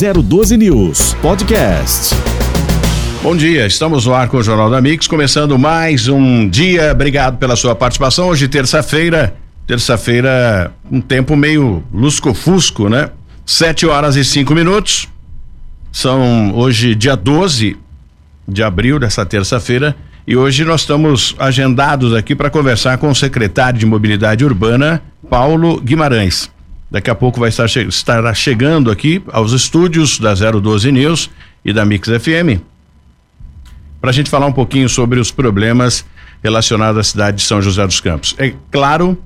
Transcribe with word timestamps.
012 0.00 0.56
News 0.56 1.12
Podcast. 1.20 2.14
Bom 3.22 3.36
dia, 3.36 3.66
estamos 3.66 4.06
no 4.06 4.14
ar 4.14 4.28
com 4.28 4.38
o 4.38 4.42
Jornal 4.42 4.70
da 4.70 4.80
Mix, 4.80 5.06
começando 5.06 5.58
mais 5.58 6.08
um 6.08 6.48
dia. 6.48 6.92
Obrigado 6.92 7.36
pela 7.36 7.54
sua 7.54 7.74
participação. 7.74 8.28
Hoje, 8.28 8.48
terça-feira, 8.48 9.36
terça-feira, 9.66 10.72
um 10.90 11.02
tempo 11.02 11.36
meio 11.36 11.84
lusco-fusco, 11.92 12.88
né? 12.88 13.10
Sete 13.44 13.84
horas 13.84 14.16
e 14.16 14.24
cinco 14.24 14.54
minutos. 14.54 15.06
São 15.92 16.54
hoje 16.54 16.94
dia 16.94 17.14
12 17.14 17.76
de 18.48 18.62
abril 18.62 18.98
dessa 18.98 19.26
terça-feira 19.26 19.94
e 20.26 20.34
hoje 20.34 20.64
nós 20.64 20.80
estamos 20.80 21.36
agendados 21.38 22.14
aqui 22.14 22.34
para 22.34 22.48
conversar 22.48 22.96
com 22.96 23.10
o 23.10 23.14
secretário 23.14 23.78
de 23.78 23.84
Mobilidade 23.84 24.46
Urbana, 24.46 25.02
Paulo 25.28 25.78
Guimarães. 25.78 26.50
Daqui 26.90 27.08
a 27.08 27.14
pouco 27.14 27.38
vai 27.38 27.50
estar 27.50 27.68
che 27.68 27.82
estará 27.82 28.34
chegando 28.34 28.90
aqui 28.90 29.22
aos 29.32 29.52
estúdios 29.52 30.18
da 30.18 30.34
012 30.34 30.90
News 30.90 31.30
e 31.64 31.72
da 31.72 31.84
Mix 31.84 32.08
FM 32.08 32.60
para 34.00 34.10
a 34.10 34.12
gente 34.12 34.30
falar 34.30 34.46
um 34.46 34.52
pouquinho 34.52 34.88
sobre 34.88 35.20
os 35.20 35.30
problemas 35.30 36.04
relacionados 36.42 36.98
à 36.98 37.04
cidade 37.04 37.36
de 37.36 37.42
São 37.42 37.60
José 37.60 37.86
dos 37.86 38.00
Campos. 38.00 38.34
É 38.38 38.54
claro 38.70 39.16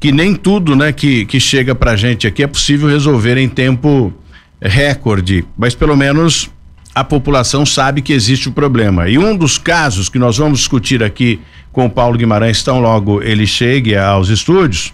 que 0.00 0.10
nem 0.10 0.34
tudo, 0.34 0.74
né, 0.74 0.92
que 0.92 1.24
que 1.24 1.38
chega 1.38 1.74
para 1.74 1.92
a 1.92 1.96
gente 1.96 2.26
aqui 2.26 2.42
é 2.42 2.46
possível 2.46 2.88
resolver 2.88 3.38
em 3.38 3.48
tempo 3.48 4.12
recorde, 4.60 5.44
mas 5.56 5.74
pelo 5.74 5.96
menos 5.96 6.50
a 6.94 7.02
população 7.02 7.64
sabe 7.64 8.02
que 8.02 8.12
existe 8.12 8.48
o 8.48 8.52
problema. 8.52 9.08
E 9.08 9.16
um 9.16 9.34
dos 9.36 9.56
casos 9.56 10.08
que 10.08 10.18
nós 10.18 10.36
vamos 10.36 10.58
discutir 10.58 11.02
aqui 11.02 11.40
com 11.72 11.86
o 11.86 11.90
Paulo 11.90 12.18
Guimarães, 12.18 12.62
tão 12.62 12.80
logo 12.80 13.22
ele 13.22 13.46
chegue 13.46 13.96
aos 13.96 14.28
estúdios, 14.28 14.92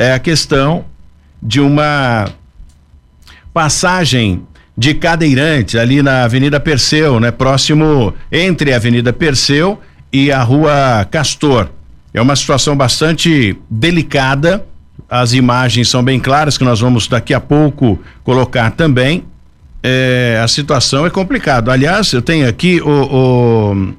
é 0.00 0.14
a 0.14 0.18
questão 0.18 0.86
de 1.42 1.60
uma 1.60 2.26
passagem 3.52 4.42
de 4.76 4.94
cadeirante 4.94 5.78
ali 5.78 6.02
na 6.02 6.24
Avenida 6.24 6.58
Perseu, 6.58 7.20
né? 7.20 7.30
Próximo 7.30 8.14
entre 8.32 8.72
a 8.72 8.76
Avenida 8.76 9.12
Perseu 9.12 9.78
e 10.10 10.32
a 10.32 10.42
Rua 10.42 11.06
Castor. 11.10 11.68
É 12.14 12.20
uma 12.22 12.34
situação 12.34 12.74
bastante 12.74 13.54
delicada. 13.68 14.64
As 15.06 15.34
imagens 15.34 15.88
são 15.90 16.02
bem 16.02 16.18
claras 16.18 16.56
que 16.56 16.64
nós 16.64 16.80
vamos 16.80 17.06
daqui 17.06 17.34
a 17.34 17.40
pouco 17.40 17.98
colocar 18.24 18.70
também 18.70 19.24
é, 19.82 20.40
a 20.42 20.48
situação 20.48 21.04
é 21.04 21.10
complicada. 21.10 21.72
Aliás, 21.72 22.10
eu 22.12 22.22
tenho 22.22 22.48
aqui 22.48 22.80
o, 22.80 23.94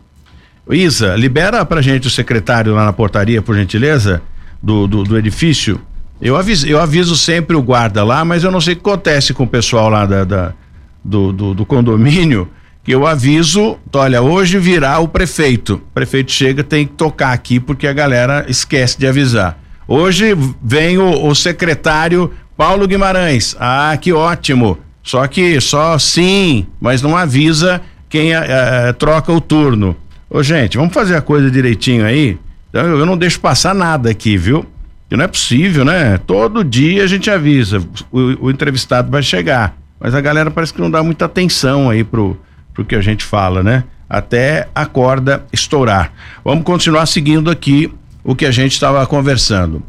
o 0.66 0.74
Isa, 0.74 1.16
libera 1.16 1.64
pra 1.64 1.82
gente 1.82 2.08
o 2.08 2.10
secretário 2.10 2.74
lá 2.74 2.86
na 2.86 2.94
portaria, 2.94 3.42
por 3.42 3.56
gentileza, 3.56 4.22
do, 4.62 4.88
do, 4.88 5.04
do, 5.04 5.18
edifício. 5.18 5.82
Eu 6.22 6.38
aviso, 6.38 6.68
eu 6.68 6.80
aviso 6.80 7.16
sempre 7.16 7.56
o 7.56 7.62
guarda 7.62 8.04
lá, 8.04 8.24
mas 8.24 8.44
eu 8.44 8.52
não 8.52 8.62
sei 8.62 8.74
o 8.74 8.78
que 8.78 8.82
acontece 8.82 9.34
com 9.34 9.44
o 9.44 9.48
pessoal 9.48 9.90
lá 9.90 10.06
da, 10.06 10.24
da 10.24 10.54
do, 11.04 11.34
do, 11.34 11.54
do, 11.54 11.66
condomínio, 11.66 12.48
que 12.84 12.92
eu 12.94 13.08
aviso, 13.08 13.78
olha, 13.94 14.22
hoje 14.22 14.60
virá 14.60 15.00
o 15.00 15.08
prefeito. 15.08 15.76
O 15.76 15.94
prefeito 15.94 16.32
chega, 16.32 16.64
tem 16.64 16.86
que 16.86 16.94
tocar 16.94 17.32
aqui, 17.32 17.60
porque 17.60 17.88
a 17.88 17.94
galera 17.94 18.46
esquece 18.48 19.00
de 19.00 19.08
avisar. 19.08 19.58
Hoje 19.88 20.38
vem 20.62 21.00
o, 21.00 21.26
o 21.26 21.34
secretário 21.34 22.32
Paulo 22.56 22.88
Guimarães. 22.88 23.56
Ah, 23.60 23.98
que 24.00 24.14
ótimo 24.14 24.78
só 25.04 25.28
que 25.28 25.60
só 25.60 25.98
sim, 25.98 26.68
mas 26.80 27.02
não 27.02 27.18
avisa 27.18 27.82
quem 28.08 28.34
é, 28.34 28.94
troca 28.94 29.32
o 29.32 29.42
turno. 29.42 29.96
Ô, 30.30 30.44
gente, 30.44 30.78
vamos 30.78 30.94
fazer 30.94 31.16
a 31.16 31.22
coisa 31.22 31.50
direitinho 31.50 32.06
aí. 32.06 32.38
Eu, 32.72 33.00
eu 33.00 33.06
não 33.06 33.18
deixo 33.18 33.40
passar 33.40 33.74
nada 33.74 34.10
aqui, 34.10 34.38
viu? 34.38 34.66
Que 35.12 35.18
não 35.18 35.26
é 35.26 35.28
possível, 35.28 35.84
né? 35.84 36.18
Todo 36.20 36.64
dia 36.64 37.04
a 37.04 37.08
gente 37.08 37.30
avisa, 37.30 37.86
o, 38.10 38.46
o, 38.46 38.50
entrevistado 38.50 39.12
vai 39.12 39.22
chegar. 39.22 39.76
Mas 40.00 40.16
a 40.16 40.22
galera 40.22 40.50
parece 40.50 40.74
que 40.74 40.80
não 40.80 40.90
dá 40.90 41.04
muita 41.04 41.26
atenção 41.26 41.90
aí 41.90 42.02
pro, 42.02 42.40
pro 42.74 42.86
que 42.86 42.96
a 42.96 43.02
gente 43.02 43.26
fala, 43.26 43.62
né? 43.62 43.84
Até 44.10 44.70
a 44.74 44.86
corda 44.86 45.44
estourar. 45.52 46.14
Vamos 46.46 46.64
continuar 46.64 47.06
seguindo 47.08 47.52
aqui 47.52 47.94
o 48.24 48.34
que 48.34 48.46
a 48.46 48.52
gente 48.52 48.72
estava 48.72 49.06
conversando. 49.06 49.84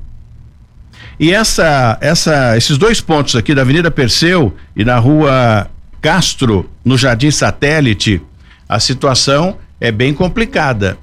E 1.21 1.33
essa, 1.33 1.97
essa, 2.01 2.57
esses 2.57 2.77
dois 2.77 3.01
pontos 3.01 3.37
aqui 3.37 3.55
da 3.55 3.63
Avenida 3.63 3.93
Perseu 3.93 4.53
e 4.75 4.85
na 4.85 4.99
Rua 4.99 5.71
Castro, 6.01 6.69
no 6.85 6.99
Jardim 6.99 7.31
Satélite, 7.31 8.21
a 8.69 8.81
situação 8.81 9.57
é 9.81 9.93
bem 9.93 10.13
complicada. 10.13 10.99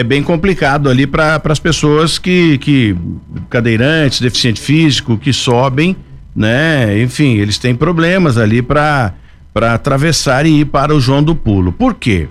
É 0.00 0.02
bem 0.02 0.22
complicado 0.22 0.88
ali 0.88 1.06
para 1.06 1.38
as 1.44 1.58
pessoas 1.58 2.18
que, 2.18 2.56
que 2.56 2.96
cadeirantes, 3.50 4.18
deficiente 4.18 4.58
físico, 4.58 5.18
que 5.18 5.30
sobem, 5.30 5.94
né? 6.34 7.02
Enfim, 7.02 7.36
eles 7.36 7.58
têm 7.58 7.74
problemas 7.74 8.38
ali 8.38 8.62
para 8.62 9.12
para 9.52 9.74
atravessar 9.74 10.46
e 10.46 10.60
ir 10.60 10.64
para 10.64 10.94
o 10.94 11.00
João 11.00 11.22
do 11.22 11.34
Pulo. 11.34 11.70
Por 11.70 11.96
quê? 11.96 12.28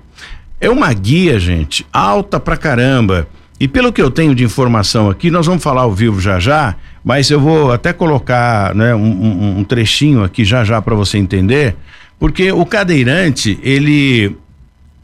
É 0.59 0.67
uma 0.67 0.91
guia, 0.91 1.39
gente, 1.39 1.85
alta 1.93 2.39
pra 2.39 2.57
caramba. 2.57 3.27
E 3.59 3.67
pelo 3.67 3.93
que 3.93 4.01
eu 4.01 4.09
tenho 4.09 4.33
de 4.33 4.43
informação 4.43 5.07
aqui, 5.07 5.29
nós 5.29 5.45
vamos 5.45 5.61
falar 5.61 5.83
ao 5.83 5.93
vivo 5.93 6.19
já 6.19 6.39
já, 6.39 6.75
mas 7.03 7.29
eu 7.29 7.39
vou 7.39 7.71
até 7.71 7.93
colocar 7.93 8.73
né, 8.73 8.95
um, 8.95 9.11
um, 9.11 9.59
um 9.59 9.63
trechinho 9.63 10.23
aqui 10.23 10.43
já 10.43 10.63
já 10.63 10.81
para 10.81 10.95
você 10.95 11.19
entender, 11.19 11.75
porque 12.17 12.51
o 12.51 12.65
cadeirante, 12.65 13.59
ele, 13.61 14.35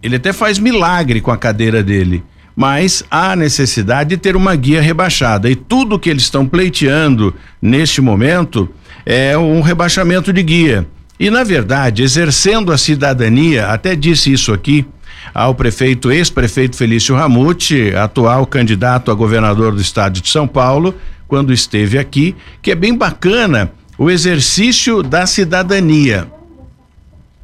ele 0.01 0.15
até 0.15 0.33
faz 0.33 0.57
milagre 0.57 1.21
com 1.21 1.29
a 1.29 1.37
cadeira 1.37 1.83
dele, 1.83 2.23
mas 2.55 3.03
há 3.11 3.35
necessidade 3.35 4.11
de 4.11 4.17
ter 4.17 4.35
uma 4.35 4.55
guia 4.55 4.81
rebaixada. 4.81 5.49
E 5.49 5.55
tudo 5.55 5.99
que 5.99 6.09
eles 6.09 6.23
estão 6.23 6.47
pleiteando 6.47 7.33
neste 7.61 7.99
momento 7.99 8.69
é 9.05 9.37
um 9.37 9.61
rebaixamento 9.61 10.31
de 10.31 10.41
guia. 10.41 10.87
E, 11.19 11.29
na 11.29 11.43
verdade, 11.43 12.03
exercendo 12.03 12.71
a 12.71 12.77
cidadania, 12.77 13.67
até 13.67 13.95
disse 13.95 14.31
isso 14.31 14.53
aqui, 14.53 14.85
ao 15.33 15.55
prefeito, 15.55 16.11
ex-prefeito 16.11 16.75
Felício 16.75 17.15
Ramute, 17.15 17.93
atual 17.95 18.45
candidato 18.45 19.11
a 19.11 19.13
governador 19.13 19.73
do 19.73 19.81
estado 19.81 20.21
de 20.21 20.29
São 20.29 20.47
Paulo, 20.47 20.95
quando 21.27 21.53
esteve 21.53 21.97
aqui, 21.97 22.35
que 22.61 22.71
é 22.71 22.75
bem 22.75 22.95
bacana 22.95 23.71
o 23.97 24.09
exercício 24.09 25.01
da 25.01 25.25
cidadania. 25.25 26.27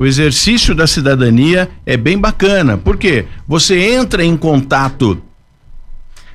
O 0.02 0.06
exercício 0.08 0.74
da 0.74 0.88
cidadania 0.88 1.70
é 1.86 1.96
bem 1.96 2.18
bacana, 2.18 2.76
porque 2.76 3.26
você 3.48 3.94
entra 3.94 4.26
em 4.26 4.36
contato 4.36 5.22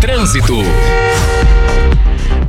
Trânsito. 0.00 0.56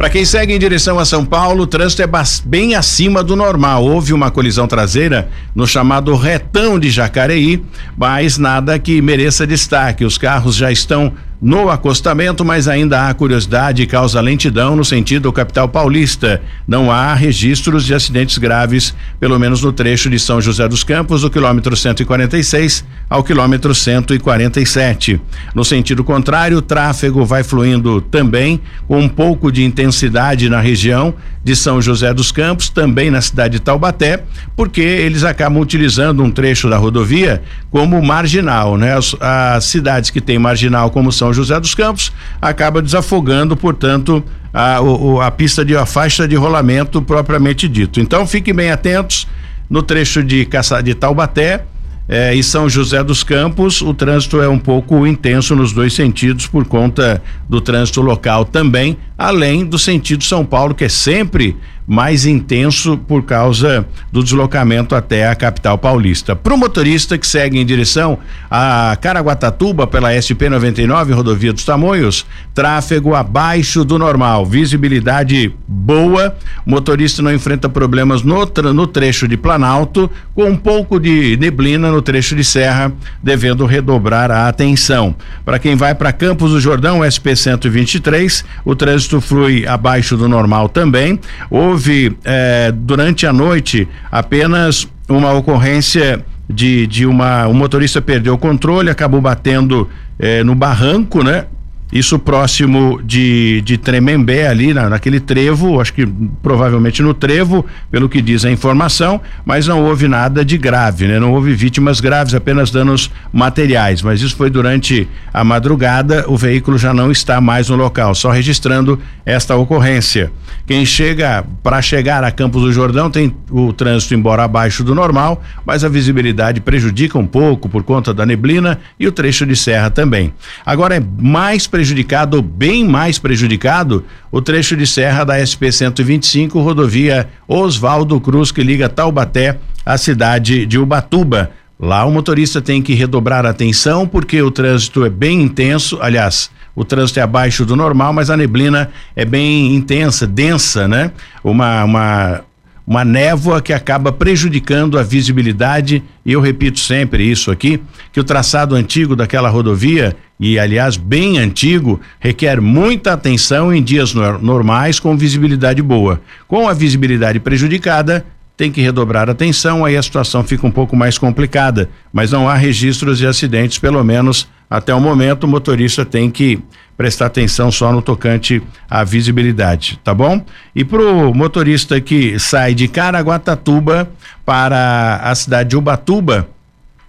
Para 0.03 0.09
quem 0.09 0.25
segue 0.25 0.53
em 0.53 0.59
direção 0.59 1.00
a 1.00 1.06
São 1.06 1.23
Paulo, 1.23 1.63
o 1.63 1.67
trânsito 1.67 2.01
é 2.01 2.09
bem 2.44 2.75
acima 2.75 3.23
do 3.23 3.38
normal. 3.38 3.85
Houve 3.85 4.12
uma 4.12 4.29
colisão 4.29 4.67
traseira 4.67 5.29
no 5.56 5.65
chamado 5.65 6.13
retão 6.15 6.77
de 6.77 6.89
Jacareí, 6.89 7.63
mas 7.95 8.38
nada 8.38 8.77
que 8.77 9.01
mereça 9.01 9.47
destaque. 9.47 10.03
Os 10.03 10.17
carros 10.17 10.57
já 10.57 10.69
estão 10.69 11.13
no 11.43 11.69
acostamento, 11.69 12.45
mas 12.45 12.69
ainda 12.69 13.09
há 13.09 13.13
curiosidade 13.13 13.83
e 13.83 13.85
causa 13.85 14.21
lentidão 14.21 14.77
no 14.77 14.85
sentido 14.85 15.31
capital 15.33 15.67
paulista. 15.67 16.41
Não 16.65 16.89
há 16.89 17.13
registros 17.13 17.83
de 17.83 17.93
acidentes 17.93 18.37
graves, 18.37 18.95
pelo 19.19 19.37
menos 19.37 19.61
no 19.61 19.73
trecho 19.73 20.09
de 20.09 20.17
São 20.17 20.39
José 20.39 20.65
dos 20.69 20.85
Campos, 20.85 21.23
do 21.23 21.29
quilômetro 21.29 21.75
146 21.75 22.85
ao 23.09 23.25
quilômetro 23.25 23.75
147. 23.75 25.19
No 25.53 25.65
sentido 25.65 26.01
contrário, 26.01 26.59
o 26.59 26.61
tráfego 26.61 27.25
vai 27.25 27.43
fluindo 27.43 27.99
também 27.99 28.61
com 28.87 28.97
um 28.97 29.09
pouco 29.09 29.51
de 29.51 29.65
intensidade 29.65 30.49
na 30.49 30.61
região 30.61 31.13
de 31.43 31.57
São 31.57 31.81
José 31.81 32.13
dos 32.13 32.31
Campos, 32.31 32.69
também 32.69 33.11
na 33.11 33.19
cidade 33.19 33.55
de 33.55 33.59
Taubaté, 33.59 34.23
porque 34.55 34.79
eles 34.79 35.25
acabam 35.25 35.61
utilizando 35.61 36.23
um 36.23 36.31
trecho 36.31 36.69
da 36.69 36.77
rodovia 36.77 37.43
como 37.69 38.01
marginal, 38.01 38.77
né? 38.77 38.97
As, 38.97 39.13
as 39.19 39.65
cidades 39.65 40.09
que 40.09 40.21
têm 40.21 40.39
marginal 40.39 40.89
como 40.89 41.11
São 41.11 41.32
José 41.33 41.59
dos 41.59 41.75
Campos 41.75 42.12
acaba 42.41 42.81
desafogando, 42.81 43.57
portanto, 43.57 44.24
a, 44.53 44.80
o, 44.81 45.19
a 45.19 45.31
pista 45.31 45.65
de 45.65 45.75
a 45.75 45.85
faixa 45.85 46.27
de 46.27 46.35
rolamento 46.35 47.01
propriamente 47.01 47.68
dito. 47.68 48.00
Então 48.00 48.25
fiquem 48.27 48.53
bem 48.53 48.71
atentos 48.71 49.27
no 49.69 49.81
trecho 49.81 50.24
de 50.24 50.45
Caça, 50.45 50.81
de 50.81 50.94
Taubaté 50.94 51.65
é, 52.07 52.35
e 52.35 52.44
São 52.44 52.69
José 52.69 53.01
dos 53.01 53.24
Campos, 53.24 53.81
o 53.81 53.94
trânsito 53.94 54.41
é 54.41 54.47
um 54.47 54.59
pouco 54.59 55.07
intenso 55.07 55.56
nos 55.56 55.71
dois 55.71 55.94
sentidos 55.94 56.45
por 56.45 56.65
conta 56.65 57.21
do 57.47 57.62
trânsito 57.62 58.01
local 58.01 58.44
também, 58.44 58.97
além 59.18 59.65
do 59.65 59.79
sentido 59.79 60.24
São 60.24 60.45
Paulo, 60.45 60.75
que 60.75 60.83
é 60.83 60.89
sempre 60.89 61.56
mais 61.88 62.25
intenso 62.25 62.97
por 62.97 63.24
causa 63.24 63.85
do 64.12 64.24
deslocamento 64.24 64.95
até 64.95 65.27
a 65.27 65.35
capital 65.35 65.77
paulista. 65.77 66.35
Para 66.35 66.53
o 66.53 66.57
motorista 66.57 67.18
que 67.18 67.27
segue 67.27 67.59
em 67.59 67.65
direção 67.65 68.18
a 68.50 68.97
Caraguatatuba 69.00 69.85
pela 69.88 70.13
SP 70.15 70.50
99, 70.50 71.13
rodovia 71.13 71.53
dos 71.53 71.65
Tamoios, 71.65 72.25
tráfego 72.53 73.15
abaixo 73.15 73.83
do 73.83 73.97
normal, 73.97 74.45
visibilidade 74.45 75.53
boa, 75.68 76.35
motorista 76.65 77.21
não 77.21 77.33
enfrenta 77.33 77.68
problemas 77.68 78.21
no, 78.24 78.45
no 78.74 78.88
trecho 78.88 79.27
de 79.27 79.36
Planalto, 79.36 80.09
com 80.36 80.45
um 80.45 80.56
pouco 80.56 81.00
de 81.00 81.38
neblina 81.38 81.91
no 81.91 82.01
trecho 82.01 82.36
de 82.36 82.44
Serra, 82.44 82.91
devendo 83.21 83.65
redobrar 83.65 84.31
a 84.31 84.47
atenção. 84.47 85.15
Para 85.44 85.59
quem 85.59 85.75
vai 85.75 85.95
para 85.95 86.13
Campos 86.13 86.51
do 86.51 86.59
Jordão, 86.59 87.01
SP 87.03 87.36
123, 87.36 88.45
o 88.63 88.75
trânsito 88.75 89.19
flui 89.19 89.68
abaixo 89.68 90.15
do 90.15 90.29
normal 90.29 90.69
também. 90.69 91.19
O 91.50 91.72
houve 91.73 92.15
eh, 92.23 92.71
durante 92.71 93.25
a 93.25 93.33
noite 93.33 93.87
apenas 94.11 94.87
uma 95.09 95.33
ocorrência 95.33 96.23
de, 96.47 96.85
de 96.85 97.05
uma 97.05 97.47
um 97.47 97.53
motorista 97.53 97.99
perdeu 97.99 98.35
o 98.35 98.37
controle, 98.37 98.91
acabou 98.91 99.19
batendo 99.19 99.89
eh, 100.19 100.43
no 100.43 100.53
barranco, 100.53 101.23
né? 101.23 101.45
Isso 101.93 102.17
próximo 102.17 102.99
de, 103.03 103.61
de 103.61 103.77
Tremembé, 103.77 104.47
ali 104.47 104.73
na, 104.73 104.89
naquele 104.89 105.19
trevo, 105.19 105.79
acho 105.79 105.93
que 105.93 106.07
provavelmente 106.41 107.03
no 107.03 107.13
trevo, 107.13 107.63
pelo 107.91 108.09
que 108.09 108.19
diz 108.19 108.43
a 108.43 108.49
informação, 108.49 109.21
mas 109.45 109.67
não 109.67 109.83
houve 109.83 110.07
nada 110.07 110.43
de 110.43 110.57
grave, 110.57 111.07
né? 111.07 111.19
Não 111.19 111.31
houve 111.31 111.53
vítimas 111.53 111.99
graves, 111.99 112.33
apenas 112.33 112.71
danos 112.71 113.11
materiais. 113.31 114.01
Mas 114.01 114.21
isso 114.21 114.35
foi 114.35 114.49
durante 114.49 115.07
a 115.31 115.43
madrugada, 115.43 116.25
o 116.27 116.35
veículo 116.35 116.79
já 116.79 116.95
não 116.95 117.11
está 117.11 117.39
mais 117.39 117.69
no 117.69 117.75
local, 117.75 118.15
só 118.15 118.31
registrando 118.31 118.99
esta 119.23 119.55
ocorrência. 119.55 120.31
Quem 120.65 120.87
chega 120.87 121.45
para 121.61 121.79
chegar 121.79 122.23
a 122.23 122.31
Campos 122.31 122.63
do 122.63 122.73
Jordão 122.73 123.11
tem 123.11 123.35
o 123.51 123.71
trânsito 123.71 124.15
embora 124.15 124.43
abaixo 124.43 124.83
do 124.83 124.95
normal, 124.95 125.43
mas 125.63 125.83
a 125.83 125.89
visibilidade 125.89 126.59
prejudica 126.59 127.19
um 127.19 127.27
pouco 127.27 127.69
por 127.69 127.83
conta 127.83 128.13
da 128.15 128.25
neblina 128.25 128.79
e 128.99 129.05
o 129.07 129.11
trecho 129.11 129.45
de 129.45 129.55
serra 129.55 129.91
também. 129.91 130.33
Agora 130.65 130.95
é 130.95 131.03
mais 131.19 131.67
prejudicado 131.67 131.82
prejudicado, 131.83 132.41
bem 132.41 132.88
mais 132.88 133.19
prejudicado, 133.19 134.06
o 134.31 134.41
trecho 134.41 134.77
de 134.77 134.88
serra 134.88 135.25
da 135.25 135.35
SP 135.44 135.68
125, 135.69 136.62
rodovia 136.62 137.27
Oswaldo 137.45 138.21
Cruz, 138.21 138.53
que 138.53 138.63
liga 138.63 138.88
Taubaté 138.88 139.59
à 139.85 139.97
cidade 139.97 140.65
de 140.65 140.80
Ubatuba. 140.80 141.51
Lá 141.77 142.06
o 142.06 142.12
motorista 142.12 142.62
tem 142.62 142.81
que 142.81 142.94
redobrar 142.94 143.45
a 143.45 143.50
atenção 143.50 144.07
porque 144.07 144.41
o 144.41 144.50
trânsito 144.50 145.03
é 145.03 145.09
bem 145.09 145.41
intenso, 145.41 146.00
aliás, 146.01 146.50
o 146.74 146.85
trânsito 146.85 147.19
é 147.19 147.24
abaixo 147.24 147.65
do 147.65 147.75
normal, 147.75 148.13
mas 148.13 148.29
a 148.29 148.38
neblina 148.38 148.89
é 149.13 149.25
bem 149.25 149.75
intensa, 149.75 150.25
densa, 150.25 150.88
né? 150.88 151.12
Uma, 151.44 151.83
uma 151.83 152.44
uma 152.86 153.06
névoa 153.06 153.62
que 153.62 153.71
acaba 153.71 154.12
prejudicando 154.12 155.00
a 155.00 155.03
visibilidade, 155.03 156.03
e 156.25 156.33
eu 156.33 156.41
repito 156.41 156.79
sempre 156.79 157.24
isso 157.24 157.50
aqui, 157.50 157.81
que 158.12 158.19
o 158.19 158.24
traçado 158.24 158.75
antigo 158.75 159.15
daquela 159.15 159.50
rodovia, 159.50 160.15
e 160.43 160.59
aliás 160.59 160.97
bem 160.97 161.37
antigo, 161.37 162.01
requer 162.19 162.59
muita 162.59 163.13
atenção 163.13 163.73
em 163.73 163.81
dias 163.81 164.13
normais 164.13 164.99
com 164.99 165.15
visibilidade 165.15 165.81
boa. 165.81 166.21
Com 166.49 166.67
a 166.67 166.73
visibilidade 166.73 167.39
prejudicada, 167.39 168.25
tem 168.57 168.69
que 168.69 168.81
redobrar 168.81 169.29
atenção, 169.29 169.85
aí 169.85 169.95
a 169.95 170.03
situação 170.03 170.43
fica 170.43 170.67
um 170.67 170.71
pouco 170.71 170.97
mais 170.97 171.17
complicada, 171.17 171.89
mas 172.11 172.33
não 172.33 172.49
há 172.49 172.55
registros 172.55 173.19
de 173.19 173.25
acidentes, 173.25 173.79
pelo 173.79 174.03
menos 174.03 174.45
até 174.69 174.93
o 174.93 174.99
momento, 174.99 175.45
o 175.45 175.47
motorista 175.47 176.03
tem 176.03 176.29
que 176.29 176.59
prestar 176.97 177.27
atenção 177.27 177.71
só 177.71 177.93
no 177.93 178.01
tocante 178.01 178.61
à 178.89 179.01
visibilidade, 179.05 179.97
tá 180.03 180.13
bom? 180.13 180.43
E 180.75 180.83
pro 180.83 181.33
motorista 181.33 182.01
que 182.01 182.37
sai 182.37 182.73
de 182.73 182.89
Caraguatatuba 182.89 184.09
para 184.45 185.21
a 185.23 185.33
cidade 185.35 185.69
de 185.69 185.77
Ubatuba, 185.77 186.49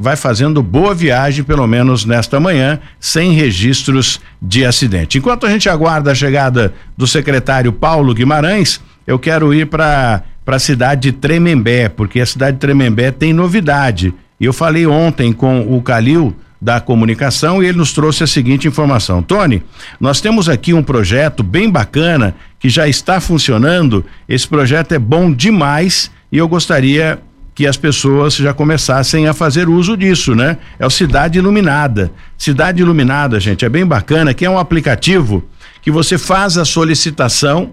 vai 0.04 0.16
fazendo 0.16 0.62
boa 0.62 0.94
viagem, 0.94 1.42
pelo 1.42 1.66
menos 1.66 2.04
nesta 2.04 2.38
manhã, 2.38 2.78
sem 3.00 3.32
registros 3.32 4.20
de 4.40 4.62
acidente. 4.62 5.16
Enquanto 5.16 5.46
a 5.46 5.50
gente 5.50 5.66
aguarda 5.66 6.12
a 6.12 6.14
chegada 6.14 6.74
do 6.94 7.06
secretário 7.06 7.72
Paulo 7.72 8.12
Guimarães, 8.12 8.82
eu 9.06 9.18
quero 9.18 9.54
ir 9.54 9.66
para 9.66 10.22
a 10.46 10.58
cidade 10.58 11.10
de 11.10 11.12
Tremembé, 11.12 11.88
porque 11.88 12.20
a 12.20 12.26
cidade 12.26 12.58
de 12.58 12.60
Tremembé 12.60 13.10
tem 13.10 13.32
novidade. 13.32 14.12
Eu 14.38 14.52
falei 14.52 14.86
ontem 14.86 15.32
com 15.32 15.74
o 15.74 15.80
Calil 15.80 16.36
da 16.60 16.80
comunicação 16.80 17.62
e 17.62 17.66
ele 17.66 17.78
nos 17.78 17.94
trouxe 17.94 18.24
a 18.24 18.26
seguinte 18.26 18.68
informação. 18.68 19.22
Tony, 19.22 19.62
nós 19.98 20.20
temos 20.20 20.50
aqui 20.50 20.74
um 20.74 20.82
projeto 20.82 21.42
bem 21.42 21.70
bacana 21.70 22.34
que 22.58 22.68
já 22.68 22.86
está 22.86 23.22
funcionando. 23.22 24.04
Esse 24.28 24.46
projeto 24.46 24.92
é 24.92 24.98
bom 24.98 25.32
demais 25.32 26.10
e 26.30 26.36
eu 26.36 26.46
gostaria 26.46 27.18
que 27.54 27.66
as 27.66 27.76
pessoas 27.76 28.34
já 28.34 28.52
começassem 28.52 29.28
a 29.28 29.32
fazer 29.32 29.68
uso 29.68 29.96
disso, 29.96 30.34
né? 30.34 30.58
É 30.78 30.84
o 30.84 30.90
Cidade 30.90 31.38
Iluminada. 31.38 32.10
Cidade 32.36 32.82
Iluminada, 32.82 33.38
gente, 33.38 33.64
é 33.64 33.68
bem 33.68 33.86
bacana, 33.86 34.34
que 34.34 34.44
é 34.44 34.50
um 34.50 34.58
aplicativo 34.58 35.44
que 35.80 35.90
você 35.90 36.18
faz 36.18 36.58
a 36.58 36.64
solicitação 36.64 37.72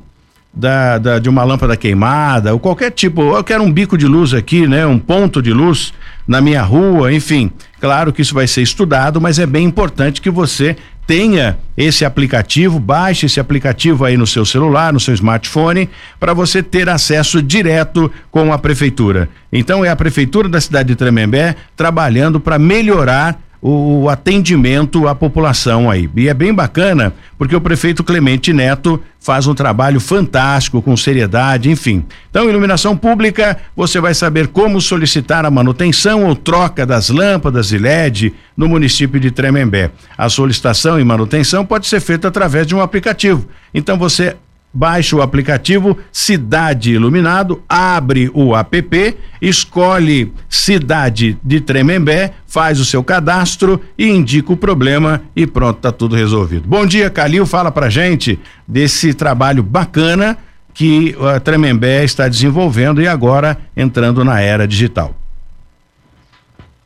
da, 0.53 0.97
da, 0.97 1.19
de 1.19 1.29
uma 1.29 1.43
lâmpada 1.43 1.77
queimada 1.77 2.53
ou 2.53 2.59
qualquer 2.59 2.91
tipo, 2.91 3.21
eu 3.35 3.43
quero 3.43 3.63
um 3.63 3.71
bico 3.71 3.97
de 3.97 4.05
luz 4.05 4.33
aqui, 4.33 4.67
né? 4.67 4.85
Um 4.85 4.99
ponto 4.99 5.41
de 5.41 5.51
luz 5.51 5.93
na 6.27 6.41
minha 6.41 6.61
rua, 6.61 7.11
enfim. 7.11 7.49
Claro 7.79 8.13
que 8.13 8.21
isso 8.21 8.33
vai 8.33 8.47
ser 8.47 8.61
estudado, 8.61 9.19
mas 9.19 9.39
é 9.39 9.45
bem 9.45 9.65
importante 9.65 10.21
que 10.21 10.29
você 10.29 10.75
tenha 11.11 11.57
esse 11.75 12.05
aplicativo, 12.05 12.79
baixe 12.79 13.25
esse 13.25 13.37
aplicativo 13.37 14.05
aí 14.05 14.15
no 14.15 14.25
seu 14.25 14.45
celular, 14.45 14.93
no 14.93 14.99
seu 14.99 15.13
smartphone, 15.13 15.89
para 16.17 16.33
você 16.33 16.63
ter 16.63 16.87
acesso 16.87 17.43
direto 17.43 18.09
com 18.31 18.53
a 18.53 18.57
prefeitura. 18.57 19.27
Então 19.51 19.83
é 19.83 19.89
a 19.89 19.95
prefeitura 19.97 20.47
da 20.47 20.61
cidade 20.61 20.87
de 20.87 20.95
Tremembé 20.95 21.57
trabalhando 21.75 22.39
para 22.39 22.57
melhorar 22.57 23.37
o, 23.61 24.09
atendimento 24.09 25.07
à 25.07 25.13
população 25.13 25.89
aí. 25.89 26.09
E 26.15 26.27
é 26.27 26.33
bem 26.33 26.53
bacana, 26.53 27.13
porque 27.37 27.55
o 27.55 27.61
prefeito 27.61 28.03
Clemente 28.03 28.51
Neto 28.51 29.01
faz 29.19 29.45
um 29.45 29.53
trabalho 29.53 29.99
fantástico, 29.99 30.81
com 30.81 30.97
seriedade, 30.97 31.69
enfim. 31.69 32.03
Então, 32.29 32.49
iluminação 32.49 32.97
pública, 32.97 33.57
você 33.75 34.01
vai 34.01 34.15
saber 34.15 34.47
como 34.47 34.81
solicitar 34.81 35.45
a 35.45 35.51
manutenção 35.51 36.25
ou 36.25 36.35
troca 36.35 36.85
das 36.85 37.09
lâmpadas 37.09 37.67
de 37.67 37.77
LED 37.77 38.33
no 38.57 38.67
município 38.67 39.19
de 39.19 39.29
Tremembé. 39.29 39.91
A 40.17 40.27
solicitação 40.27 40.99
e 40.99 41.03
manutenção 41.03 41.63
pode 41.63 41.85
ser 41.85 41.99
feita 41.99 42.27
através 42.27 42.65
de 42.65 42.73
um 42.73 42.81
aplicativo. 42.81 43.47
Então, 43.73 43.95
você 43.95 44.35
Baixe 44.73 45.13
o 45.13 45.21
aplicativo 45.21 45.97
Cidade 46.13 46.91
Iluminado, 46.91 47.61
abre 47.67 48.31
o 48.33 48.55
app, 48.55 49.17
escolhe 49.41 50.31
Cidade 50.49 51.37
de 51.43 51.59
Tremembé, 51.59 52.33
faz 52.47 52.79
o 52.79 52.85
seu 52.85 53.03
cadastro 53.03 53.81
e 53.97 54.07
indica 54.07 54.53
o 54.53 54.57
problema 54.57 55.21
e 55.35 55.45
pronto, 55.45 55.81
tá 55.81 55.91
tudo 55.91 56.15
resolvido. 56.15 56.69
Bom 56.69 56.85
dia, 56.85 57.09
Calil, 57.09 57.45
fala 57.45 57.69
pra 57.69 57.89
gente 57.89 58.39
desse 58.65 59.13
trabalho 59.13 59.61
bacana 59.61 60.37
que 60.73 61.15
a 61.19 61.37
Tremembé 61.41 62.05
está 62.05 62.29
desenvolvendo 62.29 63.01
e 63.01 63.07
agora 63.07 63.57
entrando 63.75 64.23
na 64.23 64.39
era 64.39 64.65
digital. 64.65 65.13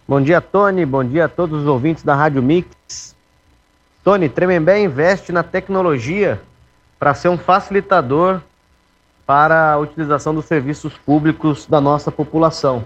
Bom 0.08 0.22
dia, 0.22 0.42
Tony. 0.42 0.86
Bom 0.86 1.04
dia 1.04 1.26
a 1.26 1.30
todos 1.30 1.62
os 1.62 1.68
ouvintes 1.68 2.04
da 2.04 2.16
Rádio 2.16 2.42
Mix. 2.42 3.16
Tony, 4.04 4.28
Tremembé 4.28 4.84
investe 4.84 5.32
na 5.32 5.44
tecnologia 5.44 6.42
para 7.00 7.14
ser 7.14 7.30
um 7.30 7.38
facilitador 7.38 8.42
para 9.26 9.74
a 9.74 9.78
utilização 9.78 10.34
dos 10.34 10.46
serviços 10.46 10.94
públicos 10.94 11.66
da 11.66 11.82
nossa 11.82 12.12
população. 12.12 12.84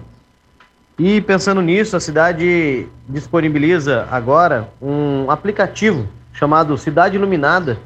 E 0.98 1.22
pensando 1.22 1.62
nisso, 1.62 1.96
a 1.96 2.00
cidade 2.00 2.88
disponibiliza 3.08 4.08
agora 4.12 4.70
um 4.82 5.30
aplicativo 5.30 6.08
chamado 6.34 6.78
Cidade 6.78 7.16
Iluminada, 7.16 7.80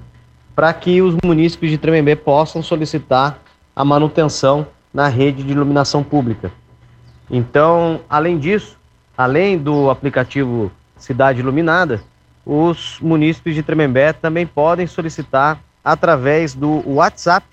para 0.56 0.72
que 0.74 1.02
os 1.02 1.16
munícipes 1.24 1.72
de 1.72 1.78
Tremembé 1.78 2.16
possam 2.16 2.62
solicitar 2.62 3.40
a 3.76 3.84
manutenção 3.84 4.68
na 4.94 5.08
rede 5.08 5.44
de 5.44 5.52
iluminação 5.52 6.04
pública. 6.04 6.52
Então, 7.30 8.02
além 8.08 8.38
disso, 8.38 8.78
além 9.18 9.58
do 9.58 9.90
aplicativo 9.90 10.72
Cidade 10.98 11.40
Iluminada, 11.40 12.02
os 12.46 13.00
munícipes 13.02 13.56
de 13.56 13.64
Tremembé 13.64 14.14
também 14.14 14.46
podem 14.46 14.86
solicitar 14.86 15.60
através 15.84 16.54
do 16.54 16.82
WhatsApp 16.90 17.46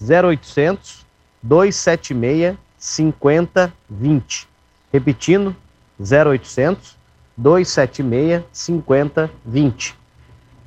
0800 0.00 1.04
276 1.42 2.56
5020. 2.78 4.48
Repetindo, 4.92 5.56
0800 6.00 6.96
276 7.36 8.44
5020. 8.52 9.98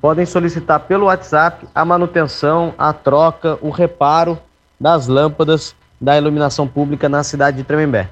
Podem 0.02 0.26
solicitar 0.26 0.82
pelo 0.82 1.06
WhatsApp 1.06 1.68
a 1.74 1.86
manutenção, 1.86 2.74
a 2.78 2.92
troca, 2.92 3.58
o 3.62 3.70
reparo 3.70 4.38
das 4.80 5.08
lâmpadas 5.08 5.76
da 6.00 6.18
iluminação 6.18 6.68
pública 6.68 7.08
na 7.08 7.24
cidade 7.24 7.58
de 7.58 7.64
Tremembé. 7.64 8.10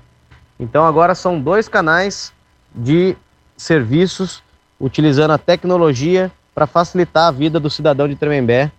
Então 0.58 0.86
agora 0.86 1.14
são 1.14 1.42
dois 1.42 1.68
canais 1.68 2.32
de 2.74 3.18
serviços 3.58 4.42
utilizando 4.80 5.32
a 5.32 5.38
tecnologia 5.38 6.32
para 6.54 6.68
facilitar 6.68 7.28
a 7.28 7.32
vida 7.32 7.60
do 7.60 7.70
cidadão 7.70 8.08
de 8.08 8.16
Tremembé 8.16 8.72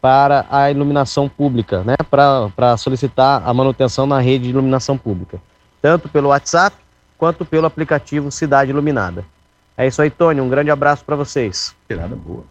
para 0.00 0.44
a 0.50 0.70
iluminação 0.70 1.28
pública, 1.28 1.82
né? 1.82 1.94
para 2.10 2.76
solicitar 2.76 3.42
a 3.44 3.54
manutenção 3.54 4.06
na 4.06 4.20
rede 4.20 4.44
de 4.44 4.50
iluminação 4.50 4.98
pública, 4.98 5.40
tanto 5.80 6.08
pelo 6.08 6.28
WhatsApp 6.28 6.76
quanto 7.16 7.44
pelo 7.44 7.66
aplicativo 7.66 8.30
Cidade 8.30 8.70
Iluminada. 8.70 9.24
É 9.76 9.86
isso 9.86 10.02
aí, 10.02 10.10
Tony. 10.10 10.40
Um 10.40 10.48
grande 10.48 10.70
abraço 10.70 11.04
para 11.04 11.16
vocês. 11.16 11.74
Tirada 11.88 12.14
boa. 12.14 12.44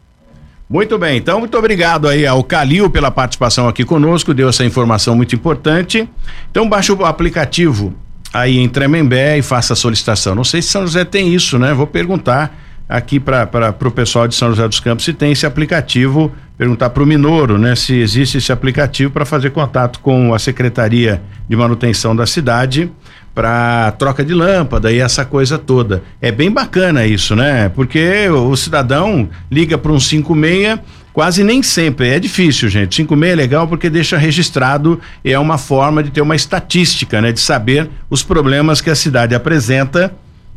Muito 0.68 0.98
bem, 0.98 1.18
então 1.18 1.40
muito 1.40 1.56
obrigado 1.56 2.08
aí 2.08 2.26
ao 2.26 2.44
Calil 2.44 2.90
pela 2.90 3.12
participação 3.12 3.68
aqui 3.68 3.86
conosco, 3.86 4.34
deu 4.34 4.50
essa 4.50 4.66
informação 4.66 5.16
muito 5.16 5.36
importante. 5.36 6.10
Então 6.50 6.68
baixe 6.68 6.92
o 6.92 7.06
aplicativo 7.06 7.94
aí 8.34 8.58
em 8.58 8.68
Tremembé 8.68 9.38
e 9.38 9.44
faça 9.44 9.74
a 9.74 9.76
solicitação. 9.76 10.34
Não 10.34 10.44
sei 10.44 10.62
se 10.62 10.70
São 10.70 10.82
José 10.82 11.06
tem 11.06 11.32
isso, 11.32 11.60
né? 11.60 11.74
Vou 11.74 11.86
perguntar 11.86 12.63
aqui 12.88 13.20
para 13.20 13.76
o 13.86 13.92
pessoal 13.92 14.28
de 14.28 14.36
São 14.36 14.50
José 14.50 14.68
dos 14.68 14.80
Campos 14.80 15.06
se 15.06 15.14
tem 15.14 15.32
esse 15.32 15.46
aplicativo, 15.46 16.32
perguntar 16.58 16.90
para 16.90 17.04
o 17.04 17.06
Minoro, 17.06 17.58
né, 17.58 17.76
se 17.76 17.96
existe 17.96 18.38
esse 18.38 18.52
aplicativo 18.52 19.12
para 19.12 19.26
fazer 19.26 19.50
contato 19.52 20.00
com 20.00 20.34
a 20.34 20.40
Secretaria 20.40 21.22
de 21.48 21.56
Manutenção 21.56 22.16
da 22.16 22.26
cidade 22.26 22.92
para 23.34 23.92
troca 23.94 24.24
de 24.24 24.34
lâmpada 24.34 24.92
e 24.92 25.00
essa 25.00 25.26
coisa 25.26 25.58
toda. 25.58 26.04
É 26.22 26.32
bem 26.32 26.52
bacana 26.52 27.06
isso, 27.06 27.36
né? 27.36 27.68
Porque 27.70 28.30
o 28.30 28.56
cidadão 28.56 29.28
liga 29.52 29.78
para 29.78 29.92
um 29.92 30.00
56 30.00 30.80
quase 31.12 31.44
nem 31.44 31.64
sempre. 31.64 32.10
É 32.10 32.20
difícil, 32.20 32.70
gente. 32.70 32.96
56 32.96 33.32
é 33.32 33.36
legal 33.36 33.68
porque 33.68 33.90
deixa 33.90 34.18
registrado 34.18 35.00
e 35.24 35.32
é 35.32 35.40
uma 35.40 35.58
forma 35.58 36.04
de 36.04 36.12
ter 36.12 36.22
uma 36.22 36.36
estatística, 36.36 37.22
né? 37.22 37.32
De 37.32 37.40
saber 37.40 37.90
os 38.10 38.22
problemas 38.22 38.82
que 38.82 38.90
a 38.90 38.96
cidade 38.96 39.34
apresenta 39.34 40.14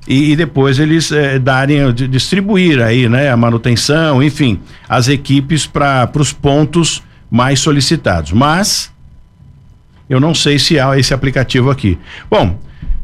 e, 0.07 0.33
e 0.33 0.37
depois 0.37 0.79
eles 0.79 1.11
eh, 1.11 1.39
darem, 1.39 1.93
distribuir 1.93 2.81
aí, 2.81 3.09
né? 3.09 3.31
A 3.31 3.37
manutenção, 3.37 4.23
enfim, 4.23 4.61
as 4.89 5.09
equipes 5.09 5.67
para 5.67 6.09
os 6.17 6.33
pontos 6.33 7.03
mais 7.31 7.61
solicitados. 7.61 8.33
Mas 8.33 8.91
eu 10.09 10.19
não 10.21 10.35
sei 10.35 10.59
se 10.59 10.79
há 10.79 10.99
esse 10.99 11.13
aplicativo 11.13 11.71
aqui. 11.71 11.99
Bom, 12.31 12.59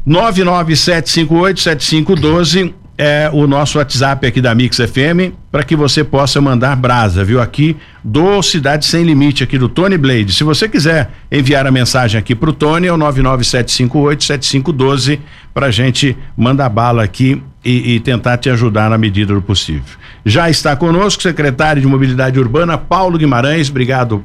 997587512 0.07 2.73
é 3.03 3.29
o 3.33 3.45
nosso 3.45 3.79
WhatsApp 3.79 4.25
aqui 4.25 4.39
da 4.39 4.55
Mix 4.55 4.77
FM 4.77 5.35
para 5.51 5.65
que 5.65 5.75
você 5.75 6.05
possa 6.05 6.39
mandar 6.39 6.73
brasa, 6.77 7.21
viu? 7.21 7.41
Aqui 7.41 7.75
do 8.01 8.41
Cidade 8.41 8.85
Sem 8.85 9.03
Limite, 9.03 9.43
aqui 9.43 9.57
do 9.57 9.67
Tony 9.67 9.97
Blade. 9.97 10.31
Se 10.31 10.45
você 10.45 10.69
quiser 10.69 11.09
enviar 11.29 11.67
a 11.67 11.71
mensagem 11.71 12.17
aqui 12.17 12.33
para 12.33 12.49
o 12.49 12.53
Tony, 12.53 12.87
é 12.87 12.93
o 12.93 12.97
997587512 12.97 15.19
para 15.53 15.65
a 15.65 15.71
gente 15.71 16.15
mandar 16.37 16.69
bala 16.69 17.03
aqui 17.03 17.43
e, 17.63 17.95
e, 17.95 17.99
tentar 17.99 18.37
te 18.37 18.49
ajudar 18.49 18.89
na 18.89 18.97
medida 18.97 19.33
do 19.33 19.41
possível. 19.41 19.97
Já 20.25 20.49
está 20.49 20.73
conosco 20.73 21.19
o 21.19 21.23
secretário 21.23 21.81
de 21.81 21.87
Mobilidade 21.87 22.39
Urbana, 22.39 22.77
Paulo 22.77 23.17
Guimarães. 23.17 23.69
Obrigado, 23.69 24.23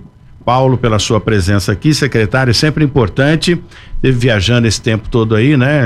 Paulo, 0.48 0.78
pela 0.78 0.98
sua 0.98 1.20
presença 1.20 1.72
aqui, 1.72 1.92
secretário, 1.92 2.54
sempre 2.54 2.82
importante. 2.82 3.62
Teve 4.00 4.18
viajando 4.18 4.66
esse 4.66 4.80
tempo 4.80 5.06
todo 5.06 5.34
aí, 5.34 5.58
né? 5.58 5.84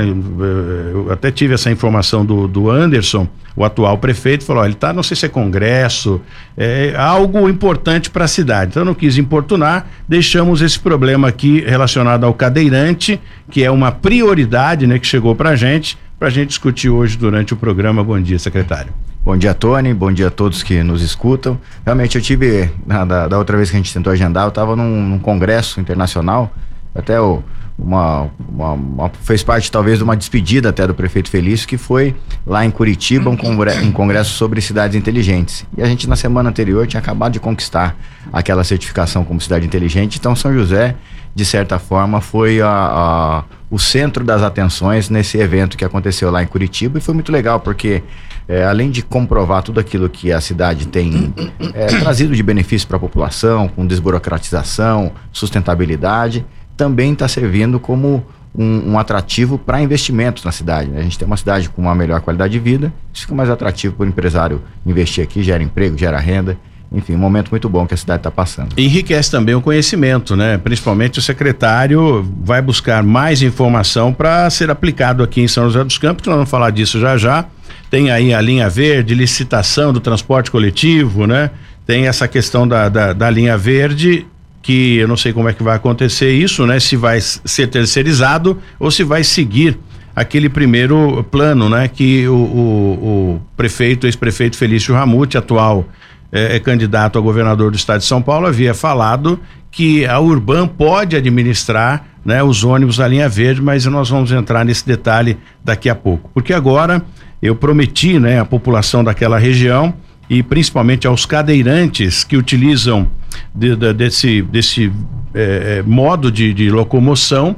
Eu 0.93 1.11
até 1.11 1.29
tive 1.31 1.53
essa 1.53 1.69
informação 1.69 2.25
do, 2.25 2.47
do 2.47 2.71
Anderson, 2.71 3.27
o 3.57 3.65
atual 3.65 3.97
prefeito, 3.97 4.45
falou: 4.45 4.63
ó, 4.63 4.65
ele 4.65 4.73
tá, 4.73 4.93
não 4.93 5.03
sei 5.03 5.17
se 5.17 5.25
é 5.25 5.27
congresso, 5.27 6.21
é 6.55 6.93
algo 6.95 7.49
importante 7.49 8.09
para 8.09 8.23
a 8.23 8.27
cidade. 8.27 8.71
Então, 8.71 8.85
não 8.85 8.93
quis 8.93 9.17
importunar, 9.17 9.85
deixamos 10.07 10.61
esse 10.61 10.79
problema 10.79 11.27
aqui 11.27 11.59
relacionado 11.67 12.23
ao 12.23 12.33
cadeirante, 12.33 13.19
que 13.51 13.65
é 13.65 13.69
uma 13.69 13.91
prioridade, 13.91 14.87
né, 14.87 14.97
que 14.97 15.05
chegou 15.05 15.35
para 15.35 15.49
a 15.49 15.55
gente, 15.57 15.97
para 16.17 16.29
a 16.29 16.31
gente 16.31 16.47
discutir 16.47 16.87
hoje 16.87 17.17
durante 17.17 17.53
o 17.53 17.57
programa. 17.57 18.01
Bom 18.01 18.17
dia, 18.21 18.39
secretário. 18.39 18.93
Bom 19.25 19.37
dia, 19.37 19.53
Tony. 19.53 19.93
Bom 19.93 20.11
dia 20.11 20.27
a 20.27 20.29
todos 20.29 20.61
que 20.63 20.83
nos 20.83 21.01
escutam. 21.01 21.57
Realmente, 21.85 22.17
eu 22.17 22.21
tive, 22.21 22.69
na, 22.85 23.05
da, 23.05 23.27
da, 23.29 23.37
outra 23.37 23.55
vez 23.55 23.69
que 23.69 23.77
a 23.77 23.79
gente 23.79 23.93
tentou 23.93 24.11
agendar, 24.11 24.43
eu 24.43 24.49
estava 24.49 24.75
num, 24.75 25.01
num, 25.01 25.17
congresso 25.17 25.79
internacional, 25.79 26.53
até 26.93 27.21
o, 27.21 27.41
uma, 27.79 28.29
uma, 28.49 28.73
uma, 28.73 29.11
fez 29.21 29.41
parte 29.41 29.71
talvez 29.71 29.99
de 29.99 30.03
uma 30.03 30.17
despedida 30.17 30.67
até 30.67 30.85
do 30.85 30.93
prefeito 30.93 31.29
Felício, 31.29 31.65
que 31.65 31.77
foi 31.77 32.13
lá 32.45 32.65
em 32.65 32.69
Curitiba, 32.69 33.29
um, 33.29 33.37
congresso, 33.37 33.85
um 33.85 33.93
congresso 33.93 34.31
sobre 34.31 34.59
cidades 34.59 34.93
inteligentes. 34.93 35.65
E 35.77 35.81
a 35.81 35.85
gente, 35.85 36.05
na 36.05 36.17
semana 36.17 36.49
anterior, 36.49 36.85
tinha 36.85 36.99
acabado 36.99 37.31
de 37.31 37.39
conquistar 37.39 37.95
aquela 38.31 38.65
certificação 38.65 39.23
como 39.23 39.39
cidade 39.39 39.65
inteligente. 39.65 40.19
Então, 40.19 40.35
São 40.35 40.53
José, 40.53 40.97
de 41.33 41.45
certa 41.45 41.79
forma, 41.79 42.19
foi 42.19 42.59
a, 42.59 42.67
a 42.67 43.43
o 43.73 43.79
centro 43.79 44.23
das 44.23 44.43
atenções 44.43 45.09
nesse 45.09 45.35
evento 45.39 45.75
que 45.75 45.83
aconteceu 45.83 46.29
lá 46.29 46.43
em 46.43 46.45
Curitiba 46.45 46.99
e 46.99 47.01
foi 47.01 47.11
muito 47.11 47.31
legal 47.31 47.59
porque 47.59 48.03
é, 48.47 48.63
além 48.63 48.91
de 48.91 49.01
comprovar 49.01 49.63
tudo 49.63 49.79
aquilo 49.79 50.07
que 50.07 50.31
a 50.31 50.39
cidade 50.39 50.87
tem 50.87 51.33
é, 51.73 51.87
trazido 51.99 52.35
de 52.35 52.43
benefício 52.43 52.87
para 52.87 52.97
a 52.97 52.99
população, 52.99 53.67
com 53.67 53.83
desburocratização, 53.87 55.11
sustentabilidade, 55.31 56.45
também 56.77 57.13
está 57.13 57.27
servindo 57.27 57.79
como 57.79 58.23
um, 58.55 58.91
um 58.91 58.99
atrativo 58.99 59.57
para 59.57 59.81
investimentos 59.81 60.43
na 60.43 60.51
cidade. 60.51 60.91
Né? 60.91 60.99
A 60.99 61.03
gente 61.03 61.17
tem 61.17 61.25
uma 61.25 61.37
cidade 61.37 61.67
com 61.67 61.81
uma 61.81 61.95
melhor 61.95 62.21
qualidade 62.21 62.53
de 62.53 62.59
vida, 62.59 62.93
isso 63.11 63.23
fica 63.23 63.33
mais 63.33 63.49
atrativo 63.49 63.95
para 63.95 64.05
o 64.05 64.07
empresário 64.07 64.61
investir 64.85 65.23
aqui, 65.23 65.41
gera 65.41 65.63
emprego, 65.63 65.97
gera 65.97 66.19
renda 66.19 66.59
enfim, 66.93 67.15
um 67.15 67.19
momento 67.19 67.49
muito 67.49 67.67
bom 67.67 67.87
que 67.87 67.93
a 67.93 67.97
cidade 67.97 68.19
está 68.19 68.29
passando. 68.31 68.77
Enriquece 68.77 69.31
também 69.31 69.55
o 69.55 69.61
conhecimento, 69.61 70.35
né? 70.35 70.57
Principalmente 70.57 71.17
o 71.19 71.21
secretário 71.21 72.23
vai 72.43 72.61
buscar 72.61 73.01
mais 73.01 73.41
informação 73.41 74.13
para 74.13 74.49
ser 74.49 74.69
aplicado 74.69 75.23
aqui 75.23 75.41
em 75.41 75.47
São 75.47 75.65
José 75.65 75.83
dos 75.83 75.97
Campos, 75.97 76.27
nós 76.27 76.35
vamos 76.35 76.49
falar 76.49 76.69
disso 76.69 76.99
já 76.99 77.17
já. 77.17 77.45
Tem 77.89 78.11
aí 78.11 78.33
a 78.33 78.41
linha 78.41 78.69
verde, 78.69 79.13
licitação 79.15 79.91
do 79.91 79.99
transporte 79.99 80.51
coletivo, 80.51 81.25
né? 81.25 81.49
Tem 81.85 82.07
essa 82.07 82.27
questão 82.27 82.67
da, 82.67 82.89
da, 82.89 83.13
da 83.13 83.29
linha 83.29 83.57
verde 83.57 84.25
que 84.61 84.97
eu 84.97 85.07
não 85.07 85.17
sei 85.17 85.33
como 85.33 85.49
é 85.49 85.53
que 85.53 85.61
vai 85.61 85.75
acontecer 85.75 86.31
isso, 86.31 86.65
né? 86.65 86.79
Se 86.79 86.95
vai 86.95 87.19
ser 87.21 87.67
terceirizado 87.67 88.57
ou 88.79 88.89
se 88.89 89.03
vai 89.03 89.23
seguir 89.23 89.77
aquele 90.15 90.47
primeiro 90.47 91.23
plano, 91.29 91.69
né? 91.69 91.87
Que 91.87 92.27
o, 92.27 92.33
o, 92.33 93.37
o 93.37 93.41
prefeito, 93.57 94.07
ex-prefeito 94.07 94.57
Felício 94.57 94.93
Ramute, 94.93 95.37
atual 95.37 95.85
é, 96.33 96.55
é, 96.55 96.59
candidato 96.59 97.19
a 97.19 97.21
governador 97.21 97.69
do 97.69 97.77
estado 97.77 97.99
de 97.99 98.07
São 98.07 98.19
Paulo, 98.19 98.47
havia 98.47 98.73
falado 98.73 99.39
que 99.69 100.03
a 100.07 100.19
Urban 100.19 100.67
pode 100.67 101.15
administrar 101.15 102.07
né, 102.25 102.41
os 102.41 102.63
ônibus 102.63 102.97
da 102.97 103.07
linha 103.07 103.29
verde, 103.29 103.61
mas 103.61 103.85
nós 103.85 104.09
vamos 104.09 104.31
entrar 104.31 104.65
nesse 104.65 104.85
detalhe 104.85 105.37
daqui 105.63 105.89
a 105.89 105.95
pouco. 105.95 106.31
Porque 106.33 106.51
agora 106.51 107.03
eu 107.39 107.55
prometi 107.55 108.17
né, 108.17 108.39
à 108.39 108.45
população 108.45 109.03
daquela 109.03 109.37
região 109.37 109.93
e 110.27 110.41
principalmente 110.41 111.05
aos 111.05 111.23
cadeirantes 111.25 112.23
que 112.23 112.35
utilizam 112.35 113.07
de, 113.53 113.75
de, 113.75 113.93
desse, 113.93 114.41
desse 114.41 114.91
é, 115.35 115.83
modo 115.85 116.31
de, 116.31 116.51
de 116.51 116.71
locomoção 116.71 117.55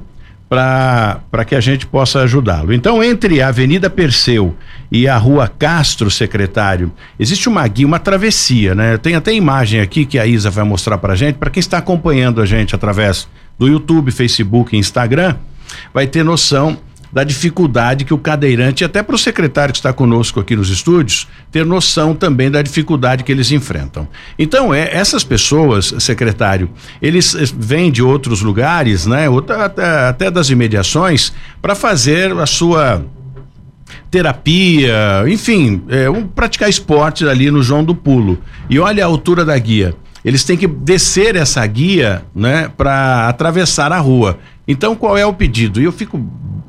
para 0.48 1.46
que 1.46 1.56
a 1.56 1.60
gente 1.60 1.88
possa 1.88 2.22
ajudá-lo. 2.22 2.72
Então, 2.74 3.04
entre 3.04 3.42
a 3.42 3.48
Avenida 3.48 3.90
Perseu 3.90 4.56
e 4.92 5.08
a 5.08 5.18
Rua 5.18 5.48
Castro, 5.48 6.12
secretário, 6.12 6.92
existe 7.20 7.50
uma 7.50 7.68
guia, 7.68 7.88
uma 7.88 8.00
travessia, 8.00 8.76
né? 8.76 8.98
Tem 8.98 9.16
até 9.16 9.34
imagem 9.34 9.82
aqui 9.82 10.06
que 10.06 10.20
a 10.20 10.26
Isa 10.26 10.50
vai 10.50 10.64
mostrar 10.64 10.98
para 10.98 11.16
gente, 11.16 11.38
para 11.38 11.50
quem 11.50 11.60
está 11.60 11.80
acompanhando 11.80 12.42
a 12.42 12.46
gente 12.46 12.76
através 12.76 13.28
do 13.58 13.68
YouTube, 13.68 14.12
Facebook 14.12 14.78
Instagram, 14.78 15.36
vai 15.94 16.06
ter 16.06 16.24
noção 16.24 16.78
da 17.16 17.24
dificuldade 17.24 18.04
que 18.04 18.14
o 18.14 18.18
cadeirante, 18.18 18.84
até 18.84 19.02
para 19.02 19.16
o 19.16 19.18
secretário 19.18 19.72
que 19.72 19.80
está 19.80 19.94
conosco 19.94 20.42
aqui 20.42 20.54
nos 20.54 20.70
estúdios, 20.70 21.30
ter 21.50 21.66
noção 21.66 22.14
também 22.14 22.52
da 22.52 22.62
dificuldade 22.62 23.24
que 23.24 23.32
eles 23.32 23.54
enfrentam. 23.54 24.06
Então, 24.38 24.74
é, 24.74 24.94
essas 24.94 25.24
pessoas, 25.24 25.96
secretário, 26.00 26.70
eles 27.02 27.34
eh, 27.34 27.46
vêm 27.58 27.90
de 27.90 28.04
outros 28.04 28.42
lugares, 28.42 29.06
né? 29.06 29.28
Até 30.10 30.30
das 30.30 30.50
imediações, 30.50 31.32
para 31.62 31.74
fazer 31.74 32.34
a 32.34 32.46
sua 32.46 33.06
terapia, 34.12 35.24
enfim, 35.26 35.84
é, 35.88 36.10
um, 36.10 36.28
praticar 36.28 36.70
esporte 36.70 37.26
ali 37.26 37.50
no 37.50 37.64
João 37.64 37.86
do 37.86 37.96
Pulo. 37.96 38.38
E 38.70 38.78
olha 38.78 39.06
a 39.06 39.08
altura 39.08 39.46
da 39.46 39.58
guia. 39.58 39.96
Eles 40.26 40.44
têm 40.44 40.58
que 40.58 40.66
descer 40.68 41.36
essa 41.36 41.66
guia, 41.68 42.26
né, 42.36 42.70
para 42.76 43.30
atravessar 43.30 43.92
a 43.92 44.00
rua. 44.00 44.40
Então, 44.68 44.96
qual 44.96 45.16
é 45.16 45.24
o 45.24 45.32
pedido? 45.32 45.80
E 45.80 45.84
eu 45.84 45.92
fico 45.92 46.20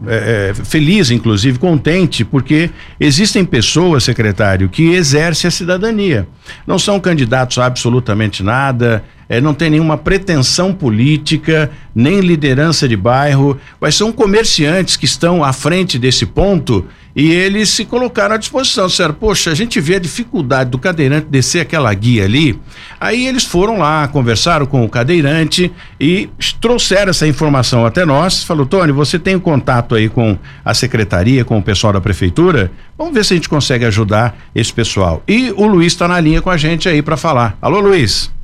é, 0.07 0.51
é, 0.51 0.55
feliz, 0.55 1.11
inclusive, 1.11 1.59
contente, 1.59 2.23
porque 2.23 2.71
existem 3.01 3.47
pessoas, 3.47 4.05
secretário, 4.05 4.69
que 4.69 4.91
exercem 4.91 5.49
a 5.49 5.51
cidadania. 5.51 6.29
Não 6.67 6.79
são 6.79 7.01
candidatos 7.01 7.57
a 7.59 7.65
absolutamente 7.65 8.43
nada, 8.43 9.03
é, 9.29 9.41
não 9.41 9.55
tem 9.55 9.71
nenhuma 9.71 9.97
pretensão 9.97 10.73
política, 10.73 11.71
nem 11.95 12.21
liderança 12.21 12.89
de 12.89 12.97
bairro, 12.97 13.59
mas 13.81 13.95
são 13.95 14.13
comerciantes 14.13 14.97
que 14.97 15.05
estão 15.05 15.43
à 15.43 15.53
frente 15.53 15.99
desse 15.99 16.27
ponto 16.27 16.87
e 17.17 17.33
eles 17.33 17.71
se 17.71 17.87
colocaram 17.87 18.35
à 18.35 18.39
disposição. 18.39 18.87
Disseram, 18.87 19.15
poxa, 19.15 19.51
a 19.51 19.55
gente 19.55 19.81
vê 19.81 19.95
a 19.95 19.99
dificuldade 19.99 20.69
do 20.69 20.79
cadeirante 20.79 21.29
descer 21.31 21.61
aquela 21.61 21.93
guia 21.95 22.25
ali. 22.25 22.61
Aí 23.01 23.27
eles 23.27 23.45
foram 23.45 23.79
lá, 23.79 24.07
conversaram 24.07 24.67
com 24.67 24.85
o 24.85 24.89
cadeirante 24.89 25.73
e 25.99 26.29
trouxeram 26.61 27.09
essa 27.09 27.27
informação 27.27 27.87
até 27.87 28.05
nós. 28.05 28.45
Falou, 28.45 28.67
Tony, 28.67 28.93
você 28.93 29.19
tem 29.19 29.35
um 29.35 29.41
contato 29.41 29.95
aí 29.95 30.11
com 30.11 30.37
a 30.63 30.75
secretaria, 30.75 31.43
com 31.43 31.57
o 31.57 31.63
pessoal 31.63 31.95
da 31.95 32.03
prefeitura? 32.03 32.71
Vamos 32.99 33.15
ver 33.15 33.25
se 33.25 33.33
a 33.33 33.37
gente 33.37 33.49
consegue 33.49 33.87
ajudar 33.87 34.37
esse 34.55 34.73
pessoal. 34.73 35.23
E 35.27 35.51
o 35.57 35.67
Luiz 35.67 35.95
está 35.95 36.07
na 36.07 36.21
linha 36.21 36.43
com 36.43 36.51
a 36.51 36.59
gente 36.59 36.87
aí 36.87 37.01
para 37.01 37.17
falar. 37.17 37.57
Alô, 37.63 37.81
Luiz. 37.81 38.36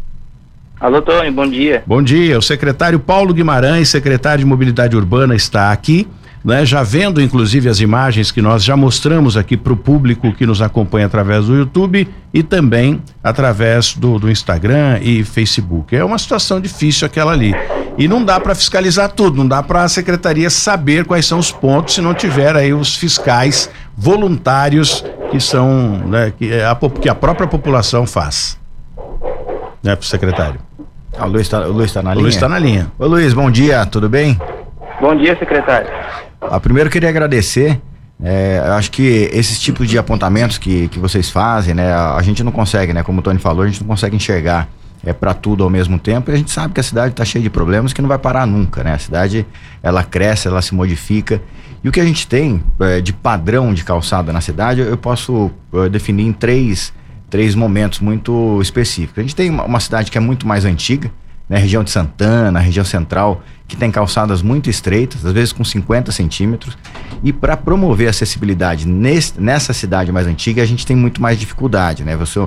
Alô, 0.83 1.01
Tony, 1.01 1.31
bom 1.31 1.49
dia. 1.49 1.83
Bom 1.87 2.03
dia. 2.03 2.37
O 2.37 2.43
secretário 2.43 2.99
Paulo 2.99 3.33
Guimarães, 3.33 3.89
secretário 3.89 4.41
de 4.41 4.45
Mobilidade 4.45 4.97
Urbana, 4.97 5.35
está 5.35 5.73
aqui 5.73 6.07
né? 6.45 6.67
Já 6.67 6.83
vendo 6.83 7.21
inclusive 7.21 7.69
as 7.69 7.81
imagens 7.81 8.31
que 8.31 8.43
nós 8.43 8.65
já 8.65 8.77
mostramos 8.77 9.37
aqui 9.37 9.57
para 9.57 9.73
o 9.73 9.77
público 9.77 10.33
que 10.33 10.47
nos 10.47 10.61
acompanha 10.61 11.07
através 11.07 11.47
do 11.47 11.57
YouTube 11.57 12.09
e 12.35 12.43
também 12.43 13.01
através 13.23 13.95
do, 13.95 14.19
do 14.19 14.31
Instagram 14.31 14.99
e 15.01 15.23
Facebook. 15.23 15.95
É 15.95 16.05
uma 16.05 16.19
situação 16.19 16.61
difícil 16.61 17.07
aquela 17.07 17.33
ali. 17.33 17.55
E 17.97 18.09
não 18.09 18.25
dá 18.25 18.41
para 18.41 18.55
fiscalizar 18.55 19.13
tudo, 19.13 19.37
não 19.37 19.47
dá 19.47 19.63
para 19.63 19.85
a 19.85 19.89
secretaria 19.89 20.51
saber 20.51 21.05
quais 21.05 21.27
são 21.27 21.39
os 21.39 21.53
pontos 21.53 21.95
se 21.95 22.01
não 22.01 22.15
tiver 22.15 22.57
aí 22.57 22.73
os 22.73 22.97
fiscais 22.97 23.71
voluntários 23.97 25.05
que 25.31 25.39
são, 25.39 25.99
né, 26.09 26.33
que, 26.37 26.53
é 26.53 26.65
a, 26.65 26.77
que 27.01 27.09
a 27.09 27.15
própria 27.15 27.47
população 27.47 28.07
faz. 28.07 28.59
Né, 29.83 29.97
secretário. 30.01 30.61
Ah, 31.19 31.27
o 31.27 31.29
Luiz 31.29 31.47
está 31.47 31.61
tá 31.61 32.03
na 32.03 32.15
linha? 32.15 32.19
O 32.19 32.23
Luiz 32.23 32.35
está 32.35 32.49
na 32.49 32.59
linha. 32.59 32.93
Ô 32.99 33.07
Luiz, 33.07 33.35
bom 33.35 33.51
dia, 33.51 33.85
tudo 33.87 34.09
bem? 34.09 34.41
Bom 35.01 35.15
dia, 35.15 35.37
secretário. 35.39 35.89
Ah, 36.41 36.59
primeiro 36.59 36.89
queria 36.89 37.09
agradecer. 37.09 37.81
É, 38.23 38.63
acho 38.77 38.91
que 38.91 39.29
esses 39.33 39.61
tipos 39.61 39.89
de 39.89 39.99
apontamentos 39.99 40.57
que, 40.57 40.89
que 40.89 40.99
vocês 40.99 41.29
fazem, 41.29 41.75
né, 41.75 41.93
a, 41.93 42.17
a 42.17 42.23
gente 42.23 42.43
não 42.43 42.53
consegue, 42.53 42.93
né, 42.93 43.03
como 43.03 43.19
o 43.19 43.23
Tony 43.23 43.39
falou, 43.39 43.65
a 43.65 43.67
gente 43.67 43.81
não 43.81 43.89
consegue 43.89 44.15
enxergar 44.15 44.69
é 45.05 45.13
para 45.13 45.35
tudo 45.35 45.65
ao 45.65 45.71
mesmo 45.71 45.99
tempo 45.99 46.31
e 46.31 46.35
a 46.35 46.37
gente 46.37 46.51
sabe 46.51 46.75
que 46.75 46.81
a 46.81 46.83
cidade 46.83 47.13
está 47.13 47.25
cheia 47.25 47.43
de 47.43 47.51
problemas 47.51 47.93
que 47.93 48.01
não 48.01 48.09
vai 48.09 48.19
parar 48.19 48.47
nunca, 48.47 48.85
né? 48.85 48.95
A 48.95 48.99
cidade 48.99 49.45
ela 49.83 50.05
cresce, 50.05 50.47
ela 50.47 50.63
se 50.63 50.75
modifica 50.75 51.43
e 51.83 51.89
o 51.89 51.93
que 51.93 52.01
a 52.01 52.05
gente 52.05 52.27
tem 52.27 52.63
é, 52.79 53.01
de 53.01 53.13
padrão 53.13 53.75
de 53.75 53.83
calçada 53.83 54.33
na 54.33 54.41
cidade 54.41 54.81
eu 54.81 54.97
posso 54.97 55.51
é, 55.75 55.89
definir 55.89 56.25
em 56.25 56.33
três, 56.33 56.93
três 57.33 57.55
momentos 57.55 57.99
muito 57.99 58.61
específicos. 58.61 59.19
A 59.19 59.23
gente 59.23 59.35
tem 59.35 59.49
uma, 59.49 59.65
uma 59.65 59.81
cidade 59.81 60.11
que 60.11 60.19
é 60.19 60.21
muito 60.21 60.47
mais 60.47 60.67
antiga, 60.67 61.11
né? 61.49 61.57
Região 61.57 61.83
de 61.83 61.91
Santana, 61.91 62.61
região 62.61 62.85
central, 62.85 63.43
que 63.67 63.75
tem 63.75 63.91
calçadas 63.91 64.43
muito 64.43 64.69
estreitas, 64.69 65.25
às 65.25 65.33
vezes 65.33 65.51
com 65.51 65.65
50 65.65 66.13
centímetros. 66.13 66.77
E 67.25 67.33
para 67.33 67.57
promover 67.57 68.11
acessibilidade 68.11 68.87
nesse, 68.87 69.41
nessa 69.41 69.73
cidade 69.73 70.13
mais 70.13 70.27
antiga, 70.27 70.63
a 70.63 70.67
gente 70.67 70.85
tem 70.85 70.95
muito 70.95 71.23
mais 71.23 71.41
dificuldade, 71.41 72.05
né? 72.05 72.15
Você 72.19 72.47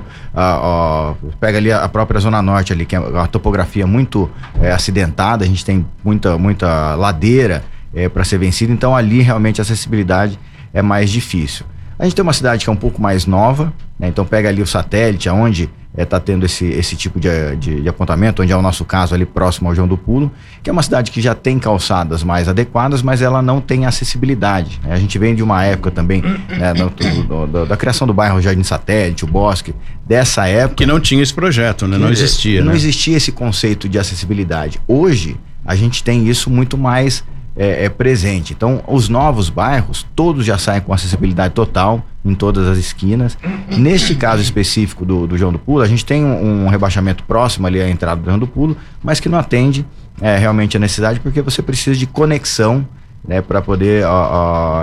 pega 1.40 1.58
ali 1.58 1.72
a 1.72 1.88
própria 1.88 2.20
Zona 2.20 2.40
Norte 2.40 2.72
ali, 2.72 2.86
que 2.86 2.94
é 2.94 3.00
uma 3.00 3.26
topografia 3.26 3.88
muito 3.88 4.30
é, 4.62 4.70
acidentada, 4.70 5.44
a 5.44 5.48
gente 5.48 5.64
tem 5.64 5.84
muita, 6.04 6.38
muita 6.38 6.94
ladeira 6.94 7.64
é, 7.92 8.08
para 8.08 8.22
ser 8.22 8.38
vencida, 8.38 8.72
então 8.72 8.94
ali 8.94 9.20
realmente 9.20 9.60
a 9.60 9.62
acessibilidade 9.62 10.38
é 10.72 10.80
mais 10.80 11.10
difícil. 11.10 11.66
A 11.98 12.04
gente 12.04 12.14
tem 12.14 12.22
uma 12.22 12.32
cidade 12.32 12.64
que 12.64 12.70
é 12.70 12.72
um 12.72 12.76
pouco 12.76 13.00
mais 13.00 13.26
nova, 13.26 13.72
né? 13.98 14.08
então 14.08 14.24
pega 14.24 14.48
ali 14.48 14.60
o 14.60 14.66
satélite, 14.66 15.28
aonde 15.28 15.70
está 15.92 16.02
é, 16.02 16.04
tá 16.04 16.20
tendo 16.20 16.44
esse, 16.44 16.66
esse 16.66 16.94
tipo 16.94 17.18
de, 17.18 17.56
de, 17.56 17.80
de, 17.80 17.88
apontamento, 17.88 18.42
onde 18.42 18.52
é 18.52 18.56
o 18.56 18.60
nosso 18.60 18.84
caso 18.84 19.14
ali 19.14 19.24
próximo 19.24 19.68
ao 19.68 19.74
João 19.74 19.88
do 19.88 19.96
Pulo, 19.96 20.30
que 20.62 20.68
é 20.68 20.72
uma 20.72 20.82
cidade 20.82 21.10
que 21.10 21.22
já 21.22 21.34
tem 21.34 21.58
calçadas 21.58 22.22
mais 22.22 22.48
adequadas, 22.48 23.00
mas 23.00 23.22
ela 23.22 23.40
não 23.40 23.62
tem 23.62 23.86
acessibilidade. 23.86 24.78
Né? 24.84 24.92
A 24.92 24.98
gente 24.98 25.18
vem 25.18 25.34
de 25.34 25.42
uma 25.42 25.64
época 25.64 25.90
também 25.90 26.20
né, 26.20 26.74
do, 26.74 26.90
do, 26.90 27.46
do, 27.46 27.66
da 27.66 27.76
criação 27.78 28.06
do 28.06 28.12
bairro 28.12 28.42
Jardim 28.42 28.62
Satélite, 28.62 29.24
o 29.24 29.26
Bosque, 29.28 29.74
dessa 30.06 30.46
época. 30.46 30.76
Que 30.76 30.86
não 30.86 31.00
tinha 31.00 31.22
esse 31.22 31.32
projeto, 31.32 31.88
né? 31.88 31.96
Não 31.96 32.10
existia. 32.10 32.60
Não 32.60 32.72
né? 32.72 32.76
existia 32.76 33.16
esse 33.16 33.32
conceito 33.32 33.88
de 33.88 33.98
acessibilidade. 33.98 34.78
Hoje, 34.86 35.36
a 35.64 35.74
gente 35.74 36.04
tem 36.04 36.28
isso 36.28 36.50
muito 36.50 36.76
mais 36.76 37.24
é, 37.56 37.86
é, 37.86 37.88
presente. 37.88 38.52
Então, 38.52 38.82
os 38.86 39.08
novos 39.08 39.48
bairros, 39.48 40.06
todos 40.14 40.44
já 40.44 40.58
saem 40.58 40.80
com 40.80 40.92
acessibilidade 40.92 41.54
total 41.54 42.04
em 42.24 42.34
todas 42.34 42.68
as 42.68 42.76
esquinas. 42.76 43.38
Neste 43.76 44.14
caso 44.14 44.42
específico 44.42 45.04
do, 45.04 45.26
do 45.26 45.38
João 45.38 45.52
do 45.52 45.58
Pulo, 45.58 45.80
a 45.80 45.86
gente 45.86 46.04
tem 46.04 46.22
um, 46.22 46.66
um, 46.66 46.68
rebaixamento 46.68 47.24
próximo 47.24 47.66
ali 47.66 47.80
à 47.80 47.88
entrada 47.88 48.20
do 48.20 48.26
João 48.26 48.38
do 48.38 48.46
Pulo, 48.46 48.76
mas 49.02 49.20
que 49.20 49.28
não 49.28 49.38
atende 49.38 49.86
é, 50.20 50.36
realmente 50.36 50.76
a 50.76 50.80
necessidade, 50.80 51.20
porque 51.20 51.40
você 51.40 51.62
precisa 51.62 51.98
de 51.98 52.06
conexão 52.06 52.86
né, 53.26 53.40
para 53.40 53.62
poder, 53.62 54.04
ó, 54.04 54.28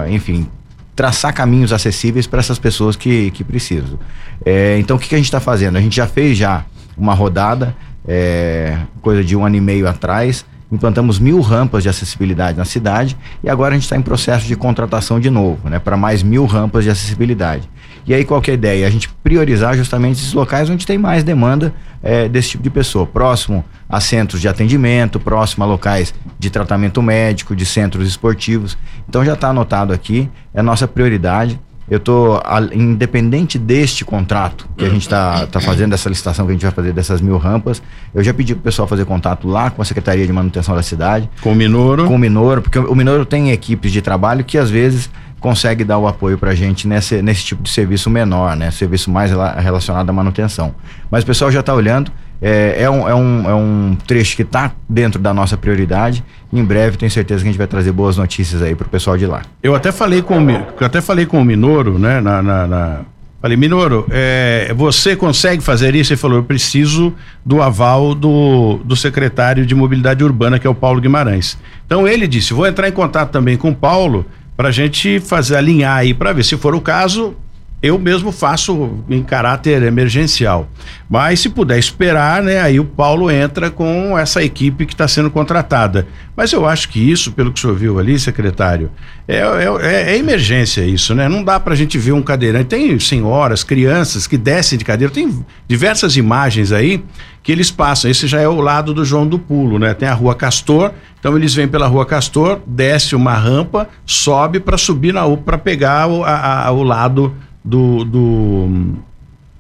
ó, 0.02 0.08
enfim, 0.08 0.48
traçar 0.96 1.34
caminhos 1.34 1.72
acessíveis 1.72 2.26
para 2.26 2.40
essas 2.40 2.58
pessoas 2.58 2.96
que, 2.96 3.30
que 3.32 3.44
precisam. 3.44 4.00
É, 4.44 4.78
então, 4.80 4.98
o 4.98 5.00
que, 5.00 5.10
que 5.10 5.16
a 5.16 5.18
gente 5.18 5.26
está 5.26 5.40
fazendo? 5.40 5.78
A 5.78 5.82
gente 5.82 5.96
já 5.96 6.08
fez 6.08 6.38
já 6.38 6.66
uma 6.98 7.14
rodada, 7.14 7.76
é, 8.08 8.78
coisa 9.02 9.24
de 9.24 9.36
um 9.36 9.46
ano 9.46 9.56
e 9.56 9.62
meio 9.62 9.88
atrás, 9.88 10.46
implantamos 10.74 11.20
mil 11.20 11.40
rampas 11.40 11.84
de 11.84 11.90
acessibilidade 11.90 12.58
na 12.58 12.66
cidade 12.66 13.16
e 13.44 13.50
agora 13.50 13.74
a 13.74 13.74
gente 13.76 13.84
está 13.84 13.96
em 13.96 14.02
processo 14.02 14.48
de 14.48 14.56
contratação 14.56 15.20
de 15.20 15.30
novo, 15.30 15.70
né, 15.70 15.78
para 15.78 15.96
mais 15.96 16.24
mil 16.24 16.46
rampas 16.46 16.84
de 16.84 16.90
acessibilidade. 16.90 17.70
E 18.06 18.14
aí 18.14 18.26
qual 18.26 18.42
que 18.42 18.50
é 18.50 18.54
a 18.54 18.56
ideia? 18.56 18.88
A 18.88 18.90
gente 18.90 19.08
priorizar 19.24 19.78
justamente 19.78 20.18
esses 20.18 20.34
locais 20.34 20.70
onde 20.70 20.86
tem 20.86 20.98
mais 20.98 21.24
demanda 21.24 21.74
é, 22.02 22.28
desse 22.28 22.50
tipo 22.50 22.64
de 22.64 22.70
pessoa, 22.70 23.06
próximo 23.06 23.64
a 23.88 24.02
centros 24.02 24.42
de 24.42 24.48
atendimento, 24.48 25.20
próximo 25.20 25.64
a 25.64 25.68
locais 25.68 26.14
de 26.40 26.50
tratamento 26.50 27.02
médico, 27.02 27.56
de 27.56 27.66
centros 27.66 28.08
esportivos. 28.08 28.76
Então 29.08 29.24
já 29.24 29.34
está 29.34 29.50
anotado 29.50 29.94
aqui, 29.94 30.30
é 30.54 30.62
nossa 30.62 30.88
prioridade. 30.88 31.60
Eu 31.90 32.00
tô 32.00 32.42
independente 32.74 33.60
deste 33.60 34.06
contrato 34.06 34.68
que 34.78 34.86
a 34.86 34.90
gente 34.90 35.02
está 35.02 35.46
tá 35.48 35.60
fazendo, 35.60 35.92
dessa 35.92 36.10
licitação 36.10 36.46
que 36.46 36.52
a 36.52 36.54
gente 36.54 36.64
vai 36.64 36.72
fazer 36.72 36.94
dessas 36.94 37.20
mil 37.20 37.38
rampas, 37.38 37.82
eu 38.14 38.24
já 38.24 38.34
pedi 38.34 38.56
pro 38.56 38.64
pessoal 38.64 38.88
fazer 38.88 39.06
contato 39.06 39.48
lá 39.48 39.70
com 39.70 39.82
a 39.82 39.86
Secretaria 39.86 40.26
de 40.26 40.32
Manutenção 40.32 40.76
da 40.76 40.82
cidade. 40.82 41.30
Com 41.42 41.52
o 41.52 41.56
Minoro? 41.56 42.08
Com 42.08 42.16
o 42.16 42.20
Minoro, 42.20 42.62
porque 42.62 42.80
o 42.80 42.96
Minoro 42.96 43.26
tem 43.26 43.52
equipes 43.52 43.92
de 43.92 44.02
trabalho 44.02 44.44
que 44.44 44.58
às 44.58 44.70
vezes 44.70 45.10
consegue 45.44 45.84
dar 45.84 45.98
o 45.98 46.08
apoio 46.08 46.38
para 46.38 46.52
a 46.52 46.56
gente 46.56 46.88
nesse, 46.88 47.22
nesse 47.22 47.44
tipo 47.44 47.64
de 47.64 47.70
serviço 47.70 48.10
menor, 48.10 48.56
né? 48.56 48.72
Serviço 48.72 49.12
mais 49.12 49.30
relacionado 49.58 50.10
à 50.10 50.14
manutenção. 50.14 50.74
Mas 51.12 51.24
o 51.24 51.28
pessoal 51.28 51.52
já 51.52 51.60
está 51.60 51.74
olhando, 51.74 52.10
é, 52.42 52.84
é, 52.84 52.90
um, 52.90 53.10
é, 53.10 53.14
um, 53.14 53.50
é 53.50 53.54
um 53.54 53.98
trecho 54.08 54.38
que 54.38 54.42
está 54.44 54.72
dentro 54.88 55.20
da 55.22 55.34
nossa 55.34 55.58
prioridade. 55.58 56.24
Em 56.54 56.64
breve, 56.64 56.98
tenho 56.98 57.12
certeza 57.12 57.42
que 57.42 57.50
a 57.50 57.52
gente 57.52 57.58
vai 57.58 57.66
trazer 57.66 57.92
boas 57.92 58.16
notícias 58.16 58.62
aí 58.62 58.76
para 58.76 58.86
o 58.86 58.90
pessoal 58.90 59.18
de 59.18 59.26
lá. 59.26 59.42
Eu 59.64 59.74
até 59.74 59.92
falei 59.92 60.22
com, 60.22 60.52
eu 60.52 60.86
até 60.86 61.02
falei 61.02 61.26
com 61.26 61.42
o 61.42 61.44
Minoro, 61.44 61.98
né? 61.98 62.22
Na, 62.22 62.44
na, 62.44 62.68
na... 62.68 63.00
Falei, 63.42 63.58
Minoro, 63.58 64.06
é, 64.12 64.72
você 64.76 65.16
consegue 65.16 65.64
fazer 65.64 65.96
isso? 65.96 66.14
Ele 66.14 66.20
falou, 66.20 66.38
eu 66.38 66.44
preciso 66.44 67.12
do 67.44 67.60
aval 67.60 68.14
do, 68.14 68.80
do 68.86 68.96
secretário 68.96 69.66
de 69.66 69.74
Mobilidade 69.74 70.24
Urbana, 70.24 70.60
que 70.60 70.68
é 70.68 70.70
o 70.70 70.76
Paulo 70.76 71.02
Guimarães. 71.02 71.58
Então 71.88 72.08
ele 72.08 72.28
disse, 72.28 72.54
vou 72.54 72.68
entrar 72.68 72.88
em 72.88 72.92
contato 72.92 73.32
também 73.32 73.58
com 73.58 73.72
o 73.72 73.76
Paulo 73.76 74.24
para 74.56 74.70
a 74.70 74.72
gente 74.72 75.20
fazer 75.20 75.56
alinhar 75.56 75.98
aí 75.98 76.14
para 76.14 76.34
ver 76.34 76.46
se 76.46 76.56
for 76.56 76.76
o 76.76 76.80
caso 76.80 77.36
eu 77.84 78.00
mesmo 78.00 78.32
faço 78.32 79.04
em 79.10 79.22
caráter 79.22 79.84
emergencial. 79.84 80.70
Mas 81.10 81.42
se 81.42 81.50
puder 81.50 81.78
esperar, 81.78 82.42
né, 82.42 82.62
aí 82.62 82.80
o 82.80 82.86
Paulo 82.86 83.30
entra 83.30 83.70
com 83.70 84.18
essa 84.18 84.42
equipe 84.42 84.86
que 84.86 84.94
está 84.94 85.06
sendo 85.06 85.30
contratada. 85.30 86.08
Mas 86.34 86.54
eu 86.54 86.66
acho 86.66 86.88
que 86.88 87.12
isso, 87.12 87.34
pelo 87.34 87.52
que 87.52 87.60
o 87.60 87.62
senhor 87.62 87.76
viu 87.76 88.00
ali, 88.00 88.18
secretário, 88.18 88.90
é, 89.28 89.40
é, 89.82 90.14
é 90.14 90.18
emergência 90.18 90.82
isso, 90.82 91.14
né? 91.14 91.28
Não 91.28 91.44
dá 91.44 91.60
para 91.60 91.74
a 91.74 91.76
gente 91.76 91.98
ver 91.98 92.14
um 92.14 92.22
cadeirante. 92.22 92.68
Tem 92.68 92.98
senhoras, 93.00 93.66
crianças 93.66 94.26
que 94.28 94.38
descem 94.38 94.78
de 94.78 94.86
cadeira, 94.86 95.14
tem 95.14 95.46
diversas 95.68 96.16
imagens 96.16 96.72
aí 96.72 97.04
que 97.44 97.52
eles 97.52 97.70
passam. 97.70 98.10
Esse 98.10 98.28
já 98.28 98.40
é 98.40 98.48
o 98.48 98.62
lado 98.62 98.94
do 98.94 99.04
João 99.04 99.28
do 99.28 99.38
Pulo, 99.38 99.78
né? 99.78 99.94
Tem 99.94 100.08
a 100.08 100.14
Rua 100.14 100.34
Castor, 100.34 100.92
então 101.20 101.36
eles 101.36 101.54
vêm 101.54 101.68
pela 101.68 101.88
Rua 101.88 102.06
Castor, 102.06 102.62
desce 102.66 103.14
uma 103.14 103.34
rampa, 103.34 103.90
sobe 104.06 104.62
para 104.62 104.78
subir 104.78 105.14
na 105.14 105.24
para 105.36 105.58
pegar 105.58 106.08
o, 106.08 106.24
a, 106.24 106.68
a, 106.68 106.72
o 106.72 106.82
lado 106.82 107.36
do, 107.64 108.04
do, 108.04 108.96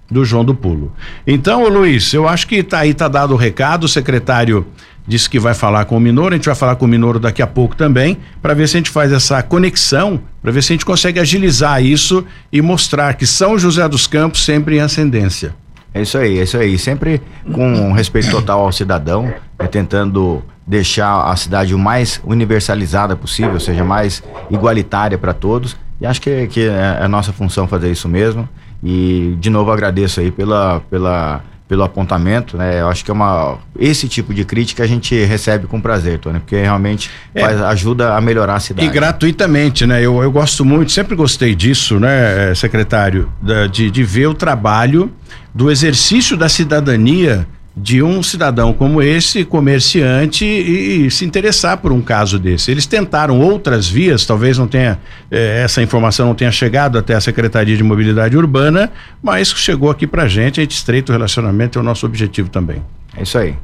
do 0.09 0.25
João 0.25 0.43
do 0.43 0.53
Pulo. 0.53 0.91
Então, 1.25 1.67
Luiz, 1.69 2.13
eu 2.13 2.27
acho 2.27 2.47
que 2.47 2.61
tá 2.63 2.79
aí 2.79 2.93
tá 2.93 3.07
dado 3.07 3.33
o 3.33 3.37
recado, 3.37 3.85
o 3.85 3.87
secretário 3.87 4.65
disse 5.05 5.29
que 5.29 5.39
vai 5.39 5.53
falar 5.53 5.85
com 5.85 5.97
o 5.97 5.99
Minoro, 5.99 6.33
a 6.33 6.37
gente 6.37 6.45
vai 6.45 6.55
falar 6.55 6.75
com 6.75 6.85
o 6.85 6.87
Minoro 6.87 7.19
daqui 7.19 7.41
a 7.41 7.47
pouco 7.47 7.75
também, 7.75 8.17
para 8.41 8.53
ver 8.53 8.67
se 8.67 8.77
a 8.77 8.79
gente 8.79 8.89
faz 8.89 9.11
essa 9.11 9.43
conexão, 9.43 10.19
para 10.41 10.51
ver 10.51 10.63
se 10.63 10.71
a 10.71 10.75
gente 10.75 10.85
consegue 10.85 11.19
agilizar 11.19 11.83
isso 11.83 12.25
e 12.51 12.61
mostrar 12.61 13.13
que 13.15 13.25
São 13.25 13.57
José 13.57 13.87
dos 13.87 14.07
Campos 14.07 14.43
sempre 14.45 14.77
em 14.77 14.79
ascendência. 14.79 15.53
É 15.93 16.01
isso 16.01 16.17
aí, 16.17 16.39
é 16.39 16.43
isso 16.43 16.57
aí. 16.57 16.77
Sempre 16.79 17.21
com 17.51 17.91
respeito 17.91 18.31
total 18.31 18.61
ao 18.61 18.71
cidadão, 18.71 19.25
né, 19.59 19.67
tentando 19.67 20.43
deixar 20.65 21.29
a 21.29 21.35
cidade 21.35 21.75
o 21.75 21.77
mais 21.79 22.19
universalizada 22.23 23.15
possível, 23.15 23.53
ou 23.53 23.59
seja, 23.59 23.83
mais 23.83 24.23
igualitária 24.49 25.17
para 25.17 25.33
todos. 25.33 25.75
E 26.03 26.05
acho 26.05 26.19
que, 26.19 26.47
que 26.47 26.67
é, 26.67 26.97
é 26.99 27.05
a 27.05 27.07
nossa 27.07 27.31
função 27.31 27.65
fazer 27.65 27.89
isso 27.89 28.09
mesmo. 28.09 28.47
E 28.83 29.37
de 29.39 29.49
novo 29.49 29.71
agradeço 29.71 30.19
aí 30.19 30.29
pela, 30.29 30.81
pela, 30.89 31.41
pelo 31.65 31.81
apontamento, 31.81 32.57
né? 32.57 32.81
Eu 32.81 32.89
acho 32.89 33.05
que 33.05 33.09
é 33.09 33.13
uma 33.13 33.57
esse 33.79 34.09
tipo 34.09 34.33
de 34.33 34.43
crítica 34.43 34.83
a 34.83 34.87
gente 34.87 35.15
recebe 35.23 35.65
com 35.65 35.79
prazer, 35.79 36.19
Tony, 36.19 36.41
porque 36.41 36.57
realmente 36.57 37.09
é. 37.33 37.39
faz, 37.39 37.61
ajuda 37.61 38.17
a 38.17 38.19
melhorar 38.19 38.55
a 38.55 38.59
cidade. 38.59 38.85
E 38.85 38.91
gratuitamente, 38.91 39.85
né? 39.85 40.01
Eu, 40.01 40.21
eu 40.21 40.29
gosto 40.29 40.65
muito, 40.65 40.91
sempre 40.91 41.15
gostei 41.15 41.55
disso, 41.55 41.97
né, 42.01 42.53
secretário, 42.53 43.31
de, 43.71 43.89
de 43.89 44.03
ver 44.03 44.27
o 44.27 44.33
trabalho 44.33 45.09
do 45.55 45.71
exercício 45.71 46.35
da 46.35 46.49
cidadania 46.49 47.47
de 47.75 48.03
um 48.03 48.21
cidadão 48.21 48.71
como 48.71 49.01
esse, 49.01 49.43
comerciante, 49.43 50.45
e, 50.45 51.05
e, 51.07 51.12
se 51.12 51.25
interessar 51.25 51.77
por 51.77 51.91
um 51.91 52.01
caso 52.01 52.38
desse. 52.38 52.69
Eles 52.69 52.86
tentaram 52.86 53.39
outras 53.39 53.88
vias, 53.88 54.25
talvez 54.25 54.57
não 54.57 54.67
tenha 54.67 54.99
eh, 55.31 55.62
essa 55.63 55.81
informação 55.81 56.27
não 56.27 56.36
tenha 56.36 56.51
chegado 56.51 56.99
até 56.99 57.15
a 57.15 57.21
Secretaria 57.21 57.75
de 57.75 57.83
Mobilidade 57.83 58.38
Urbana, 58.38 58.91
mas 59.21 59.49
chegou 59.49 59.89
aqui 59.89 60.05
pra 60.05 60.27
gente, 60.27 60.59
a 60.59 60.63
gente 60.63 60.75
estreita 60.75 61.12
o 61.12 61.13
relacionamento, 61.13 61.79
é 61.79 61.81
o 61.81 61.86
nosso 61.86 62.05
objetivo 62.05 62.49
também. 62.49 62.83
É 63.17 63.23
isso 63.23 63.38
aí. 63.38 63.55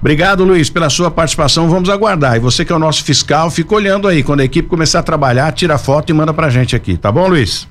Obrigado, 0.00 0.44
Luiz, 0.44 0.68
pela 0.68 0.90
sua 0.90 1.10
participação. 1.10 1.68
Vamos 1.68 1.88
aguardar. 1.88 2.36
E 2.36 2.40
você 2.40 2.64
que 2.64 2.72
é 2.72 2.76
o 2.76 2.78
nosso 2.78 3.02
fiscal, 3.02 3.50
fica 3.50 3.74
olhando 3.74 4.06
aí. 4.06 4.22
Quando 4.22 4.40
a 4.40 4.44
equipe 4.44 4.68
começar 4.68 5.00
a 5.00 5.02
trabalhar, 5.02 5.50
tira 5.52 5.78
foto 5.78 6.10
e 6.10 6.12
manda 6.12 6.32
pra 6.32 6.50
gente 6.50 6.76
aqui. 6.76 6.96
Tá 6.96 7.10
bom, 7.10 7.26
Luiz? 7.26 7.66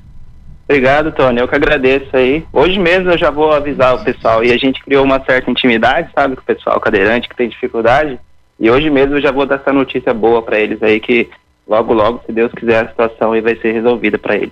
Obrigado, 0.67 1.12
Tony. 1.12 1.39
Eu 1.39 1.47
que 1.47 1.56
agradeço 1.56 2.10
aí. 2.13 2.45
Hoje 2.54 2.80
mesmo 2.80 3.12
eu 3.12 3.17
já 3.17 3.30
vou 3.30 3.52
avisar 3.52 3.95
o 3.95 4.04
pessoal. 4.04 4.43
E 4.43 4.52
a 4.52 4.58
gente 4.58 4.82
criou 4.82 5.04
uma 5.04 5.24
certa 5.26 5.52
intimidade, 5.52 6.10
sabe, 6.15 6.36
com 6.36 6.41
o 6.41 6.45
pessoal 6.45 6.80
cadeirante 6.80 7.28
que 7.28 7.36
tem 7.36 7.50
dificuldade. 7.50 8.19
E 8.60 8.69
hoje 8.69 8.89
mesmo 8.89 9.15
eu 9.15 9.21
já 9.21 9.32
vou 9.32 9.45
dar 9.45 9.56
essa 9.56 9.74
notícia 9.74 10.13
boa 10.13 10.41
para 10.41 10.60
eles 10.60 10.82
aí 10.82 11.00
que 11.00 11.30
logo, 11.67 11.93
logo, 11.93 12.21
se 12.26 12.32
Deus 12.32 12.52
quiser, 12.54 12.86
a 12.86 12.89
situação 12.89 13.32
aí 13.32 13.41
vai 13.41 13.56
ser 13.56 13.71
resolvida 13.71 14.17
para 14.17 14.36
eles. 14.36 14.52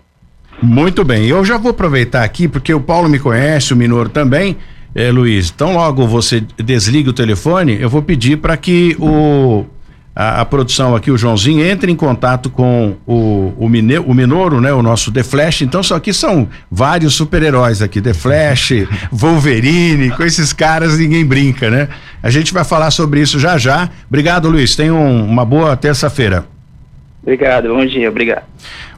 Muito 0.62 1.04
bem. 1.04 1.28
Eu 1.28 1.44
já 1.46 1.58
vou 1.58 1.72
aproveitar 1.72 2.24
aqui, 2.24 2.48
porque 2.48 2.74
o 2.74 2.82
Paulo 2.82 3.08
me 3.08 3.20
conhece, 3.20 3.74
o 3.74 3.78
Minoro 3.78 4.10
também, 4.10 4.58
é, 4.94 5.12
Luiz. 5.12 5.52
Então, 5.54 5.74
logo 5.74 6.06
você 6.08 6.42
desliga 6.58 7.10
o 7.10 7.14
telefone, 7.14 7.80
eu 7.80 7.90
vou 7.90 8.02
pedir 8.02 8.38
para 8.38 8.58
que 8.58 8.96
o 9.00 9.66
a, 10.16 10.42
a, 10.42 10.46
produção 10.46 10.96
aqui, 10.96 11.12
o 11.12 11.18
Joãozinho, 11.18 11.66
entre 11.66 11.92
em 11.92 11.96
contato 11.96 12.50
com 12.50 12.98
o, 13.06 13.54
o, 13.58 13.70
Mine, 13.70 14.00
o 14.00 14.14
Minoro, 14.14 14.60
né? 14.60 14.74
O 14.74 14.82
nosso 14.82 15.12
The 15.12 15.24
Flash. 15.24 15.62
Então, 15.62 15.82
só 15.82 15.96
aqui 15.96 16.14
são 16.14 16.48
vários 16.70 17.14
super-heróis 17.14 17.82
aqui, 17.82 18.02
The 18.02 18.14
Flash, 18.14 18.74
Wolverine, 19.12 20.12
com 20.12 20.24
esses 20.24 20.52
caras 20.54 20.98
ninguém 20.98 21.26
brinca, 21.26 21.70
né? 21.70 21.88
A 22.22 22.30
gente 22.30 22.54
vai 22.54 22.64
falar 22.64 22.92
sobre 22.92 23.22
isso 23.22 23.40
já 23.40 23.58
já. 23.58 23.90
Obrigado, 24.08 24.50
Luiz. 24.50 24.76
Tenha 24.76 24.94
um, 24.94 25.26
uma 25.26 25.46
boa 25.46 25.76
terça-feira. 25.78 26.46
Obrigado, 27.22 27.70
bom 27.70 27.86
dia, 27.86 28.10
obrigado. 28.10 28.44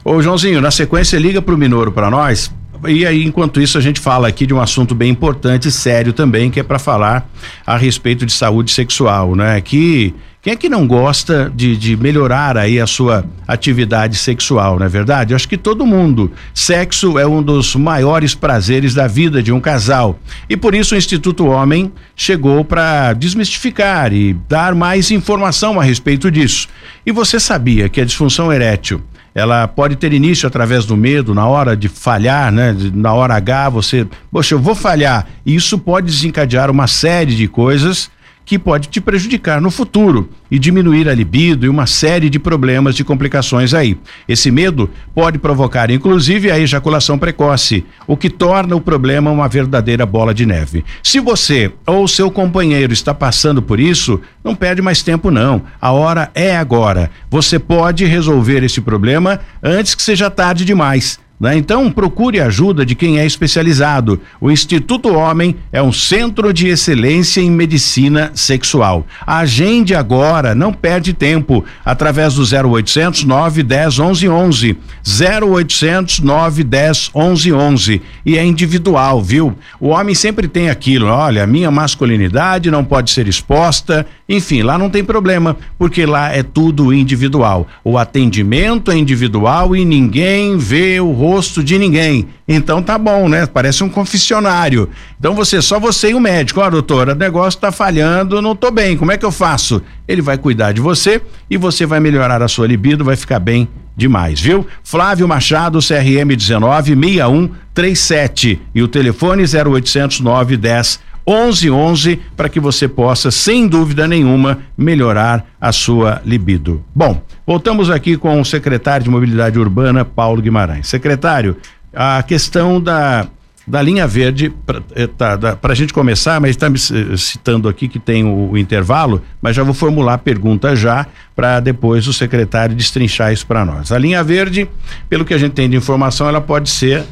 Ô, 0.04 0.20
Joãozinho, 0.20 0.60
na 0.60 0.70
sequência, 0.70 1.16
liga 1.18 1.40
pro 1.40 1.56
Minoro 1.56 1.92
para 1.92 2.10
nós 2.10 2.50
e 2.88 3.06
aí, 3.06 3.24
enquanto 3.24 3.60
isso, 3.60 3.78
a 3.78 3.80
gente 3.80 4.00
fala 4.00 4.26
aqui 4.26 4.44
de 4.44 4.52
um 4.52 4.60
assunto 4.60 4.94
bem 4.94 5.10
importante 5.10 5.68
e 5.68 5.72
sério 5.72 6.12
também, 6.12 6.50
que 6.50 6.58
é 6.58 6.62
para 6.62 6.78
falar 6.78 7.28
a 7.64 7.76
respeito 7.76 8.26
de 8.26 8.32
saúde 8.32 8.72
sexual, 8.72 9.36
né? 9.36 9.60
Que 9.60 10.12
quem 10.42 10.54
é 10.54 10.56
que 10.56 10.68
não 10.68 10.88
gosta 10.88 11.52
de, 11.54 11.76
de 11.76 11.96
melhorar 11.96 12.58
aí 12.58 12.80
a 12.80 12.86
sua 12.86 13.24
atividade 13.46 14.16
sexual, 14.16 14.76
não 14.76 14.84
é 14.84 14.88
verdade? 14.88 15.32
Eu 15.32 15.36
acho 15.36 15.48
que 15.48 15.56
todo 15.56 15.86
mundo. 15.86 16.32
Sexo 16.52 17.16
é 17.16 17.24
um 17.24 17.40
dos 17.40 17.76
maiores 17.76 18.34
prazeres 18.34 18.92
da 18.92 19.06
vida 19.06 19.40
de 19.40 19.52
um 19.52 19.60
casal. 19.60 20.18
E 20.50 20.56
por 20.56 20.74
isso 20.74 20.96
o 20.96 20.98
Instituto 20.98 21.46
Homem 21.46 21.92
chegou 22.16 22.64
para 22.64 23.12
desmistificar 23.12 24.12
e 24.12 24.34
dar 24.48 24.74
mais 24.74 25.12
informação 25.12 25.78
a 25.78 25.84
respeito 25.84 26.28
disso. 26.28 26.66
E 27.06 27.12
você 27.12 27.38
sabia 27.38 27.88
que 27.88 28.00
a 28.00 28.04
disfunção 28.04 28.52
erétil 28.52 29.00
ela 29.32 29.68
pode 29.68 29.94
ter 29.94 30.12
início 30.12 30.48
através 30.48 30.84
do 30.84 30.96
medo, 30.96 31.36
na 31.36 31.46
hora 31.46 31.76
de 31.76 31.88
falhar, 31.88 32.50
né? 32.50 32.76
Na 32.92 33.14
hora 33.14 33.36
H, 33.36 33.68
você, 33.68 34.08
poxa, 34.30 34.56
eu 34.56 34.58
vou 34.58 34.74
falhar. 34.74 35.24
E 35.46 35.54
isso 35.54 35.78
pode 35.78 36.08
desencadear 36.08 36.68
uma 36.68 36.88
série 36.88 37.36
de 37.36 37.46
coisas 37.46 38.10
que 38.44 38.58
pode 38.58 38.88
te 38.88 39.00
prejudicar 39.00 39.60
no 39.60 39.70
futuro 39.70 40.28
e 40.50 40.58
diminuir 40.58 41.08
a 41.08 41.14
libido 41.14 41.64
e 41.64 41.68
uma 41.68 41.86
série 41.86 42.28
de 42.28 42.38
problemas 42.38 42.94
de 42.94 43.04
complicações 43.04 43.72
aí. 43.72 43.96
Esse 44.28 44.50
medo 44.50 44.90
pode 45.14 45.38
provocar 45.38 45.90
inclusive 45.90 46.50
a 46.50 46.58
ejaculação 46.58 47.18
precoce, 47.18 47.84
o 48.06 48.16
que 48.16 48.28
torna 48.28 48.76
o 48.76 48.80
problema 48.80 49.30
uma 49.30 49.48
verdadeira 49.48 50.04
bola 50.04 50.34
de 50.34 50.44
neve. 50.44 50.84
Se 51.02 51.20
você 51.20 51.72
ou 51.86 52.06
seu 52.08 52.30
companheiro 52.30 52.92
está 52.92 53.14
passando 53.14 53.62
por 53.62 53.78
isso, 53.78 54.20
não 54.44 54.54
perde 54.54 54.82
mais 54.82 55.02
tempo 55.02 55.30
não. 55.30 55.62
A 55.80 55.92
hora 55.92 56.30
é 56.34 56.56
agora. 56.56 57.10
Você 57.30 57.58
pode 57.58 58.04
resolver 58.04 58.62
esse 58.62 58.80
problema 58.80 59.40
antes 59.62 59.94
que 59.94 60.02
seja 60.02 60.30
tarde 60.30 60.64
demais. 60.64 61.21
Né? 61.42 61.56
Então, 61.56 61.90
procure 61.90 62.38
ajuda 62.38 62.86
de 62.86 62.94
quem 62.94 63.18
é 63.18 63.26
especializado. 63.26 64.20
O 64.40 64.48
Instituto 64.48 65.12
Homem 65.12 65.56
é 65.72 65.82
um 65.82 65.90
centro 65.92 66.52
de 66.52 66.68
excelência 66.68 67.40
em 67.40 67.50
medicina 67.50 68.30
sexual. 68.32 69.04
Agende 69.26 69.92
agora, 69.92 70.54
não 70.54 70.72
perde 70.72 71.12
tempo, 71.12 71.64
através 71.84 72.34
do 72.34 72.42
0800 72.42 73.24
910 73.24 73.98
1111. 73.98 74.78
0800 75.04 76.20
910 76.20 77.10
1111. 77.12 78.02
E 78.24 78.38
é 78.38 78.44
individual, 78.44 79.20
viu? 79.20 79.52
O 79.80 79.88
homem 79.88 80.14
sempre 80.14 80.46
tem 80.46 80.70
aquilo, 80.70 81.06
olha, 81.06 81.44
minha 81.44 81.72
masculinidade 81.72 82.70
não 82.70 82.84
pode 82.84 83.10
ser 83.10 83.26
exposta. 83.26 84.06
Enfim, 84.32 84.62
lá 84.62 84.78
não 84.78 84.88
tem 84.88 85.04
problema, 85.04 85.58
porque 85.78 86.06
lá 86.06 86.32
é 86.32 86.42
tudo 86.42 86.90
individual. 86.90 87.68
O 87.84 87.98
atendimento 87.98 88.90
é 88.90 88.96
individual 88.96 89.76
e 89.76 89.84
ninguém 89.84 90.56
vê 90.56 90.98
o 91.00 91.12
rosto 91.12 91.62
de 91.62 91.76
ninguém. 91.76 92.26
Então 92.48 92.82
tá 92.82 92.96
bom, 92.96 93.28
né? 93.28 93.44
Parece 93.44 93.84
um 93.84 93.90
confessionário. 93.90 94.88
Então 95.20 95.34
você, 95.34 95.60
só 95.60 95.78
você 95.78 96.12
e 96.12 96.14
o 96.14 96.20
médico, 96.20 96.60
ó, 96.60 96.66
oh, 96.66 96.70
doutora, 96.70 97.12
o 97.12 97.14
negócio 97.14 97.60
tá 97.60 97.70
falhando, 97.70 98.40
não 98.40 98.56
tô 98.56 98.70
bem, 98.70 98.96
como 98.96 99.12
é 99.12 99.18
que 99.18 99.24
eu 99.26 99.30
faço? 99.30 99.82
Ele 100.08 100.22
vai 100.22 100.38
cuidar 100.38 100.72
de 100.72 100.80
você 100.80 101.20
e 101.50 101.58
você 101.58 101.84
vai 101.84 102.00
melhorar 102.00 102.42
a 102.42 102.48
sua 102.48 102.66
libido, 102.66 103.04
vai 103.04 103.16
ficar 103.16 103.38
bem 103.38 103.68
demais, 103.94 104.40
viu? 104.40 104.66
Flávio 104.82 105.28
Machado, 105.28 105.78
CRM 105.80 106.34
19 106.34 106.94
6137 106.94 108.62
e 108.74 108.82
o 108.82 108.88
telefone 108.88 109.42
0800 109.42 110.20
910 110.20 111.11
1111 111.26 112.20
para 112.36 112.48
que 112.48 112.60
você 112.60 112.88
possa, 112.88 113.30
sem 113.30 113.66
dúvida 113.66 114.06
nenhuma, 114.06 114.58
melhorar 114.76 115.44
a 115.60 115.72
sua 115.72 116.20
libido. 116.24 116.84
Bom, 116.94 117.22
voltamos 117.46 117.90
aqui 117.90 118.16
com 118.16 118.40
o 118.40 118.44
secretário 118.44 119.04
de 119.04 119.10
Mobilidade 119.10 119.58
Urbana, 119.58 120.04
Paulo 120.04 120.42
Guimarães. 120.42 120.88
Secretário, 120.88 121.56
a 121.94 122.22
questão 122.22 122.80
da 122.80 123.26
da 123.66 123.80
linha 123.80 124.06
verde 124.06 124.52
para 124.66 124.82
eh, 124.94 125.06
tá, 125.06 125.38
a 125.62 125.74
gente 125.74 125.92
começar, 125.92 126.40
mas 126.40 126.50
está 126.50 126.68
me 126.68 126.78
citando 126.78 127.68
aqui 127.68 127.86
que 127.86 127.98
tem 127.98 128.24
o, 128.24 128.50
o, 128.50 128.58
intervalo, 128.58 129.22
mas 129.40 129.54
já 129.54 129.62
vou 129.62 129.74
formular 129.74 130.14
a 130.14 130.18
pergunta 130.18 130.74
já 130.74 131.06
para 131.34 131.60
depois 131.60 132.08
o 132.08 132.12
secretário 132.12 132.74
destrinchar 132.74 133.32
isso 133.32 133.46
para 133.46 133.64
nós. 133.64 133.92
A 133.92 133.98
linha 133.98 134.22
verde, 134.24 134.68
pelo 135.08 135.24
que 135.24 135.32
a 135.32 135.38
gente 135.38 135.52
tem 135.52 135.70
de 135.70 135.76
informação, 135.76 136.28
ela 136.28 136.40
pode 136.40 136.70
ser 136.70 137.04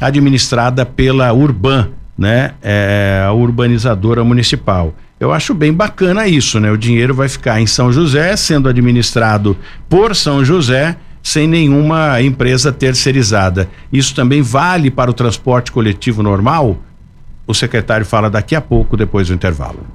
administrada 0.00 0.86
pela 0.86 1.32
Urban, 1.32 1.90
né, 2.18 2.54
é, 2.60 3.24
a 3.24 3.32
urbanizadora 3.32 4.24
municipal. 4.24 4.92
Eu 5.20 5.32
acho 5.32 5.54
bem 5.54 5.72
bacana 5.72 6.26
isso, 6.26 6.58
né? 6.58 6.70
O 6.70 6.76
dinheiro 6.76 7.14
vai 7.14 7.28
ficar 7.28 7.60
em 7.60 7.66
São 7.66 7.92
José, 7.92 8.36
sendo 8.36 8.68
administrado 8.68 9.56
por 9.88 10.14
São 10.14 10.44
José, 10.44 10.96
sem 11.22 11.46
nenhuma 11.46 12.20
empresa 12.20 12.72
terceirizada. 12.72 13.68
Isso 13.92 14.14
também 14.14 14.42
vale 14.42 14.90
para 14.90 15.10
o 15.10 15.14
transporte 15.14 15.70
coletivo 15.70 16.22
normal? 16.22 16.78
O 17.46 17.54
secretário 17.54 18.06
fala 18.06 18.28
daqui 18.28 18.54
a 18.54 18.60
pouco, 18.60 18.96
depois 18.96 19.28
do 19.28 19.34
intervalo. 19.34 19.86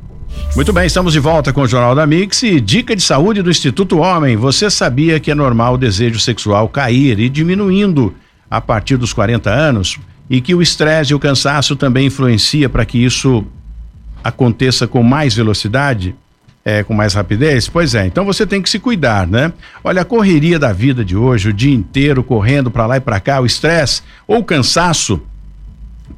Muito 0.55 0.73
bem, 0.73 0.86
estamos 0.86 1.13
de 1.13 1.19
volta 1.19 1.53
com 1.53 1.62
o 1.62 1.67
Jornal 1.67 1.95
da 1.95 2.05
Mix 2.05 2.43
e 2.43 2.59
dica 2.59 2.95
de 2.95 3.01
saúde 3.01 3.41
do 3.41 3.49
Instituto 3.49 3.99
Homem. 3.99 4.36
Você 4.36 4.69
sabia 4.69 5.19
que 5.19 5.31
é 5.31 5.36
normal 5.36 5.75
o 5.75 5.77
desejo 5.77 6.19
sexual 6.19 6.67
cair 6.67 7.19
e 7.19 7.29
diminuindo 7.29 8.13
a 8.49 8.59
partir 8.59 8.97
dos 8.97 9.13
40 9.13 9.49
anos? 9.49 9.99
E 10.29 10.41
que 10.41 10.55
o 10.55 10.62
estresse 10.62 11.12
e 11.12 11.15
o 11.15 11.19
cansaço 11.19 11.75
também 11.75 12.07
influencia 12.07 12.69
para 12.69 12.86
que 12.86 12.97
isso 12.97 13.45
aconteça 14.23 14.88
com 14.88 15.03
mais 15.03 15.36
velocidade, 15.36 16.15
é, 16.63 16.83
com 16.83 16.93
mais 16.93 17.13
rapidez? 17.13 17.67
Pois 17.67 17.93
é, 17.93 18.05
então 18.05 18.23
você 18.23 18.45
tem 18.45 18.62
que 18.62 18.69
se 18.69 18.79
cuidar, 18.79 19.27
né? 19.27 19.51
Olha, 19.83 20.01
a 20.01 20.05
correria 20.05 20.57
da 20.57 20.71
vida 20.71 21.03
de 21.03 21.15
hoje, 21.15 21.49
o 21.49 21.53
dia 21.53 21.73
inteiro 21.73 22.23
correndo 22.23 22.71
para 22.71 22.86
lá 22.86 22.97
e 22.97 23.01
para 23.01 23.19
cá, 23.19 23.41
o 23.41 23.45
estresse 23.45 24.01
ou 24.27 24.39
o 24.39 24.43
cansaço 24.43 25.21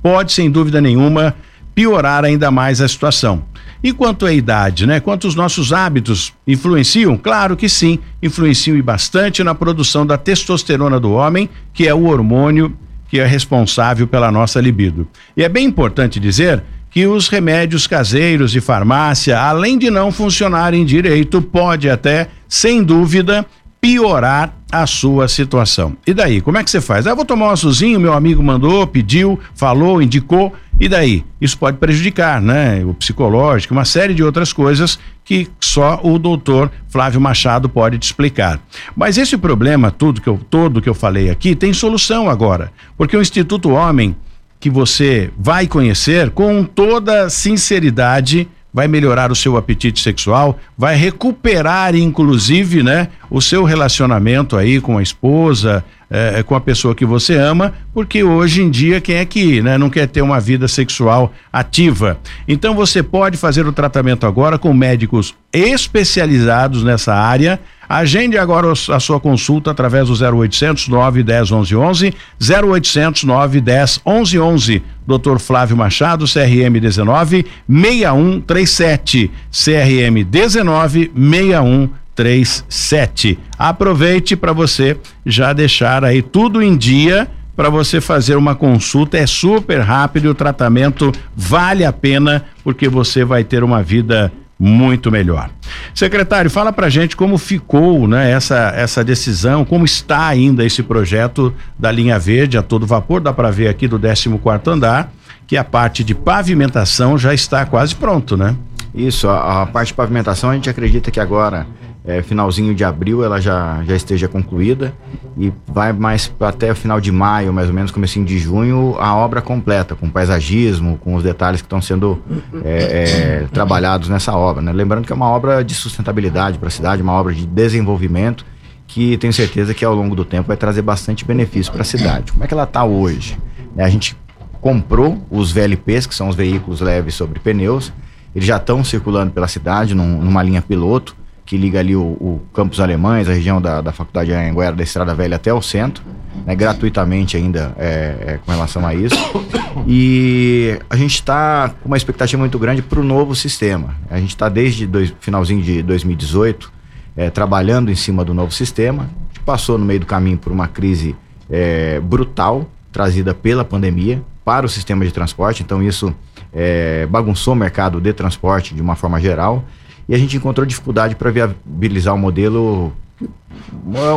pode, 0.02 0.34
sem 0.34 0.52
dúvida 0.52 0.80
nenhuma, 0.80 1.36
piorar 1.74 2.24
ainda 2.24 2.52
mais 2.52 2.80
a 2.80 2.88
situação. 2.88 3.44
E 3.84 3.92
quanto 3.92 4.26
à 4.26 4.34
idade, 4.34 4.88
né? 4.88 5.00
Quanto 5.00 5.28
os 5.28 5.36
nossos 5.36 5.72
hábitos 5.74 6.34
influenciam? 6.48 7.18
Claro 7.18 7.58
que 7.58 7.70
sim, 7.70 8.00
influenciam 8.22 8.78
e 8.78 8.82
bastante 8.82 9.44
na 9.44 9.54
produção 9.54 10.06
da 10.06 10.18
testosterona 10.18 11.00
do 11.00 11.12
homem, 11.12 11.50
que 11.74 11.88
é 11.88 11.94
o 11.94 12.06
hormônio 12.06 12.76
que 13.16 13.22
é 13.22 13.26
responsável 13.26 14.06
pela 14.06 14.30
nossa 14.30 14.60
libido. 14.60 15.08
E 15.38 15.44
é 15.44 15.48
bem 15.48 15.66
importante 15.66 16.20
dizer 16.20 16.62
que 16.92 17.08
os 17.08 17.30
remédios 17.30 17.88
caseiros 17.88 18.52
de 18.52 18.60
farmácia, 18.60 19.40
além 19.40 19.78
de 19.78 19.90
não 19.90 20.12
funcionarem 20.12 20.84
direito, 20.84 21.42
pode 21.42 21.90
até, 21.90 22.28
sem 22.50 22.84
dúvida, 22.84 23.46
piorar 23.86 24.52
a 24.72 24.88
sua 24.88 25.28
situação. 25.28 25.96
E 26.08 26.14
daí, 26.14 26.42
como 26.42 26.58
é 26.58 26.64
que 26.64 26.72
você 26.72 26.82
faz? 26.82 27.06
Ah, 27.06 27.14
vou 27.14 27.24
tomar 27.24 27.50
um 27.50 27.52
azulzinho, 27.52 28.00
meu 28.00 28.14
amigo 28.14 28.42
mandou, 28.42 28.88
pediu, 28.88 29.40
falou, 29.54 30.02
indicou, 30.02 30.52
e 30.80 30.90
daí? 30.90 31.24
Isso 31.40 31.56
pode 31.56 31.78
prejudicar, 31.78 32.42
né? 32.42 32.84
O 32.84 32.96
psicológico, 32.96 33.76
uma 33.76 33.86
série 33.86 34.16
de 34.16 34.24
outras 34.24 34.52
coisas 34.52 34.98
que 35.24 35.48
só 35.60 36.00
o 36.02 36.18
doutor 36.18 36.72
Flávio 36.88 37.22
Machado 37.22 37.70
pode 37.70 38.00
te 38.00 38.06
explicar. 38.06 38.60
Mas 38.96 39.20
esse 39.20 39.38
problema 39.38 39.92
tudo 39.92 40.20
que 40.20 40.30
eu, 40.30 40.40
todo 40.50 40.82
que 40.82 40.90
eu 40.90 40.96
falei 40.96 41.30
aqui 41.30 41.56
tem 41.56 41.72
solução 41.72 42.28
agora, 42.28 42.72
porque 42.98 43.16
o 43.16 43.22
Instituto 43.22 43.70
Homem 43.70 44.16
que 44.60 44.70
você 44.70 45.30
vai 45.38 45.68
conhecer 45.68 46.32
com 46.32 46.64
toda 46.64 47.30
sinceridade 47.30 48.48
vai 48.76 48.90
melhorar 48.90 49.32
o 49.32 49.36
seu 49.36 49.56
apetite 49.56 50.02
sexual, 50.02 50.60
vai 50.78 50.98
recuperar, 50.98 51.96
inclusive, 51.96 52.84
né, 52.84 53.08
o 53.32 53.42
seu 53.42 53.64
relacionamento 53.64 54.58
aí 54.58 54.82
com 54.82 54.98
a 54.98 55.02
esposa, 55.02 55.82
é, 56.10 56.44
com 56.44 56.56
a 56.56 56.60
pessoa 56.60 56.94
que 56.94 57.06
você 57.06 57.36
ama, 57.36 57.74
porque 57.94 58.22
hoje 58.22 58.62
em 58.62 58.70
dia 58.70 59.00
quem 59.00 59.16
é 59.16 59.24
que 59.24 59.62
né, 59.62 59.78
não 59.78 59.90
quer 59.90 60.10
ter 60.10 60.22
uma 60.22 60.42
vida 60.42 60.68
sexual 60.68 61.32
ativa? 61.54 62.20
Então 62.46 62.76
você 62.76 63.02
pode 63.02 63.38
fazer 63.38 63.66
o 63.66 63.72
tratamento 63.72 64.28
agora 64.28 64.58
com 64.58 64.74
médicos 64.74 65.34
especializados 65.54 66.84
nessa 66.84 67.16
área. 67.16 67.62
Agende 67.88 68.38
agora 68.38 68.72
a 68.72 69.00
sua 69.00 69.20
consulta 69.20 69.72
através 69.72 70.08
do 70.08 70.14
0800 70.14 70.88
910 70.88 71.52
11 71.52 71.76
11, 71.76 72.14
0800 72.42 73.24
910 73.24 74.02
11 74.06 74.40
11. 74.40 74.84
Dr. 75.08 75.38
Flávio 75.38 75.78
Machado, 75.78 76.26
CRM 76.26 76.80
19 76.80 77.46
6137, 77.68 79.30
CRM 79.52 80.24
19 80.24 81.12
6137. 81.14 83.38
Aproveite 83.58 84.36
para 84.36 84.52
você 84.52 84.98
já 85.26 85.54
deixar 85.54 86.04
aí 86.04 86.24
tudo 86.24 86.62
em 86.62 86.76
dia 86.76 87.30
para 87.56 87.70
você 87.70 88.02
fazer 88.02 88.36
uma 88.36 88.56
consulta. 88.56 89.18
É 89.18 89.28
super 89.28 89.80
rápido, 89.80 90.32
o 90.32 90.36
tratamento 90.36 91.12
vale 91.36 91.86
a 91.86 91.94
pena 91.94 92.44
porque 92.64 92.90
você 92.90 93.24
vai 93.24 93.44
ter 93.44 93.64
uma 93.64 93.82
vida 93.82 94.32
muito 94.60 95.12
melhor. 95.12 95.50
Secretário, 95.94 96.50
fala 96.50 96.72
pra 96.72 96.90
gente 96.90 97.16
como 97.16 97.38
ficou, 97.38 98.08
né, 98.08 98.32
essa 98.32 98.72
essa 98.76 99.04
decisão, 99.04 99.66
como 99.66 99.86
está 99.86 100.28
ainda 100.28 100.64
esse 100.64 100.82
projeto 100.82 101.54
da 101.78 101.92
linha 101.92 102.18
verde 102.18 102.58
a 102.58 102.62
todo 102.62 102.86
vapor, 102.86 103.22
dá 103.22 103.34
para 103.34 103.52
ver 103.52 103.68
aqui 103.68 103.88
do 103.88 104.00
14 104.00 104.30
quarto 104.40 104.70
andar, 104.70 105.12
que 105.46 105.58
a 105.58 105.64
parte 105.64 106.04
de 106.04 106.16
pavimentação 106.16 107.18
já 107.18 107.34
está 107.34 107.66
quase 107.66 107.96
pronto, 107.96 108.38
né? 108.38 108.56
Isso, 108.94 109.28
a, 109.28 109.64
a 109.64 109.66
parte 109.66 109.90
de 109.90 109.94
pavimentação 109.96 110.50
a 110.50 110.56
gente 110.56 110.70
acredita 110.70 111.12
que 111.12 111.20
agora 111.20 111.68
é, 112.08 112.22
finalzinho 112.22 112.76
de 112.76 112.84
abril 112.84 113.24
ela 113.24 113.42
já, 113.42 113.84
já 113.84 113.96
esteja 113.96 114.28
concluída 114.28 114.94
e 115.38 115.52
vai 115.68 115.92
mais 115.92 116.32
até 116.40 116.72
o 116.72 116.76
final 116.76 117.02
de 117.02 117.12
maio, 117.12 117.52
mais 117.52 117.68
ou 117.68 117.74
menos, 117.74 117.92
comecinho 117.92 118.26
de 118.26 118.38
junho, 118.38 118.96
a 119.00 119.16
obra 119.16 119.42
completa, 119.42 119.96
com 119.96 120.10
paisagismo, 120.10 120.98
com 121.00 121.16
os 121.16 121.24
detalhes 121.24 121.62
que 121.62 121.66
estão 121.66 121.82
sendo 121.82 122.22
é, 122.64 123.44
é, 123.44 123.48
trabalhados 123.52 124.08
nessa 124.08 124.34
obra. 124.34 124.62
Né? 124.62 124.72
Lembrando 124.72 125.06
que 125.06 125.12
é 125.12 125.16
uma 125.16 125.28
obra 125.28 125.64
de 125.64 125.74
sustentabilidade 125.74 126.58
para 126.58 126.68
a 126.68 126.72
cidade, 126.72 127.02
uma 127.02 127.14
obra 127.14 127.34
de 127.34 127.46
desenvolvimento 127.46 128.46
que 128.88 129.18
tenho 129.18 129.34
certeza 129.34 129.74
que 129.74 129.84
ao 129.84 129.96
longo 129.96 130.16
do 130.16 130.24
tempo 130.24 130.48
vai 130.48 130.58
trazer 130.58 130.84
bastante 130.84 131.26
benefício 131.26 131.72
para 131.74 131.82
a 131.82 131.86
cidade. 131.86 132.32
Como 132.32 132.44
é 132.44 132.48
que 132.48 132.54
ela 132.54 132.64
está 132.64 132.86
hoje? 132.86 133.38
É, 133.76 133.84
a 133.84 133.90
gente 133.90 134.16
comprou 134.62 135.26
os 135.30 135.52
VLPs, 135.52 136.06
que 136.06 136.16
são 136.16 136.30
os 136.30 136.36
veículos 136.36 136.82
leves 136.82 137.16
sobre 137.16 137.40
pneus, 137.40 137.92
eles 138.36 138.48
já 138.48 138.58
estão 138.58 138.84
circulando 138.84 139.32
pela 139.32 139.48
cidade 139.48 139.96
num, 139.96 140.22
numa 140.22 140.44
linha 140.44 140.62
piloto 140.62 141.16
que 141.46 141.58
liga 141.58 141.80
ali 141.80 141.96
o, 141.96 142.02
o 142.02 142.42
Campos 142.54 142.80
Alemães, 142.80 143.30
a 143.30 143.34
região 143.34 143.62
da, 143.62 143.80
da 143.80 143.92
Faculdade 143.92 144.30
de 144.32 144.36
Anhanguera, 144.36 144.76
da 144.76 144.84
Estrada 144.84 145.14
Velha 145.14 145.36
até 145.36 145.54
o 145.54 145.62
centro, 145.62 146.04
né, 146.46 146.56
gratuitamente 146.56 147.38
ainda 147.38 147.74
é, 147.78 148.16
é, 148.20 148.40
com 148.44 148.52
relação 148.52 148.86
a 148.86 148.94
isso. 148.94 149.16
E 149.88 150.80
a 150.90 150.96
gente 150.96 151.16
está 151.16 151.70
com 151.84 151.90
uma 151.90 151.98
expectativa 151.98 152.40
muito 152.40 152.58
grande 152.58 152.82
para 152.82 152.98
o 152.98 153.04
novo 153.04 153.36
sistema. 153.36 153.94
A 154.10 154.18
gente 154.18 154.30
está 154.30 154.48
desde 154.48 154.90
finalzinho 155.20 155.62
de 155.62 155.84
2018 155.84 156.72
é, 157.16 157.30
trabalhando 157.30 157.92
em 157.92 157.96
cima 157.96 158.24
do 158.24 158.34
novo 158.34 158.54
sistema. 158.54 159.10
Gente 159.28 159.42
passou 159.42 159.78
no 159.78 159.86
meio 159.86 160.00
do 160.00 160.06
caminho 160.06 160.38
por 160.38 160.52
uma 160.52 160.66
crise 160.68 161.14
é, 161.50 162.00
brutal 162.00 162.66
trazida 162.90 163.34
pela 163.34 163.66
pandemia 163.66 164.24
para 164.46 164.66
o 164.66 164.70
sistema 164.70 165.04
de 165.04 165.12
transporte, 165.12 165.62
então 165.62 165.84
isso 165.84 166.16
é, 166.54 167.06
bagunçou 167.08 167.54
o 167.54 167.58
mercado 167.58 168.00
de 168.00 168.14
transporte 168.14 168.74
de 168.74 168.82
uma 168.82 168.96
forma 168.96 169.20
geral 169.20 169.66
e 170.08 170.16
a 170.16 170.18
gente 170.18 170.38
encontrou 170.38 170.66
dificuldade 170.66 171.16
para 171.16 171.32
viabilizar 171.32 172.14
o 172.14 172.18
modelo. 172.18 172.94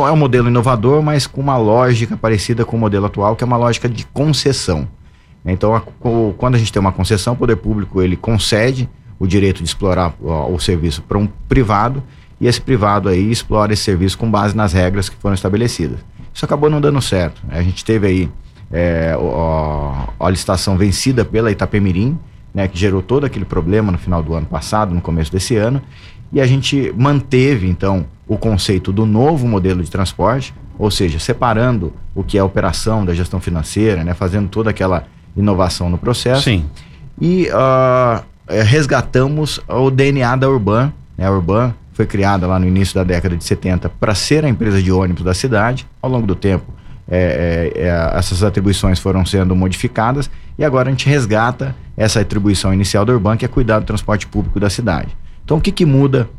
É 0.05 0.11
um 0.11 0.17
modelo 0.17 0.49
inovador, 0.49 1.01
mas 1.01 1.25
com 1.25 1.41
uma 1.41 1.57
lógica 1.57 2.17
parecida 2.17 2.65
com 2.65 2.75
o 2.75 2.79
modelo 2.79 3.05
atual, 3.05 3.35
que 3.35 3.43
é 3.43 3.47
uma 3.47 3.57
lógica 3.57 3.87
de 3.87 4.05
concessão. 4.07 4.87
Então, 5.45 5.73
a, 5.73 5.81
quando 6.37 6.55
a 6.55 6.57
gente 6.57 6.71
tem 6.71 6.79
uma 6.79 6.91
concessão, 6.91 7.33
o 7.33 7.37
poder 7.37 7.55
público 7.55 8.01
ele 8.01 8.15
concede 8.15 8.89
o 9.17 9.25
direito 9.25 9.57
de 9.57 9.65
explorar 9.65 10.13
o, 10.19 10.53
o 10.53 10.59
serviço 10.59 11.01
para 11.01 11.17
um 11.17 11.27
privado 11.47 12.03
e 12.39 12.47
esse 12.47 12.61
privado 12.61 13.09
aí 13.09 13.31
explora 13.31 13.73
esse 13.73 13.83
serviço 13.83 14.17
com 14.17 14.29
base 14.29 14.55
nas 14.55 14.73
regras 14.73 15.09
que 15.09 15.15
foram 15.17 15.33
estabelecidas. 15.33 15.99
Isso 16.33 16.45
acabou 16.45 16.69
não 16.69 16.79
dando 16.79 17.01
certo. 17.01 17.41
A 17.49 17.61
gente 17.61 17.83
teve 17.83 18.07
aí 18.07 18.31
é, 18.71 19.13
a, 19.17 20.25
a 20.25 20.29
licitação 20.29 20.77
vencida 20.77 21.25
pela 21.25 21.51
Itapemirim, 21.51 22.17
né, 22.53 22.67
que 22.67 22.77
gerou 22.77 23.01
todo 23.01 23.25
aquele 23.25 23.45
problema 23.45 23.91
no 23.91 23.97
final 23.97 24.21
do 24.23 24.33
ano 24.33 24.45
passado, 24.45 24.93
no 24.93 25.01
começo 25.01 25.31
desse 25.31 25.55
ano, 25.55 25.81
e 26.31 26.39
a 26.39 26.45
gente 26.45 26.93
manteve 26.95 27.67
então 27.67 28.05
o 28.27 28.37
conceito 28.37 28.91
do 28.91 29.05
novo 29.05 29.47
modelo 29.47 29.83
de 29.83 29.89
transporte, 29.89 30.53
ou 30.77 30.89
seja, 30.91 31.19
separando 31.19 31.91
o 32.13 32.23
que 32.23 32.37
é 32.37 32.41
a 32.41 32.45
operação 32.45 33.03
da 33.03 33.13
gestão 33.13 33.39
financeira, 33.39 34.03
né, 34.03 34.13
fazendo 34.13 34.47
toda 34.47 34.69
aquela 34.69 35.05
inovação 35.35 35.89
no 35.89 35.97
processo. 35.97 36.43
Sim. 36.43 36.65
E 37.19 37.49
uh, 37.49 38.23
resgatamos 38.63 39.59
o 39.67 39.89
DNA 39.89 40.35
da 40.35 40.49
Urban. 40.49 40.93
Né, 41.17 41.25
a 41.25 41.31
Urban 41.31 41.73
foi 41.91 42.05
criada 42.05 42.47
lá 42.47 42.57
no 42.57 42.65
início 42.65 42.95
da 42.95 43.03
década 43.03 43.35
de 43.35 43.43
70 43.43 43.89
para 43.89 44.15
ser 44.15 44.45
a 44.45 44.49
empresa 44.49 44.81
de 44.81 44.91
ônibus 44.91 45.23
da 45.23 45.33
cidade. 45.33 45.85
Ao 46.01 46.09
longo 46.09 46.25
do 46.25 46.35
tempo, 46.35 46.65
é, 47.09 47.71
é, 47.75 47.81
é, 47.81 48.17
essas 48.17 48.43
atribuições 48.43 48.99
foram 48.99 49.25
sendo 49.25 49.55
modificadas 49.55 50.29
e 50.57 50.63
agora 50.63 50.89
a 50.89 50.91
gente 50.91 51.09
resgata 51.09 51.75
essa 51.97 52.19
atribuição 52.19 52.73
inicial 52.73 53.03
da 53.03 53.13
Urban, 53.13 53.35
que 53.35 53.45
é 53.45 53.47
cuidar 53.47 53.79
do 53.79 53.85
transporte 53.85 54.27
público 54.27 54.59
da 54.59 54.69
cidade. 54.69 55.17
Então, 55.43 55.57
o 55.57 55.61
que, 55.61 55.71
que 55.71 55.85
muda, 55.85 56.29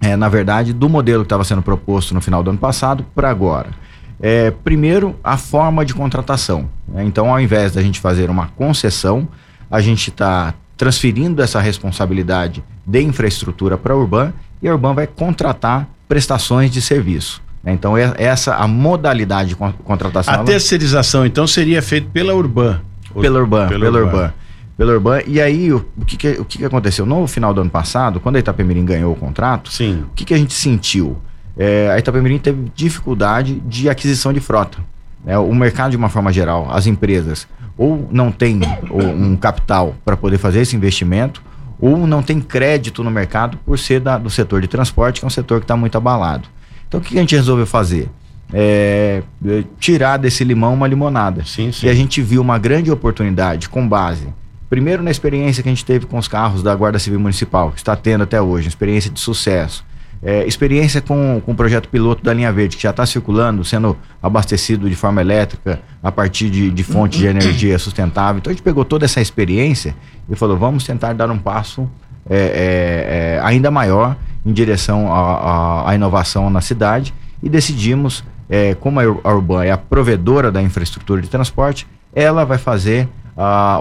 é, 0.00 0.16
na 0.16 0.28
verdade, 0.28 0.72
do 0.72 0.88
modelo 0.88 1.22
que 1.22 1.26
estava 1.26 1.44
sendo 1.44 1.60
proposto 1.60 2.14
no 2.14 2.20
final 2.20 2.42
do 2.42 2.50
ano 2.50 2.58
passado 2.58 3.04
para 3.14 3.28
agora? 3.28 3.70
É, 4.18 4.50
primeiro, 4.50 5.14
a 5.22 5.36
forma 5.36 5.84
de 5.84 5.92
contratação. 5.92 6.70
Né? 6.88 7.04
Então, 7.04 7.30
ao 7.30 7.38
invés 7.38 7.72
da 7.72 7.82
gente 7.82 8.00
fazer 8.00 8.30
uma 8.30 8.48
concessão, 8.48 9.28
a 9.70 9.80
gente 9.82 10.08
está 10.08 10.54
transferindo 10.76 11.42
essa 11.42 11.60
responsabilidade 11.60 12.64
de 12.86 13.02
infraestrutura 13.02 13.76
para 13.76 13.92
a 13.92 13.96
Urban 13.96 14.32
e 14.62 14.68
a 14.68 14.72
Urban 14.72 14.94
vai 14.94 15.06
contratar 15.06 15.88
prestações 16.08 16.70
de 16.70 16.80
serviço. 16.80 17.42
Né? 17.62 17.72
Então, 17.72 17.96
é, 17.96 18.12
essa 18.16 18.54
a 18.54 18.66
modalidade 18.66 19.50
de 19.50 19.56
contratação. 19.56 20.34
A 20.34 20.38
terceirização, 20.44 21.26
então, 21.26 21.46
seria 21.46 21.82
feita 21.82 22.08
pela 22.12 22.34
Urban. 22.34 22.80
Pela 23.20 23.40
Urban, 23.40 23.68
pela, 23.68 23.80
pela 23.80 23.98
Urban. 23.98 24.16
Urban. 24.16 24.34
Pela 24.76 24.92
Urban. 24.92 25.22
E 25.26 25.40
aí, 25.40 25.72
o, 25.72 25.84
o, 25.96 26.04
que, 26.04 26.16
que, 26.16 26.28
o 26.32 26.44
que, 26.44 26.58
que 26.58 26.64
aconteceu? 26.64 27.06
No 27.06 27.26
final 27.26 27.54
do 27.54 27.60
ano 27.60 27.70
passado, 27.70 28.20
quando 28.20 28.36
a 28.36 28.38
Itapemirim 28.38 28.84
ganhou 28.84 29.12
o 29.12 29.16
contrato, 29.16 29.72
Sim. 29.72 30.04
o 30.10 30.14
que, 30.14 30.24
que 30.24 30.34
a 30.34 30.38
gente 30.38 30.52
sentiu? 30.52 31.16
É, 31.56 31.90
a 31.90 31.98
Itapemirim 31.98 32.38
teve 32.38 32.70
dificuldade 32.74 33.60
de 33.60 33.88
aquisição 33.88 34.32
de 34.32 34.40
frota. 34.40 34.78
É, 35.26 35.38
o 35.38 35.54
mercado, 35.54 35.90
de 35.90 35.96
uma 35.96 36.08
forma 36.08 36.32
geral, 36.32 36.68
as 36.70 36.86
empresas, 36.86 37.48
ou 37.76 38.08
não 38.12 38.30
tem 38.30 38.60
ou, 38.90 39.02
um 39.02 39.36
capital 39.36 39.94
para 40.04 40.16
poder 40.16 40.38
fazer 40.38 40.60
esse 40.60 40.76
investimento, 40.76 41.42
ou 41.80 42.06
não 42.06 42.22
tem 42.22 42.40
crédito 42.40 43.02
no 43.02 43.10
mercado 43.10 43.58
por 43.58 43.78
ser 43.78 44.00
da, 44.00 44.16
do 44.16 44.30
setor 44.30 44.60
de 44.60 44.68
transporte, 44.68 45.20
que 45.20 45.24
é 45.24 45.28
um 45.28 45.30
setor 45.30 45.60
que 45.60 45.64
está 45.64 45.76
muito 45.76 45.96
abalado. 45.96 46.48
Então 46.88 47.00
o 47.00 47.02
que 47.02 47.16
a 47.16 47.20
gente 47.20 47.34
resolveu 47.34 47.66
fazer? 47.66 48.08
É, 48.52 49.22
é, 49.44 49.64
tirar 49.78 50.18
desse 50.18 50.44
limão 50.44 50.74
uma 50.74 50.86
limonada. 50.86 51.44
Sim, 51.44 51.72
sim. 51.72 51.86
E 51.86 51.88
a 51.88 51.94
gente 51.94 52.22
viu 52.22 52.40
uma 52.40 52.58
grande 52.58 52.90
oportunidade 52.90 53.68
com 53.68 53.86
base, 53.86 54.28
primeiro 54.70 55.02
na 55.02 55.10
experiência 55.10 55.62
que 55.62 55.68
a 55.68 55.72
gente 55.72 55.84
teve 55.84 56.06
com 56.06 56.18
os 56.18 56.28
carros 56.28 56.62
da 56.62 56.74
Guarda 56.74 56.98
Civil 56.98 57.18
Municipal, 57.18 57.70
que 57.72 57.78
está 57.78 57.96
tendo 57.96 58.22
até 58.22 58.40
hoje, 58.40 58.66
uma 58.66 58.70
experiência 58.70 59.10
de 59.10 59.18
sucesso. 59.18 59.84
É, 60.22 60.46
experiência 60.46 61.00
com, 61.02 61.42
com 61.44 61.52
o 61.52 61.54
projeto 61.54 61.88
piloto 61.88 62.24
da 62.24 62.32
linha 62.32 62.50
verde, 62.50 62.76
que 62.76 62.82
já 62.82 62.90
está 62.90 63.04
circulando, 63.04 63.62
sendo 63.64 63.96
abastecido 64.22 64.88
de 64.88 64.96
forma 64.96 65.20
elétrica 65.20 65.80
a 66.02 66.10
partir 66.10 66.48
de, 66.48 66.70
de 66.70 66.82
fontes 66.82 67.18
de 67.18 67.26
energia 67.26 67.78
sustentável. 67.78 68.38
Então 68.38 68.50
a 68.50 68.54
gente 68.54 68.62
pegou 68.62 68.84
toda 68.84 69.04
essa 69.04 69.20
experiência 69.20 69.94
e 70.28 70.34
falou: 70.34 70.56
vamos 70.56 70.84
tentar 70.84 71.12
dar 71.12 71.30
um 71.30 71.38
passo 71.38 71.88
é, 72.28 72.36
é, 72.36 73.36
é 73.36 73.40
ainda 73.42 73.70
maior 73.70 74.16
em 74.46 74.52
direção 74.52 75.12
à 75.12 75.92
inovação 75.92 76.48
na 76.48 76.60
cidade 76.60 77.12
e 77.42 77.48
decidimos, 77.48 78.24
é, 78.48 78.76
como 78.76 79.00
a 79.00 79.34
Urban 79.34 79.64
é 79.64 79.72
a 79.72 79.76
provedora 79.76 80.52
da 80.52 80.62
infraestrutura 80.62 81.20
de 81.20 81.28
transporte, 81.28 81.84
ela 82.14 82.44
vai 82.44 82.56
fazer, 82.56 83.08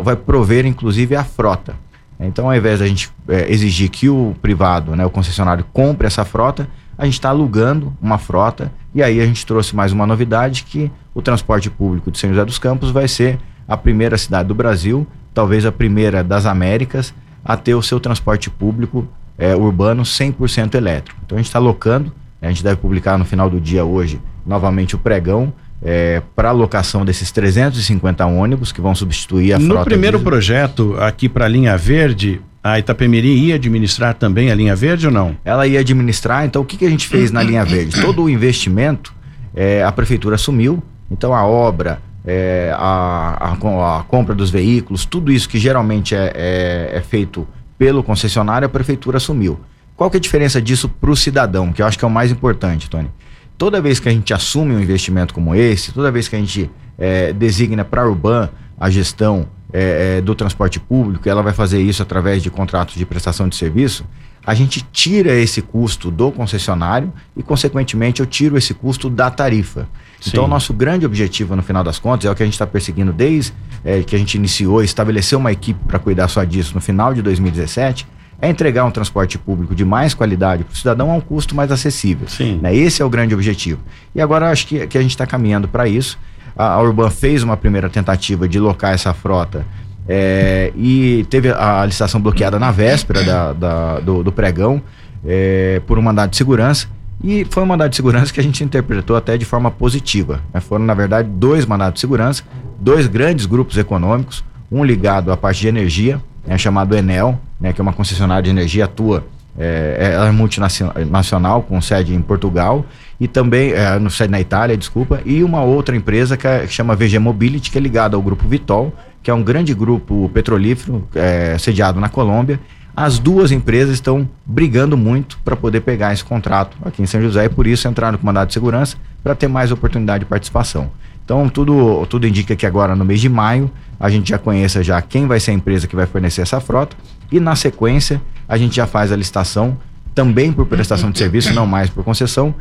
vai 0.04 0.16
prover 0.16 0.66
inclusive 0.66 1.16
a 1.16 1.24
frota. 1.24 1.76
Então, 2.20 2.48
ao 2.48 2.56
invés 2.56 2.80
da 2.80 2.88
gente 2.88 3.12
é, 3.28 3.52
exigir 3.52 3.90
que 3.90 4.10
o 4.10 4.36
privado, 4.42 4.96
né, 4.96 5.06
o 5.06 5.10
concessionário, 5.10 5.66
compre 5.72 6.08
essa 6.08 6.26
frota, 6.26 6.68
a 6.98 7.06
gente 7.06 7.16
está 7.16 7.30
alugando 7.30 7.94
uma 8.02 8.18
frota 8.18 8.72
e 8.94 9.04
aí 9.04 9.20
a 9.20 9.26
gente 9.26 9.46
trouxe 9.46 9.76
mais 9.76 9.92
uma 9.92 10.08
novidade 10.08 10.64
que 10.64 10.90
o 11.14 11.22
transporte 11.22 11.70
público 11.70 12.10
de 12.10 12.18
São 12.18 12.30
José 12.30 12.46
dos 12.46 12.58
Campos 12.58 12.90
vai 12.90 13.08
ser 13.08 13.38
a 13.68 13.76
primeira 13.76 14.18
cidade 14.18 14.48
do 14.48 14.56
Brasil, 14.56 15.06
talvez 15.34 15.66
a 15.66 15.72
primeira 15.72 16.24
das 16.24 16.46
Américas, 16.46 17.14
a 17.44 17.58
ter 17.58 17.76
o 17.76 17.82
seu 17.82 18.00
transporte 18.00 18.50
público 18.50 19.08
é, 19.38 19.56
urbano 19.56 20.04
100% 20.04 20.76
elétrico. 20.76 21.20
Então 21.26 21.38
a 21.38 21.40
gente 21.40 21.48
está 21.48 21.60
locando, 21.60 22.12
a 22.42 22.48
gente 22.48 22.64
deve 22.64 22.78
publicar 22.78 23.18
no 23.18 23.26
final 23.26 23.50
do 23.50 23.60
dia 23.60 23.84
hoje 23.84 24.20
novamente 24.46 24.96
o 24.96 25.00
pregão 25.00 25.54
é, 25.82 26.22
para 26.36 26.52
locação 26.52 27.04
desses 27.04 27.32
350 27.32 28.26
ônibus 28.26 28.72
que 28.72 28.82
vão 28.82 28.96
substituir 28.96 29.54
a 29.54 29.60
no 29.60 29.66
frota. 29.66 29.80
No 29.80 29.86
primeiro 29.86 30.18
diesel. 30.18 30.32
projeto 30.32 30.96
aqui 31.00 31.28
para 31.28 31.46
a 31.46 31.48
linha 31.48 31.78
verde, 31.78 32.42
a 32.64 32.80
Itapemirim 32.80 33.36
ia 33.36 33.56
administrar 33.56 34.14
também 34.14 34.52
a 34.52 34.56
linha 34.56 34.76
verde 34.76 35.08
ou 35.08 35.14
não? 35.14 35.36
Ela 35.44 35.68
ia 35.68 35.80
administrar, 35.80 36.46
então 36.46 36.62
o 36.62 36.66
que, 36.66 36.78
que 36.78 36.86
a 36.86 36.90
gente 36.90 37.08
fez 37.08 37.32
na 37.32 37.44
linha 37.44 37.64
verde? 37.66 38.02
Todo 38.02 38.24
o 38.24 38.30
investimento 38.30 39.14
é, 39.56 39.84
a 39.84 39.92
prefeitura 39.92 40.36
assumiu, 40.36 40.84
então 41.10 41.34
a 41.34 41.46
obra, 41.46 42.00
é, 42.26 42.74
a, 42.76 43.52
a, 43.52 44.00
a, 44.00 44.04
compra 44.04 44.34
dos 44.34 44.50
veículos, 44.50 45.06
tudo 45.06 45.32
isso 45.32 45.48
que 45.48 45.60
geralmente 45.60 46.16
é, 46.16 46.32
é, 46.36 46.98
é, 46.98 47.02
feito 47.02 47.48
pelo 47.78 48.04
concessionário, 48.04 48.66
a 48.66 48.70
prefeitura 48.70 49.18
assumiu. 49.18 49.60
Qual 49.96 50.10
que 50.10 50.18
é 50.18 50.20
a 50.20 50.22
diferença 50.22 50.62
disso 50.62 50.90
para 50.90 51.10
o 51.10 51.16
cidadão, 51.16 51.72
que 51.72 51.82
eu 51.82 51.86
acho 51.86 51.98
que 51.98 52.04
é 52.04 52.08
o 52.08 52.12
mais 52.12 52.32
importante, 52.32 52.90
Tony? 52.90 53.10
Toda 53.58 53.80
vez 53.82 54.00
que 54.00 54.10
a 54.10 54.12
gente 54.12 54.34
assume 54.34 54.76
um 54.76 54.80
investimento 54.80 55.34
como 55.34 55.56
esse, 55.56 55.94
toda 55.94 56.12
vez 56.12 56.28
que 56.28 56.36
a 56.36 56.40
gente 56.40 56.70
é, 56.98 57.32
designa 57.32 57.86
para 57.86 58.02
a 58.02 58.06
Urban 58.06 58.50
a 58.78 58.90
gestão 58.90 59.48
é, 59.72 60.20
do 60.22 60.36
transporte 60.36 60.80
público, 60.80 61.28
ela 61.28 61.42
vai 61.42 61.54
fazer 61.54 61.82
isso 61.82 62.02
através 62.02 62.44
de 62.44 62.50
contratos 62.50 62.96
de 62.96 63.06
prestação 63.06 63.48
de 63.48 63.56
serviço, 63.56 64.06
a 64.46 64.54
gente 64.54 64.86
tira 64.92 65.34
esse 65.34 65.62
custo 65.62 66.12
do 66.12 66.32
concessionário 66.32 67.12
e, 67.36 67.42
consequentemente, 67.42 68.20
eu 68.20 68.26
tiro 68.26 68.58
esse 68.58 68.74
custo 68.74 69.10
da 69.10 69.32
tarifa. 69.32 69.88
Sim. 70.26 70.32
Então, 70.34 70.46
o 70.46 70.48
nosso 70.48 70.74
grande 70.74 71.06
objetivo, 71.06 71.56
no 71.56 71.64
final 71.64 71.84
das 71.84 72.00
contas, 72.00 72.26
é 72.26 72.32
o 72.32 72.36
que 72.36 72.44
a 72.44 72.46
gente 72.46 72.54
está 72.54 72.68
perseguindo 72.68 73.14
desde 73.14 73.54
é, 73.84 74.02
que 74.04 74.16
a 74.16 74.20
gente 74.20 74.36
iniciou, 74.36 74.84
estabeleceu 74.84 75.40
uma 75.40 75.52
equipe 75.52 75.80
para 75.88 76.00
cuidar 76.00 76.28
só 76.28 76.44
disso 76.44 76.74
no 76.76 76.82
final 76.82 77.14
de 77.14 77.22
2017, 77.22 78.08
é 78.42 78.50
entregar 78.50 78.84
um 78.84 78.92
transporte 78.92 79.38
público 79.38 79.74
de 79.74 79.86
mais 79.86 80.14
qualidade 80.14 80.64
para 80.64 80.74
o 80.74 80.76
cidadão 80.76 81.12
a 81.12 81.16
um 81.16 81.22
custo 81.22 81.56
mais 81.56 81.72
acessível. 81.72 82.28
Sim. 82.28 82.60
Né? 82.62 82.76
Esse 82.76 83.02
é 83.02 83.06
o 83.06 83.10
grande 83.10 83.34
objetivo. 83.34 83.82
E 84.14 84.22
agora 84.22 84.50
acho 84.50 84.68
que, 84.68 84.88
que 84.88 84.98
a 84.98 85.02
gente 85.02 85.12
está 85.12 85.26
caminhando 85.26 85.68
para 85.68 85.88
isso 85.88 86.18
a, 86.56 86.74
a 86.74 86.82
Urban 86.82 87.10
fez 87.10 87.44
uma 87.44 87.58
primeira 87.58 87.90
tentativa 87.90 88.48
de 88.48 88.60
locar 88.60 88.94
essa 88.94 89.14
frota 89.14 89.66
é, 90.08 90.72
e 90.76 91.26
teve 91.30 91.52
a 91.52 91.84
licitação 91.86 92.22
bloqueada 92.22 92.60
na 92.60 92.72
véspera 92.72 93.24
da, 93.24 93.54
da 93.54 94.00
do, 94.00 94.24
do, 94.24 94.32
pregão 94.32 94.82
é, 95.26 95.82
por 95.86 95.98
um 95.98 96.02
mandado 96.02 96.30
de 96.30 96.38
segurança. 96.38 96.88
E 97.24 97.46
foi 97.50 97.64
um 97.64 97.66
mandado 97.66 97.90
de 97.90 97.96
segurança 97.96 98.34
que 98.34 98.40
a 98.40 98.44
gente 98.44 98.64
interpretou 98.64 99.16
até 99.16 99.38
de 99.38 99.46
forma 99.46 99.72
positiva. 99.72 100.42
Né? 100.54 100.60
Foram, 100.60 100.86
na 100.86 100.94
verdade, 100.94 101.30
dois 101.30 101.66
mandados 101.66 101.96
de 101.96 102.00
segurança, 102.02 102.44
dois 102.80 103.08
grandes 103.08 103.46
grupos 103.46 103.78
econômicos, 103.78 104.44
um 104.72 104.84
ligado 104.84 105.32
à 105.32 105.38
parte 105.38 105.62
de 105.62 105.68
energia, 105.68 106.22
né, 106.46 106.58
chamado 106.58 106.96
Enel, 106.96 107.40
né, 107.60 107.74
que 107.74 107.80
é 107.80 107.84
uma 107.84 107.94
concessionária 107.94 108.44
de 108.44 108.50
energia, 108.50 108.86
atua, 108.86 109.26
é, 109.58 110.18
é 110.28 110.32
multinacional, 110.32 111.62
com 111.62 111.80
sede 111.82 112.14
em 112.14 112.22
Portugal, 112.22 112.86
e 113.20 113.28
também 113.28 113.72
é, 113.72 113.98
no 113.98 114.10
sede 114.10 114.32
na 114.32 114.40
Itália, 114.40 114.76
desculpa, 114.76 115.22
e 115.26 115.44
uma 115.44 115.64
outra 115.64 115.96
empresa 115.96 116.36
que, 116.36 116.46
é, 116.46 116.68
que 116.68 116.74
chama 116.74 116.96
VG 116.96 117.20
Mobility, 117.20 117.72
que 117.72 117.78
é 117.78 117.82
ligada 117.82 118.16
ao 118.16 118.22
grupo 118.22 118.48
Vitol, 118.48 118.94
que 119.24 119.32
é 119.32 119.34
um 119.34 119.42
grande 119.42 119.74
grupo 119.74 120.30
petrolífero 120.34 121.08
é, 121.16 121.58
sediado 121.58 122.00
na 122.00 122.10
Colômbia. 122.10 122.60
As 122.96 123.20
duas 123.20 123.52
empresas 123.52 123.96
estão 123.96 124.30
brigando 124.46 124.96
muito 124.96 125.38
para 125.44 125.56
poder 125.56 125.82
pegar 125.82 126.14
esse 126.14 126.24
contrato 126.24 126.78
aqui 126.86 127.02
em 127.02 127.06
São 127.06 127.22
José 127.22 127.44
e 127.44 127.50
por 127.50 127.68
isso 127.68 127.88
entraram 127.90 128.18
com 128.18 128.26
mandado 128.26 128.48
de 128.48 128.54
segurança 128.54 128.96
para 129.22 129.36
ter 129.36 129.50
mais 129.50 129.70
oportunidade 129.70 130.24
de 130.24 130.30
participação. 130.30 130.90
Então 131.26 131.50
tudo, 131.50 132.06
tudo 132.06 132.26
indica 132.26 132.56
que 132.56 132.66
agora 132.66 132.96
no 132.96 133.04
mês 133.04 133.20
de 133.20 133.28
maio 133.28 133.70
a 134.00 134.10
gente 134.10 134.30
já 134.30 134.38
conheça 134.38 134.82
já 134.82 135.02
quem 135.02 135.28
vai 135.28 135.42
ser 135.42 135.52
a 135.52 135.54
empresa 135.56 135.88
que 135.88 135.96
vai 135.96 136.06
fornecer 136.06 136.42
essa 136.42 136.62
frota 136.62 136.96
e 137.30 137.38
na 137.40 137.56
sequência 137.56 138.22
a 138.48 138.58
gente 138.58 138.78
já 138.78 138.88
faz 138.88 139.12
a 139.12 139.16
licitação 139.16 139.78
também 140.14 140.54
por 140.54 140.66
prestação 140.66 141.12
de 141.12 141.18
serviço, 141.18 141.54
não 141.54 141.66
mais 141.66 141.90
por 141.90 142.02
concessão, 142.02 142.56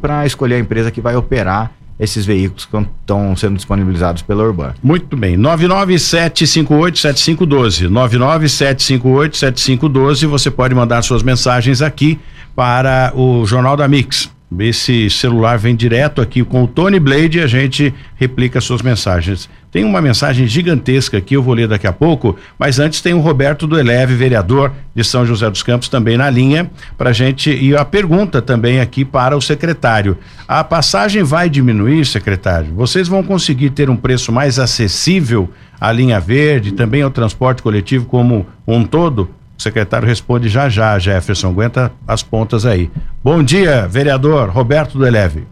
para 0.00 0.26
escolher 0.26 0.56
a 0.56 0.58
empresa 0.58 0.90
que 0.90 1.00
vai 1.00 1.14
operar 1.14 1.70
esses 1.98 2.24
veículos 2.24 2.64
que 2.64 2.76
estão 2.76 3.34
sendo 3.36 3.56
disponibilizados 3.56 4.22
pela 4.22 4.44
Urban. 4.44 4.72
Muito 4.82 5.16
bem. 5.16 5.36
997587512. 5.36 7.88
997587512. 7.88 10.26
Você 10.26 10.50
pode 10.50 10.74
mandar 10.74 11.02
suas 11.02 11.22
mensagens 11.22 11.82
aqui 11.82 12.18
para 12.54 13.12
o 13.14 13.44
Jornal 13.46 13.76
da 13.76 13.86
Mix. 13.88 14.30
Esse 14.58 15.10
celular 15.10 15.58
vem 15.58 15.76
direto 15.76 16.22
aqui 16.22 16.42
com 16.42 16.64
o 16.64 16.66
Tony 16.66 16.98
Blade 16.98 17.38
e 17.38 17.42
a 17.42 17.46
gente 17.46 17.92
replica 18.16 18.60
suas 18.62 18.80
mensagens. 18.80 19.48
Tem 19.70 19.84
uma 19.84 20.00
mensagem 20.00 20.46
gigantesca 20.46 21.18
aqui, 21.18 21.34
eu 21.34 21.42
vou 21.42 21.52
ler 21.52 21.68
daqui 21.68 21.86
a 21.86 21.92
pouco, 21.92 22.34
mas 22.58 22.78
antes 22.78 23.02
tem 23.02 23.12
o 23.12 23.20
Roberto 23.20 23.66
do 23.66 23.78
Eleve, 23.78 24.14
vereador 24.14 24.72
de 24.94 25.04
São 25.04 25.26
José 25.26 25.50
dos 25.50 25.62
Campos, 25.62 25.90
também 25.90 26.16
na 26.16 26.30
linha, 26.30 26.70
para 26.96 27.12
gente. 27.12 27.50
E 27.50 27.76
a 27.76 27.84
pergunta 27.84 28.40
também 28.40 28.80
aqui 28.80 29.04
para 29.04 29.36
o 29.36 29.42
secretário: 29.42 30.16
a 30.46 30.64
passagem 30.64 31.22
vai 31.22 31.50
diminuir, 31.50 32.06
secretário? 32.06 32.74
Vocês 32.74 33.06
vão 33.06 33.22
conseguir 33.22 33.70
ter 33.70 33.90
um 33.90 33.96
preço 33.96 34.32
mais 34.32 34.58
acessível 34.58 35.50
à 35.78 35.92
linha 35.92 36.18
verde, 36.18 36.72
também 36.72 37.02
ao 37.02 37.10
transporte 37.10 37.62
coletivo 37.62 38.06
como 38.06 38.46
um 38.66 38.82
todo? 38.82 39.28
O 39.58 39.62
secretário 39.62 40.06
responde 40.06 40.48
já 40.48 40.68
já, 40.68 40.96
Jefferson. 41.00 41.48
Aguenta 41.48 41.90
as 42.06 42.22
pontas 42.22 42.64
aí. 42.64 42.88
Bom 43.24 43.42
dia, 43.42 43.88
vereador 43.88 44.50
Roberto 44.50 44.96
do 44.96 45.04
Eleve. 45.04 45.48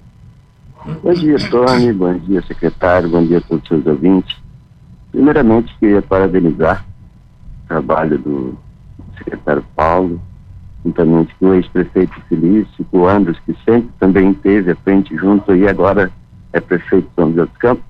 Bom 1.02 1.12
dia, 1.12 1.36
Tony. 1.50 1.92
Bom 1.92 2.16
dia, 2.18 2.40
secretário. 2.42 3.08
Bom 3.08 3.26
dia 3.26 3.38
a 3.38 3.40
todos 3.40 3.64
os 3.64 3.68
seus 3.68 3.84
ouvintes. 3.84 4.36
Primeiramente, 5.10 5.74
queria 5.80 6.00
parabenizar 6.00 6.84
o 7.64 7.68
trabalho 7.68 8.16
do 8.16 8.56
secretário 9.18 9.64
Paulo, 9.74 10.20
juntamente 10.84 11.34
com 11.40 11.46
o 11.46 11.54
ex-prefeito 11.54 12.14
Felício, 12.28 12.84
com 12.92 12.98
o 12.98 13.08
Andros, 13.08 13.36
que 13.44 13.56
sempre 13.64 13.90
também 13.98 14.30
esteve 14.30 14.70
à 14.70 14.76
frente 14.76 15.16
junto 15.16 15.52
e 15.52 15.66
agora 15.66 16.12
é 16.52 16.60
prefeito 16.60 17.08
de 17.08 17.14
São 17.16 17.30
José 17.30 17.46
dos 17.46 17.56
Campos. 17.56 17.84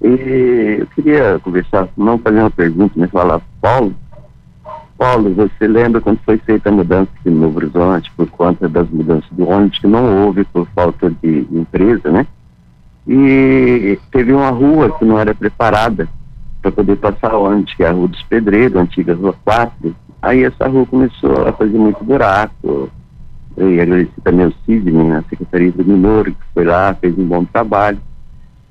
E 0.00 0.78
eu 0.80 0.86
queria 0.86 1.38
conversar, 1.40 1.88
não 1.94 2.18
fazer 2.18 2.38
uma 2.38 2.50
pergunta, 2.50 2.94
mas 2.96 3.10
falar, 3.10 3.42
Paulo, 3.60 3.94
Paulo, 4.98 5.34
você 5.34 5.68
lembra 5.68 6.00
quando 6.00 6.18
foi 6.24 6.38
feita 6.38 6.70
a 6.70 6.72
mudança 6.72 7.10
aqui 7.20 7.28
no 7.28 7.42
Novo 7.42 7.58
Horizonte 7.58 8.10
por 8.16 8.28
conta 8.30 8.68
das 8.68 8.88
mudanças 8.88 9.28
do 9.30 9.48
ônibus, 9.48 9.78
que 9.78 9.86
não 9.86 10.24
houve 10.24 10.44
por 10.44 10.66
falta 10.74 11.10
de 11.22 11.46
empresa, 11.52 12.10
né? 12.10 12.26
E 13.06 13.98
teve 14.10 14.32
uma 14.32 14.48
rua 14.50 14.90
que 14.98 15.04
não 15.04 15.18
era 15.18 15.34
preparada 15.34 16.08
para 16.62 16.72
poder 16.72 16.96
passar 16.96 17.34
ônibus, 17.34 17.74
que 17.74 17.84
é 17.84 17.88
a 17.88 17.92
Rua 17.92 18.08
dos 18.08 18.22
Pedreiros, 18.24 18.80
antiga 18.80 19.14
Rua 19.14 19.34
4. 19.44 19.94
Aí 20.22 20.42
essa 20.42 20.66
rua 20.66 20.86
começou 20.86 21.46
a 21.46 21.52
fazer 21.52 21.78
muito 21.78 22.02
buraco. 22.02 22.90
E 23.56 23.80
agradeci 23.80 24.20
também 24.22 24.46
ao 24.46 24.52
Sidney, 24.64 25.12
a 25.12 25.22
Secretaria 25.28 25.72
do 25.72 25.84
Minoro, 25.84 26.32
que 26.32 26.46
foi 26.52 26.64
lá, 26.64 26.94
fez 26.94 27.16
um 27.16 27.24
bom 27.24 27.44
trabalho. 27.44 27.98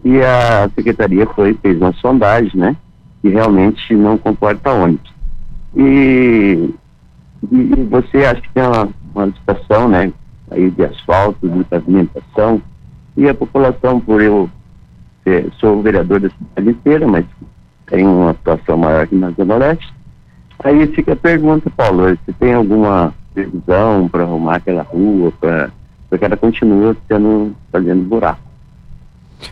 E 0.04 0.22
a 0.22 0.70
Secretaria 0.76 1.26
foi, 1.28 1.54
fez 1.56 1.78
uma 1.78 1.94
sondagem, 1.94 2.52
né? 2.60 2.76
Que 3.22 3.30
realmente 3.30 3.96
não 3.96 4.18
comporta 4.18 4.72
ônibus. 4.72 5.15
E, 5.76 6.74
e 7.52 7.88
você 7.90 8.26
acha 8.26 8.42
que 8.42 8.54
tem 8.54 8.64
uma, 8.64 8.90
uma 9.14 9.26
licitação, 9.26 9.88
né, 9.90 10.12
aí 10.52 10.70
de 10.70 10.86
asfalto, 10.86 11.48
de 11.48 11.64
pavimentação, 11.66 12.62
e 13.18 13.28
a 13.28 13.34
população, 13.34 14.00
por 14.00 14.22
eu 14.22 14.50
ser, 15.24 15.52
sou 15.60 15.82
vereador 15.82 16.20
da 16.20 16.30
cidade 16.30 16.70
inteira, 16.70 17.08
mas 17.08 17.26
tem 17.88 18.06
uma 18.06 18.32
atuação 18.32 18.78
maior 18.78 19.04
aqui 19.04 19.16
na 19.16 19.32
Zona 19.32 19.58
Leste, 19.58 19.94
aí 20.64 20.88
fica 20.88 21.14
a 21.14 21.18
pergunta, 21.18 21.70
Paulo, 21.70 22.04
você 22.04 22.34
tem 22.40 22.54
alguma 22.54 23.14
previsão 23.34 24.08
para 24.08 24.24
arrumar 24.24 24.56
aquela 24.56 24.84
rua, 24.84 25.32
para 25.40 25.72
que 26.18 26.26
ela 26.26 26.38
continue 26.38 26.96
sendo, 27.08 27.54
fazendo 27.72 28.08
buraco? 28.08 28.40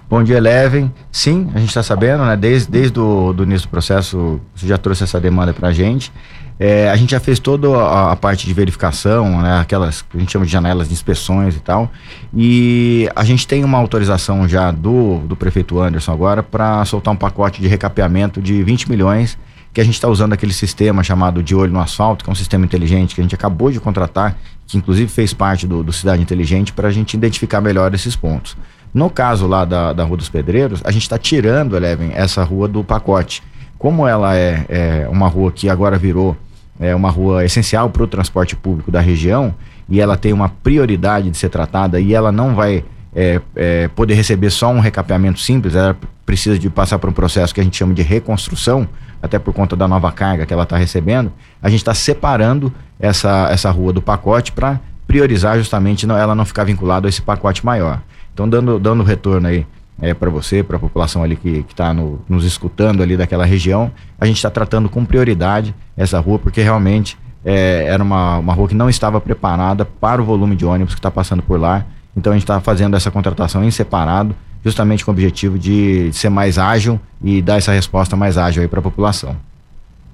Bom 0.10 0.24
dia, 0.24 0.38
Eleven. 0.38 0.92
Sim, 1.12 1.50
a 1.54 1.60
gente 1.60 1.70
está 1.70 1.84
sabendo, 1.84 2.24
né? 2.26 2.36
Desde, 2.36 2.70
desde 2.70 3.00
o 3.00 3.34
do 3.34 3.44
início 3.44 3.68
do 3.68 3.72
processo, 3.72 4.40
você 4.56 4.68
já 4.68 4.78
trouxe 4.78 5.04
essa 5.04 5.20
demanda 5.20 5.54
para 5.54 5.70
a 5.70 5.74
gente. 5.74 6.12
É, 6.60 6.90
a 6.90 6.96
gente 6.96 7.12
já 7.12 7.20
fez 7.20 7.40
toda 7.40 7.68
a, 7.76 8.12
a, 8.12 8.16
parte 8.16 8.46
de 8.46 8.54
verificação, 8.54 9.42
né? 9.42 9.60
Aquelas 9.60 10.02
que 10.02 10.18
a 10.18 10.20
gente 10.20 10.32
chama 10.32 10.46
de 10.46 10.52
janelas 10.52 10.88
de 10.88 10.94
inspeções 10.94 11.56
e 11.56 11.60
tal. 11.60 11.92
E 12.34 13.10
a 13.16 13.24
gente 13.24 13.48
tem 13.48 13.64
uma 13.64 13.78
autorização 13.78 14.48
já 14.48 14.72
do, 14.72 15.20
do 15.20 15.36
prefeito 15.36 15.80
Anderson 15.80 16.12
agora 16.12 16.44
para 16.44 16.86
soltar 16.86 17.14
um 17.14 17.18
pacote 17.18 17.62
de 17.62 17.68
recapeamento 17.68 18.42
de 18.42 18.64
20 18.64 18.90
milhões 18.90 19.38
que 19.74 19.82
a 19.82 19.84
gente 19.84 19.96
está 19.96 20.08
usando 20.08 20.34
aquele 20.34 20.54
sistema 20.54 21.04
chamado 21.04 21.42
de 21.42 21.56
olho 21.56 21.74
no 21.74 21.80
asfalto, 21.80 22.24
que 22.24 22.30
é 22.30 22.34
um 22.34 22.36
sistema 22.36 22.64
inteligente 22.64 23.16
que 23.16 23.22
a 23.22 23.24
gente 23.24 23.34
acabou 23.34 23.72
de 23.72 23.80
contratar, 23.80 24.38
que 24.68 24.78
inclusive 24.78 25.10
fez 25.10 25.34
parte 25.34 25.66
do, 25.66 25.84
do 25.84 25.92
Cidade 25.92 26.22
Inteligente, 26.22 26.72
para 26.72 26.90
a 26.90 26.92
gente 26.92 27.16
identificar 27.16 27.60
melhor 27.60 27.92
esses 27.96 28.16
pontos. 28.16 28.56
No 28.94 29.10
caso 29.10 29.48
lá 29.48 29.66
da, 29.66 29.92
da 29.92 30.04
Rua 30.04 30.18
dos 30.18 30.30
Pedreiros, 30.30 30.82
a 30.84 30.92
gente 30.92 31.04
está 31.04 31.18
tirando, 31.18 31.76
Eleven, 31.76 32.12
essa 32.14 32.44
rua 32.44 32.68
do 32.68 32.84
pacote. 32.84 33.42
Como 33.78 34.08
ela 34.08 34.36
é, 34.36 34.66
é 34.70 35.08
uma 35.10 35.28
rua 35.28 35.52
que 35.52 35.70
agora 35.70 35.98
virou 35.98 36.38
é, 36.80 36.94
uma 36.96 37.10
rua 37.10 37.44
essencial 37.44 37.90
para 37.90 38.04
o 38.04 38.08
transporte 38.08 38.56
público 38.56 38.92
da 38.92 39.00
região 39.00 39.54
e 39.90 40.00
ela 40.00 40.16
tem 40.16 40.32
uma 40.32 40.50
prioridade 40.50 41.30
de 41.30 41.38
ser 41.38 41.50
tratada 41.50 42.00
e 42.00 42.14
ela 42.14 42.32
não 42.32 42.56
vai 42.56 42.84
é, 43.16 43.42
é, 43.56 43.88
poder 43.90 44.16
receber 44.16 44.50
só 44.50 44.72
um 44.72 44.80
recapeamento 44.80 45.40
simples, 45.40 45.76
ela 45.76 45.96
precisa 46.26 46.58
de 46.58 46.70
passar 46.70 46.98
por 47.00 47.10
um 47.10 47.14
processo 47.14 47.54
que 47.54 47.62
a 47.62 47.64
gente 47.64 47.78
chama 47.78 47.94
de 47.94 48.02
reconstrução, 48.02 48.88
até 49.22 49.38
por 49.38 49.54
conta 49.54 49.76
da 49.76 49.88
nova 49.88 50.12
carga 50.12 50.46
que 50.46 50.54
ela 50.54 50.64
está 50.64 50.78
recebendo, 50.78 51.32
a 51.62 51.70
gente 51.70 51.80
está 51.80 51.94
separando 51.94 52.74
essa, 53.00 53.50
essa 53.52 53.70
rua 53.70 53.94
do 53.94 54.02
pacote 54.02 54.52
para 54.52 54.80
priorizar 55.06 55.58
justamente 55.58 56.08
não, 56.08 56.18
ela 56.18 56.34
não 56.34 56.46
ficar 56.46 56.64
vinculada 56.64 57.08
a 57.08 57.10
esse 57.10 57.22
pacote 57.22 57.66
maior. 57.66 58.02
Então, 58.34 58.50
dando, 58.50 58.80
dando 58.80 59.04
retorno 59.04 59.48
aí 59.48 59.66
é, 60.02 60.14
para 60.14 60.30
você, 60.30 60.64
para 60.64 60.78
a 60.78 60.80
população 60.80 61.24
ali 61.24 61.36
que 61.36 61.66
está 61.70 61.94
no, 61.94 62.20
nos 62.28 62.44
escutando 62.44 63.04
ali 63.04 63.16
daquela 63.16 63.46
região, 63.46 63.92
a 64.20 64.26
gente 64.26 64.38
está 64.38 64.50
tratando 64.50 64.90
com 64.90 65.06
prioridade 65.06 65.74
essa 65.96 66.20
rua, 66.20 66.40
porque 66.40 66.62
realmente 66.62 67.18
é, 67.46 67.86
era 67.86 68.02
uma, 68.02 68.38
uma 68.38 68.54
rua 68.54 68.68
que 68.68 68.76
não 68.76 68.90
estava 68.90 69.22
preparada 69.22 69.86
para 69.86 70.22
o 70.22 70.26
volume 70.26 70.56
de 70.56 70.66
ônibus 70.66 70.94
que 70.94 71.00
está 71.00 71.12
passando 71.12 71.44
por 71.44 71.60
lá. 71.60 71.86
Então 72.16 72.32
a 72.32 72.36
gente 72.36 72.44
está 72.44 72.60
fazendo 72.60 72.96
essa 72.96 73.12
contratação 73.12 73.64
em 73.64 73.72
separado, 73.72 74.36
justamente 74.64 75.04
com 75.04 75.12
o 75.12 75.14
objetivo 75.14 75.60
de 75.60 76.12
ser 76.14 76.30
mais 76.30 76.58
ágil 76.58 77.00
e 77.22 77.42
dar 77.42 77.58
essa 77.58 77.72
resposta 77.72 78.16
mais 78.16 78.38
ágil 78.38 78.62
aí 78.62 78.68
para 78.68 78.80
a 78.80 78.84
população. 78.84 79.36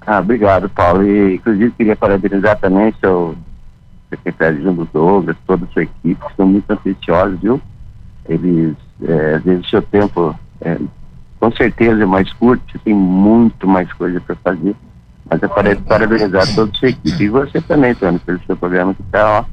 Ah, 0.05 0.19
obrigado, 0.19 0.69
Paulo. 0.69 1.05
E, 1.05 1.35
inclusive, 1.35 1.71
queria 1.71 1.95
parabenizar 1.95 2.57
também 2.57 2.93
seu 2.99 3.35
secretário 4.09 4.63
Jumbo 4.63 4.87
Douglas, 4.91 5.37
toda 5.45 5.65
a 5.65 5.67
sua 5.67 5.83
equipe, 5.83 6.15
que 6.15 6.31
estão 6.31 6.47
muito 6.47 6.71
ambiciosos, 6.71 7.39
viu? 7.39 7.61
Eles, 8.29 8.75
é, 9.03 9.35
às 9.35 9.43
vezes, 9.43 9.65
o 9.65 9.69
seu 9.69 9.81
tempo, 9.81 10.39
é, 10.61 10.77
com 11.39 11.51
certeza, 11.51 12.03
é 12.03 12.05
mais 12.05 12.31
curto, 12.33 12.79
tem 12.79 12.93
muito 12.93 13.67
mais 13.67 13.91
coisa 13.93 14.21
para 14.21 14.35
fazer. 14.35 14.75
Mas 15.29 15.41
eu 15.41 15.49
quero 15.49 15.81
parabenizar 15.81 16.55
toda 16.55 16.71
a 16.71 16.75
sua 16.75 16.89
equipe. 16.89 17.23
E 17.23 17.29
você 17.29 17.59
também, 17.61 17.93
Tony, 17.95 18.19
pelo 18.19 18.39
seu 18.45 18.55
programa 18.55 18.93
que 18.93 19.01
está, 19.01 19.39
ó, 19.39 19.45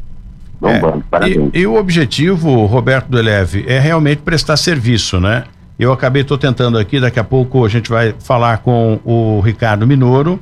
bombando. 0.60 0.98
É, 0.98 1.10
Parabéns. 1.10 1.50
E, 1.52 1.58
e, 1.58 1.66
o 1.66 1.74
objetivo, 1.76 2.64
Roberto 2.66 3.08
do 3.08 3.18
Eleve, 3.18 3.64
é 3.66 3.78
realmente 3.78 4.22
prestar 4.22 4.56
serviço, 4.56 5.20
né? 5.20 5.44
Eu 5.78 5.92
acabei, 5.92 6.22
estou 6.22 6.38
tentando 6.38 6.78
aqui, 6.78 6.98
daqui 6.98 7.20
a 7.20 7.24
pouco 7.24 7.64
a 7.64 7.68
gente 7.68 7.90
vai 7.90 8.14
falar 8.18 8.58
com 8.58 8.98
o 9.04 9.40
Ricardo 9.40 9.86
Minoro, 9.86 10.40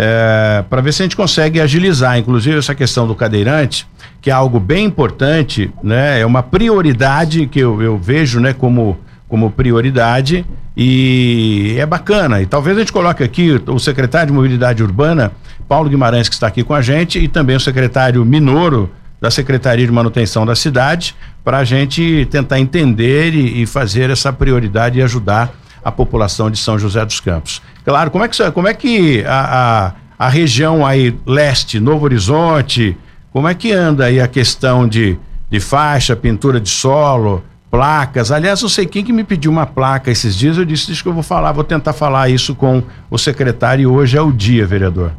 é, 0.00 0.62
para 0.70 0.80
ver 0.80 0.92
se 0.92 1.02
a 1.02 1.06
gente 1.06 1.16
consegue 1.16 1.60
agilizar, 1.60 2.16
inclusive, 2.16 2.56
essa 2.56 2.72
questão 2.72 3.04
do 3.04 3.16
cadeirante, 3.16 3.84
que 4.20 4.30
é 4.30 4.32
algo 4.32 4.60
bem 4.60 4.84
importante, 4.84 5.72
né? 5.82 6.20
É 6.20 6.24
uma 6.24 6.40
prioridade 6.40 7.48
que 7.48 7.58
eu, 7.58 7.82
eu 7.82 7.98
vejo, 7.98 8.38
né, 8.38 8.52
como, 8.52 8.96
como 9.28 9.50
prioridade 9.50 10.46
e 10.76 11.74
é 11.76 11.84
bacana. 11.84 12.40
E 12.40 12.46
talvez 12.46 12.76
a 12.76 12.80
gente 12.80 12.92
coloque 12.92 13.24
aqui 13.24 13.60
o 13.66 13.80
secretário 13.80 14.28
de 14.28 14.32
Mobilidade 14.32 14.84
Urbana, 14.84 15.32
Paulo 15.68 15.90
Guimarães, 15.90 16.28
que 16.28 16.34
está 16.34 16.46
aqui 16.46 16.62
com 16.62 16.74
a 16.74 16.80
gente, 16.80 17.18
e 17.18 17.26
também 17.26 17.56
o 17.56 17.60
secretário 17.60 18.24
Minoro, 18.24 18.88
da 19.20 19.32
Secretaria 19.32 19.84
de 19.84 19.90
Manutenção 19.90 20.46
da 20.46 20.54
cidade, 20.54 21.12
para 21.42 21.58
a 21.58 21.64
gente 21.64 22.24
tentar 22.30 22.60
entender 22.60 23.34
e, 23.34 23.62
e, 23.62 23.66
fazer 23.66 24.10
essa 24.10 24.32
prioridade 24.32 25.00
e 25.00 25.02
ajudar 25.02 25.52
a 25.84 25.90
população 25.92 26.50
de 26.50 26.58
São 26.58 26.78
José 26.78 27.04
dos 27.04 27.20
Campos. 27.20 27.62
Claro, 27.84 28.10
como 28.10 28.24
é 28.24 28.28
que, 28.28 28.50
como 28.50 28.68
é 28.68 28.74
que 28.74 29.24
a, 29.26 29.92
a, 30.18 30.26
a 30.26 30.28
região 30.28 30.84
aí 30.84 31.16
leste, 31.26 31.80
Novo 31.80 32.04
Horizonte, 32.04 32.96
como 33.32 33.48
é 33.48 33.54
que 33.54 33.72
anda 33.72 34.06
aí 34.06 34.20
a 34.20 34.28
questão 34.28 34.88
de, 34.88 35.18
de 35.50 35.60
faixa, 35.60 36.16
pintura 36.16 36.60
de 36.60 36.68
solo, 36.68 37.42
placas. 37.70 38.32
Aliás, 38.32 38.62
eu 38.62 38.68
sei 38.68 38.86
quem 38.86 39.04
que 39.04 39.12
me 39.12 39.24
pediu 39.24 39.50
uma 39.50 39.66
placa 39.66 40.10
esses 40.10 40.34
dias, 40.34 40.56
eu 40.56 40.64
disse, 40.64 41.02
que 41.02 41.08
eu 41.08 41.12
vou 41.12 41.22
falar, 41.22 41.52
vou 41.52 41.64
tentar 41.64 41.92
falar 41.92 42.28
isso 42.28 42.54
com 42.54 42.82
o 43.10 43.18
secretário 43.18 43.82
e 43.82 43.86
hoje 43.86 44.16
é 44.16 44.22
o 44.22 44.32
dia, 44.32 44.66
vereador. 44.66 45.12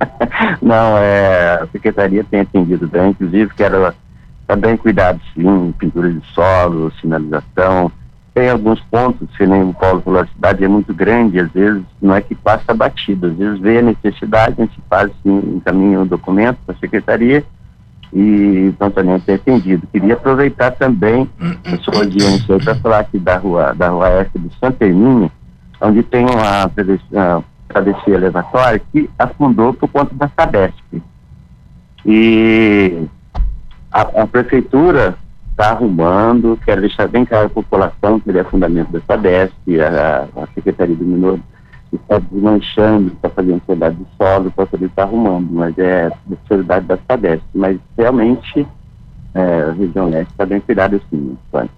Não, 0.60 0.98
é, 0.98 1.60
a 1.62 1.66
secretaria 1.72 2.24
tem 2.24 2.40
atendido 2.40 2.86
bem, 2.88 3.10
inclusive 3.10 3.52
quero 3.54 3.92
bem 4.56 4.76
cuidado 4.76 5.18
sim, 5.34 5.74
pintura 5.78 6.12
de 6.12 6.20
solo, 6.34 6.92
sinalização. 7.00 7.90
Tem 8.34 8.48
alguns 8.48 8.80
pontos, 8.80 9.28
se 9.36 9.46
nem 9.46 9.62
o 9.62 9.74
Paulo 9.74 10.00
falou, 10.00 10.20
a 10.20 10.26
cidade 10.26 10.64
é 10.64 10.68
muito 10.68 10.94
grande, 10.94 11.38
às 11.38 11.52
vezes 11.52 11.82
não 12.00 12.14
é 12.14 12.20
que 12.22 12.34
passa 12.34 12.72
batido, 12.72 13.26
às 13.26 13.34
vezes 13.34 13.60
vê 13.60 13.78
a 13.78 13.82
necessidade, 13.82 14.54
a 14.56 14.64
gente 14.64 14.80
faz 14.88 15.10
sim, 15.22 15.56
encaminha 15.56 15.98
o 15.98 16.02
um 16.02 16.06
documento 16.06 16.56
para 16.64 16.74
a 16.74 16.78
secretaria 16.78 17.44
e 18.12 18.72
prontamente 18.78 19.30
é 19.30 19.34
atendido. 19.34 19.86
Queria 19.92 20.14
aproveitar 20.14 20.70
também 20.72 21.28
a 21.64 21.76
sua 21.78 22.02
audiência 22.02 22.58
para 22.58 22.74
falar 22.76 23.00
aqui 23.00 23.18
da 23.18 23.36
rua, 23.36 23.74
da 23.74 23.88
rua 23.88 24.08
F 24.08 24.38
de 24.38 24.50
Santa 24.58 24.84
Hermínia, 24.86 25.30
onde 25.80 26.02
tem 26.02 26.24
uma, 26.24 26.70
uma 27.10 27.44
travessia 27.68 28.14
elevatória 28.14 28.80
que 28.92 29.10
afundou 29.18 29.74
por 29.74 29.88
conta 29.88 30.14
da 30.14 30.28
Sabesp. 30.28 31.02
E 32.04 33.06
a, 33.90 34.22
a 34.22 34.26
prefeitura 34.26 35.16
está 35.52 35.70
arrumando, 35.70 36.58
quero 36.64 36.80
deixar 36.80 37.06
bem 37.06 37.24
claro 37.24 37.46
a 37.46 37.50
população 37.50 38.18
que 38.18 38.28
ele 38.28 38.38
é 38.38 38.44
fundamento 38.44 38.90
da 38.90 39.00
Sabesp, 39.06 39.54
a, 39.80 40.28
a 40.42 40.46
Secretaria 40.54 40.96
do 40.96 41.04
Minor 41.04 41.38
está 41.92 42.18
desmanchando, 42.18 43.08
está 43.08 43.28
fazendo 43.28 43.62
solidariedade 43.66 43.96
de 43.96 44.16
solo 44.16 44.50
para 44.50 44.66
poder 44.66 44.86
estar 44.86 45.02
arrumando, 45.02 45.48
mas 45.52 45.76
é 45.78 46.10
solidariedade 46.48 46.86
da 46.86 46.98
Sabesp. 47.06 47.44
Mas 47.54 47.78
realmente 47.96 48.66
é, 49.34 49.62
a 49.62 49.72
região 49.72 50.08
leste 50.08 50.30
está 50.30 50.46
bem 50.46 50.60
cuidada 50.60 50.96
assim, 50.96 51.36
Antônio. 51.48 51.70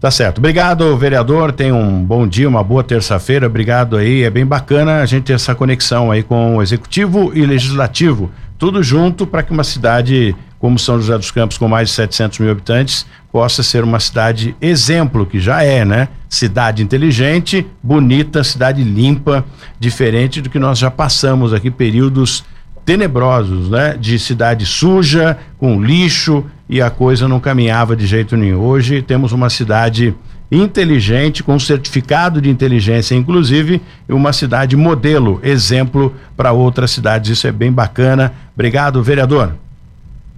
Tá 0.00 0.10
certo. 0.10 0.38
Obrigado, 0.38 0.96
vereador. 0.96 1.52
Tenha 1.52 1.74
um 1.74 2.04
bom 2.04 2.26
dia, 2.26 2.48
uma 2.48 2.62
boa 2.62 2.84
terça-feira. 2.84 3.46
Obrigado 3.46 3.96
aí. 3.96 4.22
É 4.22 4.30
bem 4.30 4.46
bacana 4.46 5.00
a 5.02 5.06
gente 5.06 5.24
ter 5.24 5.32
essa 5.32 5.54
conexão 5.54 6.10
aí 6.10 6.22
com 6.22 6.56
o 6.56 6.62
executivo 6.62 7.32
e 7.34 7.44
legislativo, 7.44 8.30
tudo 8.58 8.82
junto 8.82 9.26
para 9.26 9.42
que 9.42 9.52
uma 9.52 9.64
cidade 9.64 10.34
como 10.58 10.78
São 10.78 11.00
José 11.00 11.16
dos 11.16 11.30
Campos, 11.30 11.56
com 11.56 11.68
mais 11.68 11.88
de 11.88 11.94
700 11.94 12.40
mil 12.40 12.50
habitantes, 12.50 13.06
possa 13.30 13.62
ser 13.62 13.84
uma 13.84 14.00
cidade 14.00 14.56
exemplo, 14.60 15.24
que 15.24 15.38
já 15.38 15.62
é, 15.62 15.84
né? 15.84 16.08
Cidade 16.28 16.82
inteligente, 16.82 17.64
bonita, 17.82 18.42
cidade 18.42 18.82
limpa, 18.82 19.44
diferente 19.78 20.40
do 20.40 20.50
que 20.50 20.58
nós 20.58 20.78
já 20.78 20.90
passamos 20.90 21.54
aqui, 21.54 21.70
períodos 21.70 22.44
tenebrosos, 22.84 23.70
né? 23.70 23.96
De 23.98 24.18
cidade 24.18 24.66
suja, 24.66 25.38
com 25.58 25.80
lixo 25.80 26.44
e 26.68 26.82
a 26.82 26.90
coisa 26.90 27.28
não 27.28 27.38
caminhava 27.38 27.94
de 27.94 28.06
jeito 28.06 28.36
nenhum. 28.36 28.60
Hoje 28.60 29.00
temos 29.00 29.30
uma 29.30 29.48
cidade 29.48 30.14
inteligente, 30.50 31.42
com 31.42 31.58
certificado 31.58 32.40
de 32.40 32.48
inteligência, 32.48 33.14
inclusive, 33.14 33.82
uma 34.08 34.32
cidade 34.32 34.76
modelo, 34.76 35.40
exemplo 35.42 36.14
para 36.36 36.52
outras 36.52 36.90
cidades. 36.90 37.30
Isso 37.30 37.46
é 37.46 37.52
bem 37.52 37.70
bacana. 37.70 38.32
Obrigado, 38.54 39.02
vereador. 39.02 39.52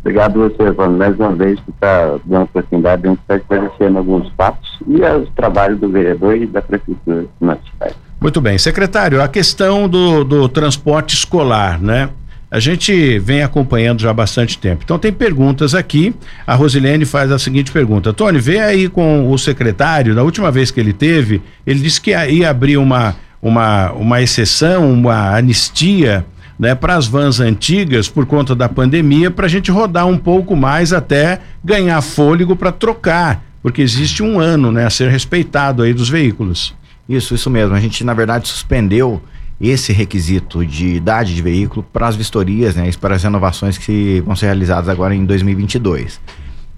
Obrigado 0.00 0.40
você, 0.40 0.62
Evandro, 0.62 0.98
mais 0.98 1.14
uma 1.18 1.32
vez 1.32 1.61
por 1.61 1.74
estar 1.74 2.18
dando 2.24 2.44
oportunidade 2.44 3.02
de 3.02 3.08
a 3.08 3.11
gente 3.11 3.20
estar 3.20 3.36
esclarecendo 3.36 3.98
alguns 3.98 4.32
fatos 4.34 4.78
e 4.86 5.02
o 5.02 5.26
trabalho 5.36 5.76
do 5.76 5.90
vereador 5.90 6.36
e 6.36 6.46
da 6.46 6.62
prefeitura 6.62 7.26
na 7.38 7.56
cidade. 7.56 7.94
Muito 8.18 8.40
bem. 8.40 8.56
Secretário, 8.58 9.22
a 9.22 9.28
questão 9.28 9.88
do, 9.88 10.24
do 10.24 10.48
transporte 10.48 11.14
escolar, 11.14 11.80
né? 11.80 12.08
A 12.51 12.59
gente 12.59 13.18
vem 13.20 13.42
acompanhando 13.42 14.01
já 14.01 14.11
há 14.11 14.14
bastante 14.14 14.59
tempo. 14.59 14.82
Então 14.84 14.98
tem 14.98 15.12
perguntas 15.12 15.74
aqui. 15.74 16.12
A 16.44 16.55
Rosilene 16.55 17.05
faz 17.05 17.30
a 17.30 17.38
seguinte 17.38 17.70
pergunta: 17.70 18.12
Tony, 18.12 18.40
vê 18.40 18.59
aí 18.59 18.88
com 18.88 19.30
o 19.30 19.38
secretário, 19.38 20.14
na 20.14 20.22
última 20.22 20.51
vez 20.51 20.70
que 20.70 20.80
ele 20.80 20.92
teve, 20.92 21.40
ele 21.64 21.78
disse 21.78 22.01
que 22.01 22.11
ia 22.11 22.51
abrir 22.51 22.76
uma, 22.76 23.14
uma, 23.40 23.92
uma 23.92 24.20
exceção, 24.20 24.92
uma 24.92 25.36
anistia. 25.36 26.26
Né, 26.59 26.74
para 26.74 26.94
as 26.94 27.07
vans 27.07 27.40
antigas 27.40 28.07
por 28.07 28.26
conta 28.26 28.55
da 28.55 28.68
pandemia, 28.68 29.30
para 29.30 29.46
a 29.46 29.48
gente 29.48 29.70
rodar 29.70 30.07
um 30.07 30.18
pouco 30.18 30.55
mais 30.55 30.92
até 30.92 31.40
ganhar 31.64 31.98
fôlego 32.03 32.55
para 32.55 32.70
trocar, 32.70 33.42
porque 33.62 33.80
existe 33.80 34.22
um 34.22 34.38
ano 34.38 34.70
né, 34.70 34.84
a 34.84 34.90
ser 34.90 35.09
respeitado 35.09 35.82
aí 35.82 35.94
dos 35.94 36.11
veículos. 36.11 36.74
Isso, 37.09 37.34
isso 37.34 37.48
mesmo. 37.48 37.74
A 37.74 37.80
gente, 37.80 38.05
na 38.05 38.12
verdade, 38.12 38.46
suspendeu 38.46 39.22
esse 39.61 39.92
requisito 39.92 40.64
de 40.64 40.94
idade 40.94 41.34
de 41.34 41.42
veículo 41.42 41.84
para 41.92 42.08
as 42.08 42.16
vistorias, 42.16 42.74
né, 42.74 42.90
para 42.98 43.14
as 43.14 43.22
renovações 43.22 43.76
que 43.76 44.22
vão 44.24 44.34
ser 44.34 44.46
realizadas 44.46 44.88
agora 44.88 45.14
em 45.14 45.24
2022. 45.24 46.18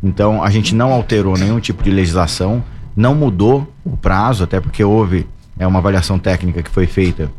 Então, 0.03 0.43
a 0.43 0.51
gente 0.51 0.75
não 0.75 0.93
alterou 0.93 1.39
nenhum 1.39 1.61
tipo 1.61 1.83
de 1.83 1.91
legislação, 1.91 2.63
não 2.97 3.15
mudou 3.15 3.73
o 3.85 3.97
prazo, 3.97 4.43
até 4.43 4.61
porque 4.61 4.83
houve 4.83 5.29
é, 5.57 5.67
uma 5.67 5.79
avaliação 5.79 6.19
técnica 6.19 6.61
que 6.61 6.71
foi 6.71 6.87
feita, 6.89 7.31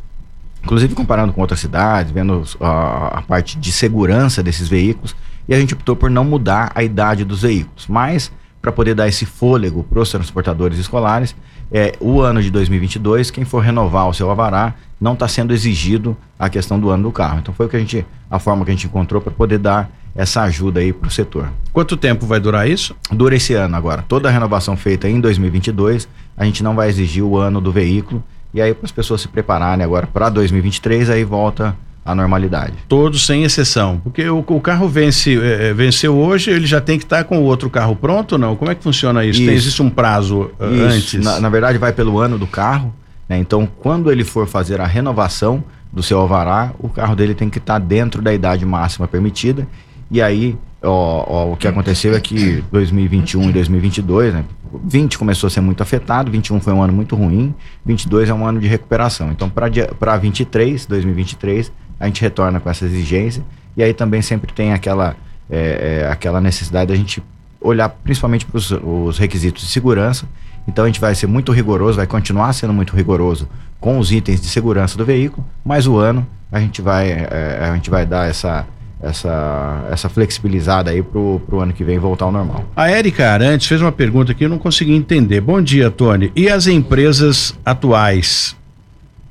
inclusive 0.64 0.96
comparando 0.96 1.34
com 1.34 1.42
outras 1.42 1.60
cidades, 1.60 2.12
vendo 2.12 2.44
a, 2.62 3.20
a 3.20 3.22
parte 3.22 3.58
de 3.58 3.72
segurança 3.72 4.42
desses 4.42 4.70
veículos, 4.70 5.14
e 5.48 5.54
a 5.54 5.60
gente 5.60 5.74
optou 5.74 5.94
por 5.94 6.10
não 6.10 6.24
mudar 6.24 6.72
a 6.74 6.82
idade 6.84 7.26
dos 7.26 7.42
veículos. 7.42 7.86
Mas, 7.88 8.32
para 8.62 8.72
poder 8.72 8.96
dar 8.96 9.10
esse 9.10 9.26
fôlego 9.26 9.84
para 9.84 10.00
os 10.00 10.10
transportadores 10.10 10.80
escolares, 10.80 11.36
é, 11.70 11.94
o 12.00 12.22
ano 12.22 12.42
de 12.42 12.50
2022, 12.50 13.30
quem 13.30 13.44
for 13.44 13.60
renovar 13.60 14.08
o 14.08 14.14
seu 14.14 14.32
Avará, 14.32 14.74
não 15.04 15.14
está 15.14 15.28
sendo 15.28 15.54
exigido 15.54 16.16
a 16.40 16.50
questão 16.50 16.80
do 16.80 16.90
ano 16.90 17.04
do 17.04 17.12
carro. 17.12 17.40
Então 17.40 17.54
foi 17.54 17.66
o 17.66 17.70
que 17.70 17.76
a 17.76 17.80
gente, 17.80 18.06
a 18.32 18.40
forma 18.40 18.64
que 18.64 18.72
a 18.72 18.74
gente 18.74 18.88
encontrou 18.88 19.22
para 19.22 19.34
poder 19.34 19.58
dar 19.58 19.92
essa 20.16 20.44
ajuda 20.44 20.80
aí 20.80 20.94
para 20.94 21.10
o 21.10 21.12
setor. 21.12 21.52
Quanto 21.74 21.98
tempo 21.98 22.26
vai 22.26 22.40
durar 22.40 22.70
isso? 22.70 22.96
Dura 23.12 23.36
esse 23.36 23.54
ano 23.54 23.76
agora. 23.76 24.02
Toda 24.08 24.30
a 24.30 24.32
renovação 24.32 24.78
feita 24.78 25.10
em 25.10 25.20
2022, 25.20 26.08
a 26.38 26.46
gente 26.46 26.64
não 26.64 26.74
vai 26.74 26.88
exigir 26.88 27.22
o 27.22 27.38
ano 27.38 27.60
do 27.60 27.70
veículo. 27.70 28.24
E 28.54 28.62
aí, 28.62 28.74
para 28.74 28.86
as 28.86 28.92
pessoas 28.92 29.20
se 29.20 29.28
prepararem 29.28 29.84
agora 29.84 30.08
para 30.08 30.30
2023, 30.30 31.10
aí 31.10 31.26
volta 31.26 31.76
a 32.06 32.16
normalidade. 32.16 32.74
Todos 32.88 33.26
sem 33.26 33.44
exceção. 33.44 34.00
Porque 34.02 34.30
o, 34.30 34.40
o 34.40 34.62
carro 34.62 34.88
vence, 34.88 35.38
é, 35.38 35.70
é 35.70 35.74
venceu 35.74 36.16
hoje, 36.16 36.52
ele 36.52 36.68
já 36.68 36.80
tem 36.80 36.98
que 36.98 37.04
estar 37.04 37.18
tá 37.18 37.24
com 37.24 37.40
o 37.40 37.44
outro 37.44 37.70
carro 37.70 37.96
pronto 37.96 38.34
ou 38.34 38.38
não? 38.38 38.56
Como 38.56 38.72
é 38.72 38.76
que 38.76 38.84
funciona 38.84 39.26
isso? 39.26 39.40
isso. 39.40 39.50
Tem, 39.50 39.58
existe 39.58 39.82
um 39.82 39.90
prazo 39.90 40.52
uh, 40.60 40.84
antes? 40.88 41.24
Na, 41.24 41.40
na, 41.40 41.50
verdade, 41.50 41.78
vai 41.78 41.92
pelo 41.92 42.20
ano 42.20 42.38
do 42.38 42.48
carro. 42.48 42.94
Né? 43.28 43.38
Então, 43.38 43.68
quando 43.80 44.12
ele 44.12 44.24
for 44.24 44.48
fazer 44.48 44.82
a 44.82 44.86
renovação 44.86 45.64
do 45.92 46.02
seu 46.02 46.20
alvará, 46.20 46.74
o 46.80 46.90
carro 46.90 47.16
dele 47.16 47.36
tem 47.36 47.50
que 47.50 47.60
estar 47.60 47.80
tá 47.80 47.80
dentro 47.80 48.22
da 48.22 48.34
idade 48.34 48.66
máxima 48.66 49.08
permitida. 49.08 49.68
E 50.10 50.22
aí, 50.22 50.58
ó, 50.82 51.26
ó, 51.28 51.54
o 51.54 51.58
que 51.58 51.68
aconteceu 51.68 52.16
é 52.16 52.20
que 52.20 52.64
2021 52.72 53.50
e 53.50 53.54
2022, 53.54 54.34
né? 54.34 54.46
20 54.84 55.18
começou 55.20 55.48
a 55.48 55.50
ser 55.52 55.62
muito 55.62 55.84
afetado, 55.84 56.32
21 56.32 56.60
foi 56.60 56.74
um 56.74 56.82
ano 56.82 56.92
muito 56.92 57.16
ruim, 57.16 57.54
22 57.86 58.30
é 58.30 58.34
um 58.34 58.46
ano 58.46 58.60
de 58.60 58.68
recuperação. 58.68 59.32
Então, 59.32 59.50
para 59.50 60.18
23, 60.18 60.86
2023, 60.88 61.72
a 62.00 62.08
gente 62.08 62.22
retorna 62.22 62.60
com 62.60 62.70
essa 62.70 62.86
exigência. 62.86 63.44
E 63.78 63.84
aí 63.84 63.94
também 63.94 64.22
sempre 64.22 64.52
tem 64.52 64.74
aquela, 64.74 65.16
é, 65.50 66.08
aquela 66.12 66.42
necessidade 66.42 66.88
da 66.88 66.96
gente 66.96 67.24
olhar 67.62 67.90
principalmente 67.90 68.46
para 68.46 68.58
os 68.58 69.18
requisitos 69.18 69.64
de 69.64 69.70
segurança. 69.70 70.28
Então 70.68 70.86
a 70.86 70.88
gente 70.88 71.00
vai 71.00 71.14
ser 71.16 71.28
muito 71.28 71.52
rigoroso, 71.52 71.98
vai 71.98 72.08
continuar 72.08 72.54
sendo 72.54 72.74
muito 72.74 72.96
rigoroso 72.96 73.48
com 73.80 74.00
os 74.00 74.12
itens 74.12 74.40
de 74.40 74.48
segurança 74.48 74.98
do 74.98 75.06
veículo, 75.06 75.46
mas 75.64 75.88
o 75.88 75.98
ano 75.98 76.26
a 76.52 76.60
gente 76.60 76.82
vai, 76.82 77.10
é, 77.10 77.60
a 77.62 77.74
gente 77.74 77.90
vai 77.90 78.06
dar 78.06 78.30
essa, 78.30 78.66
essa, 79.02 79.86
essa 79.92 80.08
flexibilizada 80.08 80.92
aí 80.92 81.04
pro, 81.04 81.42
pro 81.46 81.60
ano 81.60 81.74
que 81.74 81.84
vem 81.84 82.00
voltar 82.00 82.26
ao 82.26 82.32
normal. 82.32 82.64
A 82.76 82.90
Érica 82.90 83.32
Arantes 83.32 83.68
fez 83.68 83.82
uma 83.82 83.92
pergunta 83.92 84.34
que 84.34 84.46
eu 84.46 84.50
não 84.50 84.58
consegui 84.58 84.94
entender. 84.94 85.42
Bom 85.42 85.62
dia, 85.62 85.92
Tony. 85.92 86.32
E 86.36 86.48
as 86.48 86.68
empresas 86.68 87.54
atuais? 87.66 88.56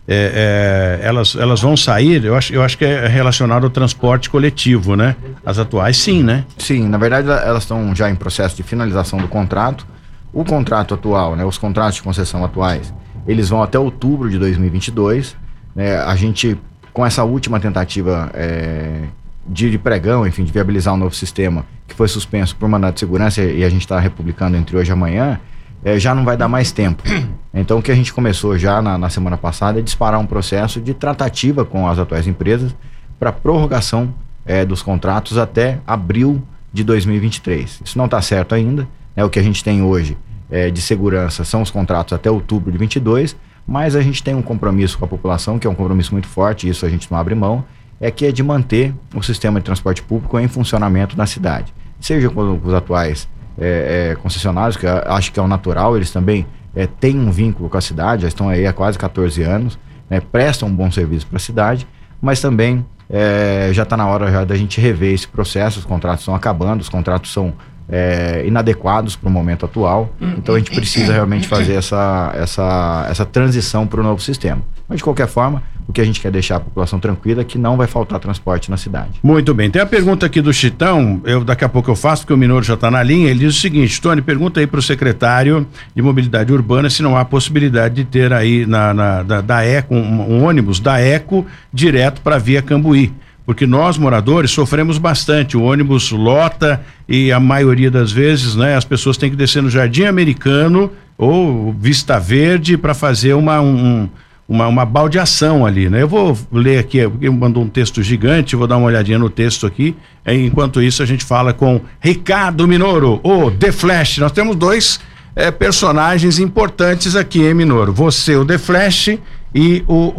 É, 0.07 0.99
é, 1.01 1.07
elas, 1.07 1.37
elas 1.37 1.61
vão 1.61 1.77
sair, 1.77 2.25
eu 2.25 2.37
acho, 2.37 2.53
eu 2.53 2.63
acho 2.63 2.77
que 2.77 2.85
é 2.85 3.07
relacionado 3.07 3.65
ao 3.65 3.71
transporte 3.71 4.29
coletivo, 4.29 4.97
né? 4.97 5.15
As 5.47 5.59
atuais, 5.59 5.97
sim, 5.97 6.25
né? 6.25 6.45
Sim, 6.59 6.89
na 6.89 6.99
verdade 6.99 7.29
elas 7.31 7.63
estão 7.63 7.95
já 7.95 8.11
em 8.11 8.17
processo 8.17 8.57
de 8.57 8.65
finalização 8.65 9.21
do 9.21 9.29
contrato. 9.29 9.87
O 10.33 10.45
contrato 10.45 10.95
atual, 10.95 11.37
né, 11.37 11.45
os 11.45 11.59
contratos 11.59 11.97
de 11.97 12.03
concessão 12.03 12.45
atuais, 12.45 12.93
eles 13.27 13.49
vão 13.49 13.63
até 13.63 13.79
outubro 13.79 14.31
de 14.31 14.39
2022. 14.39 15.37
Né, 15.75 15.97
a 15.99 16.15
gente, 16.17 16.59
com 16.93 17.05
essa 17.05 17.23
última 17.25 17.61
tentativa 17.61 18.31
é, 18.35 19.03
de, 19.47 19.77
pregão, 19.79 20.27
enfim, 20.27 20.45
de 20.45 20.53
viabilizar 20.53 20.95
um 20.95 20.97
novo 20.97 21.15
sistema, 21.15 21.65
que 21.87 21.95
foi 21.95 22.09
suspenso 22.09 22.57
por 22.57 22.69
mandato 22.69 22.95
de 22.95 23.01
segurança 23.01 23.43
e 23.43 23.63
a 23.63 23.69
gente 23.69 23.83
está 23.83 23.99
republicando 23.99 24.57
entre 24.57 24.77
hoje 24.77 24.91
e 24.91 24.93
amanhã, 24.93 25.39
é, 25.85 25.99
já 25.99 26.15
não 26.15 26.25
vai 26.25 26.37
dar 26.37 26.49
mais 26.49 26.73
tempo. 26.73 27.03
Então, 27.55 27.81
o 27.81 27.83
que 27.83 27.93
a 27.93 27.95
gente 27.95 28.15
começou 28.15 28.57
já 28.57 28.81
na, 28.81 28.97
na 28.97 29.11
semana 29.11 29.37
passada 29.37 29.79
é 29.79 29.83
disparar 29.83 30.19
um 30.19 30.25
processo 30.25 30.81
de 30.81 30.95
tratativa 30.95 31.67
com 31.67 31.87
as 31.87 31.99
atuais 31.99 32.27
empresas 32.27 32.75
para 33.19 33.31
prorrogação 33.31 34.15
é, 34.47 34.65
dos 34.65 34.81
contratos 34.81 35.37
até 35.37 35.79
abril 35.87 36.43
de 36.73 36.83
2023. 36.83 37.83
Isso 37.85 37.99
não 37.99 38.07
está 38.07 38.23
certo 38.23 38.55
ainda. 38.55 38.89
Né? 39.17 39.25
O 39.25 39.31
que 39.31 39.39
a 39.39 39.43
gente 39.43 39.63
tem 39.63 39.83
hoje 39.83 40.17
é, 40.51 40.71
de 40.71 40.81
segurança 40.81 41.45
são 41.45 41.63
os 41.63 41.71
contratos 41.71 42.13
até 42.13 42.31
outubro 42.31 42.71
de 42.71 42.79
22, 42.79 43.37
mas 43.67 43.95
a 43.95 44.01
gente 44.01 44.23
tem 44.23 44.35
um 44.35 44.43
compromisso 44.43 44.99
com 44.99 45.05
a 45.05 45.09
população, 45.09 45.59
que 45.59 45.67
é 45.67 45.71
um 45.71 45.75
compromisso 45.75 46.13
muito 46.13 46.29
forte, 46.29 46.69
isso 46.69 46.85
a 46.85 46.89
gente 46.89 47.11
não 47.11 47.19
abre 47.19 47.35
mão, 47.35 47.65
é 48.01 48.11
que 48.11 48.27
é 48.27 48.33
de 48.33 48.43
manter 48.43 48.93
o 49.15 49.23
sistema 49.23 49.61
de 49.61 49.65
transporte 49.65 50.03
público 50.03 50.39
em 50.39 50.49
funcionamento 50.49 51.17
na 51.17 51.27
cidade. 51.27 51.73
Seja 52.01 52.29
com 52.29 52.61
os 52.65 52.75
atuais 52.75 53.29
é, 53.57 54.11
é, 54.11 54.15
concessionários, 54.17 54.77
que 54.77 54.87
acho 54.87 55.33
que 55.33 55.39
é 55.39 55.43
o 55.43 55.47
natural, 55.47 55.97
eles 55.97 56.11
também 56.11 56.47
é, 56.75 56.87
têm 56.87 57.19
um 57.19 57.31
vínculo 57.31 57.69
com 57.69 57.79
a 57.79 57.81
cidade, 57.81 58.23
já 58.23 58.29
estão 58.29 58.49
aí 58.49 58.67
há 58.67 58.73
quase 58.73 58.99
14 58.99 59.43
anos, 59.43 59.79
né, 60.11 60.21
prestam 60.21 60.69
um 60.69 60.75
bom 60.75 60.91
serviço 60.91 61.27
para 61.27 61.37
a 61.37 61.41
cidade, 61.41 61.87
mas 62.21 62.41
também 62.41 62.85
é, 63.09 63.71
já 63.73 63.83
está 63.83 63.97
na 63.97 64.07
hora 64.07 64.31
já 64.33 64.45
da 64.45 64.57
gente 64.57 64.81
rever 64.81 65.15
esse 65.15 65.29
processo, 65.29 65.79
os 65.79 65.85
contratos 65.85 66.23
estão 66.23 66.35
acabando, 66.35 66.81
os 66.81 66.89
contratos 66.89 67.33
são 67.33 67.55
é, 67.93 68.43
inadequados 68.47 69.15
para 69.15 69.29
o 69.29 69.31
momento 69.31 69.67
atual. 69.67 70.11
Então 70.39 70.55
a 70.55 70.59
gente 70.59 70.71
precisa 70.71 71.13
realmente 71.13 71.47
fazer 71.47 71.75
essa, 71.75 72.33
essa, 72.35 73.07
essa 73.11 73.27
transição 73.27 73.87
para 73.87 74.01
o 74.01 74.03
novo 74.03 74.23
sistema. 74.23 74.63
Mas 74.89 74.97
de 74.97 75.05
qualquer 75.05 75.29
forma, 75.29 75.63
o 75.87 75.93
que 75.93 76.01
a 76.01 76.05
gente 76.05 76.21
quer 76.21 76.31
deixar 76.31 76.57
a 76.57 76.61
população 76.61 76.99
tranquila 76.99 77.43
é 77.43 77.45
que 77.45 77.59
não 77.59 77.77
vai 77.77 77.87
faltar 77.87 78.19
transporte 78.19 78.71
na 78.71 78.79
cidade. 78.79 79.21
Muito 79.23 79.53
bem. 79.53 79.71
Tem 79.71 79.83
a 79.83 79.87
pergunta 79.87 80.25
aqui 80.25 80.41
do 80.41 80.53
Chitão, 80.53 81.21
eu 81.25 81.45
daqui 81.45 81.65
a 81.65 81.69
pouco 81.69 81.91
eu 81.91 81.97
faço, 81.97 82.23
porque 82.23 82.33
o 82.33 82.37
Minoro 82.37 82.65
já 82.65 82.75
está 82.75 82.91
na 82.91 83.03
linha. 83.03 83.29
Ele 83.29 83.41
diz 83.41 83.57
o 83.57 83.61
seguinte: 83.61 84.01
Tony, 84.01 84.23
pergunta 84.23 84.61
aí 84.61 84.67
para 84.67 84.81
o 84.81 84.83
secretário 84.83 85.67
de 85.95 86.01
Mobilidade 86.01 86.53
Urbana 86.53 86.89
se 86.89 87.03
não 87.03 87.17
há 87.17 87.25
possibilidade 87.25 87.97
de 87.97 88.05
ter 88.05 88.33
aí 88.33 88.65
na, 88.65 88.95
na 88.95 89.23
da, 89.23 89.41
da 89.43 89.65
Eco, 89.65 89.95
um, 89.95 90.23
um 90.23 90.45
ônibus 90.45 90.81
da 90.81 90.99
Eco 90.99 91.47
direto 91.73 92.23
para 92.23 92.39
Via 92.39 92.63
Cambuí 92.63 93.13
porque 93.45 93.67
nós 93.67 93.99
moradores 93.99 94.51
sofremos 94.51 94.99
bastante. 94.99 95.57
O 95.57 95.63
ônibus 95.63 96.11
lota 96.11 96.81
e 97.09 97.33
a 97.33 97.41
maioria 97.41 97.91
das 97.91 98.13
vezes, 98.13 98.55
né, 98.55 98.77
as 98.77 98.85
pessoas 98.85 99.17
têm 99.17 99.31
que 99.31 99.37
descer 99.37 99.63
no 99.63 99.71
Jardim 99.71 100.05
Americano 100.05 100.91
ou 101.19 101.73
Vista 101.73 102.19
Verde 102.19 102.77
para 102.77 102.95
fazer 102.95 103.35
uma, 103.35 103.61
um, 103.61 104.09
uma, 104.49 104.67
uma 104.67 104.85
baldeação 104.85 105.67
ali, 105.67 105.89
né? 105.89 106.03
Eu 106.03 106.09
vou 106.09 106.37
ler 106.51 106.79
aqui, 106.79 106.99
ele 106.99 107.31
mandou 107.31 107.63
um 107.63 107.69
texto 107.69 108.03
gigante, 108.03 108.57
vou 108.57 108.67
dar 108.67 108.77
uma 108.77 108.87
olhadinha 108.87 109.19
no 109.19 109.31
texto 109.31 109.67
aqui. 109.67 109.95
Enquanto 110.27 110.83
isso, 110.83 111.03
a 111.03 111.07
gente 111.07 111.25
fala 111.25 111.53
com 111.53 111.81
Ricardo 112.01 112.67
Minoro, 112.67 113.21
o 113.23 113.51
The 113.51 113.73
Flash. 113.73 114.19
Nós 114.19 114.33
temos 114.33 114.57
dois 114.57 115.01
é, 115.37 115.51
personagens 115.51 116.39
importantes 116.39 117.15
aqui, 117.15 117.45
hein, 117.45 117.55
Minoro? 117.55 117.93
Você, 117.93 118.37
o 118.37 118.45
The 118.45 118.59
Flash, 118.59 119.11
e 119.55 119.85
o, 119.87 120.13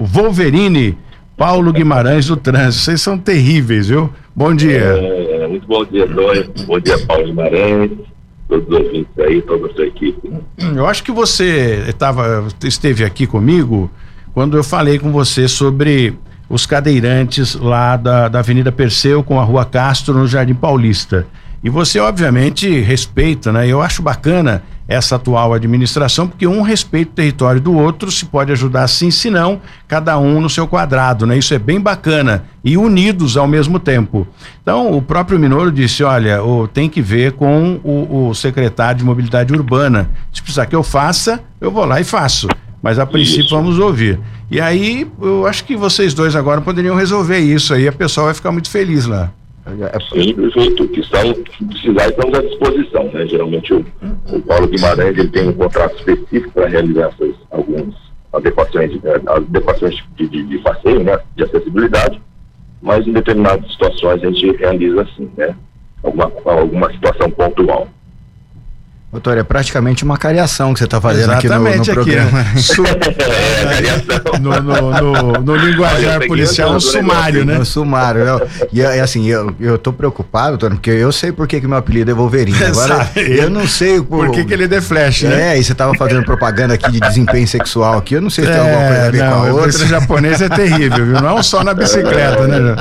o 0.00 0.06
Wolverine 0.06 0.96
Paulo 1.38 1.72
Guimarães 1.72 2.26
do 2.26 2.36
Trânsito. 2.36 2.84
Vocês 2.84 3.00
são 3.00 3.16
terríveis, 3.16 3.86
viu? 3.86 4.12
Bom 4.34 4.52
dia. 4.52 4.80
É, 4.80 5.46
muito 5.46 5.68
bom 5.68 5.84
dia, 5.84 6.04
Tony. 6.08 6.50
Bom 6.66 6.80
dia, 6.80 6.98
Paulo 7.06 7.24
Guimarães. 7.26 7.92
Todos 8.48 8.66
os 8.66 8.74
ouvintes 8.74 9.18
aí, 9.20 9.40
toda 9.42 9.70
a 9.70 9.74
sua 9.74 9.86
equipe. 9.86 10.32
Eu 10.74 10.86
acho 10.86 11.04
que 11.04 11.12
você 11.12 11.94
tava, 11.96 12.48
esteve 12.64 13.04
aqui 13.04 13.24
comigo 13.26 13.88
quando 14.34 14.56
eu 14.56 14.64
falei 14.64 14.98
com 14.98 15.12
você 15.12 15.46
sobre 15.46 16.18
os 16.48 16.66
cadeirantes 16.66 17.54
lá 17.54 17.96
da, 17.96 18.28
da 18.28 18.40
Avenida 18.40 18.72
Perseu 18.72 19.22
com 19.22 19.38
a 19.38 19.44
Rua 19.44 19.64
Castro 19.64 20.14
no 20.14 20.26
Jardim 20.26 20.54
Paulista. 20.54 21.26
E 21.62 21.68
você, 21.68 21.98
obviamente, 21.98 22.68
respeita, 22.80 23.52
né? 23.52 23.66
Eu 23.66 23.82
acho 23.82 24.00
bacana 24.00 24.62
essa 24.88 25.16
atual 25.16 25.52
administração, 25.52 26.26
porque 26.26 26.46
um 26.46 26.62
respeita 26.62 27.10
o 27.10 27.14
território 27.14 27.60
do 27.60 27.74
outro, 27.74 28.10
se 28.10 28.24
pode 28.24 28.50
ajudar 28.52 28.88
sim, 28.88 29.10
se 29.10 29.28
não, 29.28 29.60
cada 29.86 30.18
um 30.18 30.40
no 30.40 30.48
seu 30.48 30.66
quadrado, 30.66 31.26
né? 31.26 31.36
Isso 31.36 31.52
é 31.52 31.58
bem 31.58 31.78
bacana 31.78 32.44
e 32.64 32.76
unidos 32.78 33.36
ao 33.36 33.46
mesmo 33.46 33.78
tempo. 33.78 34.26
Então, 34.62 34.90
o 34.96 35.02
próprio 35.02 35.38
Minoro 35.38 35.70
disse, 35.70 36.02
olha, 36.02 36.42
o, 36.42 36.66
tem 36.66 36.88
que 36.88 37.02
ver 37.02 37.32
com 37.32 37.78
o, 37.84 38.28
o 38.28 38.34
secretário 38.34 39.00
de 39.00 39.04
Mobilidade 39.04 39.52
Urbana. 39.52 40.08
Se 40.32 40.40
precisar 40.40 40.64
que 40.64 40.74
eu 40.74 40.82
faça, 40.82 41.40
eu 41.60 41.70
vou 41.70 41.84
lá 41.84 42.00
e 42.00 42.04
faço. 42.04 42.48
Mas 42.82 42.98
a 42.98 43.04
princípio 43.04 43.44
isso. 43.44 43.54
vamos 43.54 43.78
ouvir. 43.78 44.18
E 44.50 44.58
aí, 44.58 45.06
eu 45.20 45.46
acho 45.46 45.64
que 45.64 45.76
vocês 45.76 46.14
dois 46.14 46.34
agora 46.34 46.62
poderiam 46.62 46.96
resolver 46.96 47.38
isso 47.38 47.74
aí, 47.74 47.86
a 47.86 47.92
pessoa 47.92 48.26
vai 48.26 48.34
ficar 48.34 48.52
muito 48.52 48.70
feliz 48.70 49.04
lá. 49.04 49.30
É 49.92 50.00
Sim, 50.00 50.34
prefeito, 50.34 50.88
que 50.88 51.02
são, 51.04 51.34
precisar, 51.68 52.08
estamos 52.08 52.38
à 52.38 52.42
disposição. 52.42 53.04
Né? 53.12 53.26
Geralmente 53.26 53.74
o, 53.74 53.84
o 54.32 54.40
Paulo 54.42 54.66
Guimarães 54.66 55.18
ele 55.18 55.28
tem 55.28 55.48
um 55.48 55.52
contrato 55.52 55.96
específico 55.96 56.52
para 56.52 56.68
realizar 56.68 57.08
essas 57.08 57.34
algumas 57.50 57.94
adequações, 58.32 58.92
eh, 59.04 59.20
adequações 59.26 60.02
de, 60.16 60.28
de, 60.28 60.42
de 60.44 60.58
passeio, 60.58 61.02
né? 61.02 61.18
de 61.36 61.44
acessibilidade, 61.44 62.20
mas 62.80 63.06
em 63.06 63.12
determinadas 63.12 63.70
situações 63.72 64.22
a 64.22 64.30
gente 64.30 64.56
realiza 64.56 65.02
assim, 65.02 65.30
né? 65.36 65.54
Alguma, 66.02 66.32
alguma 66.44 66.92
situação 66.92 67.30
pontual. 67.30 67.88
Doutor, 69.10 69.38
é 69.38 69.42
praticamente 69.42 70.04
uma 70.04 70.18
cariação 70.18 70.74
que 70.74 70.80
você 70.80 70.84
está 70.84 71.00
fazendo 71.00 71.32
Exatamente 71.32 71.90
aqui 71.90 72.00
no, 72.00 72.14
no 72.14 72.20
programa. 72.20 72.40
Aqui, 73.68 73.86
é, 74.36 74.38
no, 74.38 74.62
no, 74.62 74.90
no, 75.00 75.32
no 75.40 75.56
linguajar 75.56 76.26
policial, 76.26 76.74
um 76.74 76.80
sumário, 76.80 77.42
né? 77.42 77.56
No 77.56 77.64
sumário. 77.64 78.20
Eu, 78.20 78.48
e 78.70 78.82
assim, 78.82 79.26
eu, 79.26 79.54
eu 79.58 79.78
tô 79.78 79.94
preocupado, 79.94 80.58
doutor, 80.58 80.76
porque 80.76 80.90
eu 80.90 81.10
sei 81.10 81.32
por 81.32 81.48
que, 81.48 81.58
que 81.58 81.66
meu 81.66 81.78
apelido 81.78 82.10
é 82.10 82.14
Wolverine. 82.14 82.58
Agora, 82.62 83.10
eu 83.16 83.48
não 83.48 83.66
sei 83.66 83.98
por, 84.02 84.26
por 84.26 84.30
que, 84.30 84.44
que 84.44 84.52
ele 84.52 84.72
é 84.72 84.80
Flash, 84.80 85.22
né? 85.22 85.54
É, 85.54 85.58
e 85.58 85.64
você 85.64 85.72
estava 85.72 85.94
fazendo 85.94 86.24
propaganda 86.24 86.74
aqui 86.74 86.90
de 86.90 87.00
desempenho 87.00 87.48
sexual 87.48 87.96
aqui, 87.96 88.14
eu 88.14 88.20
não 88.20 88.30
sei 88.30 88.44
se 88.44 88.50
é, 88.50 88.54
tem 88.54 88.60
alguma 88.60 88.86
coisa 88.88 89.06
a 89.06 89.10
ver 89.10 89.24
não, 89.24 89.30
com 89.30 89.36
a 89.36 89.52
outra. 89.52 89.68
Esse 89.70 89.86
japonês 89.86 90.42
é 90.42 90.48
terrível, 90.50 91.06
viu? 91.06 91.20
Não 91.20 91.42
só 91.42 91.64
na 91.64 91.72
bicicleta, 91.72 92.46
né? 92.46 92.76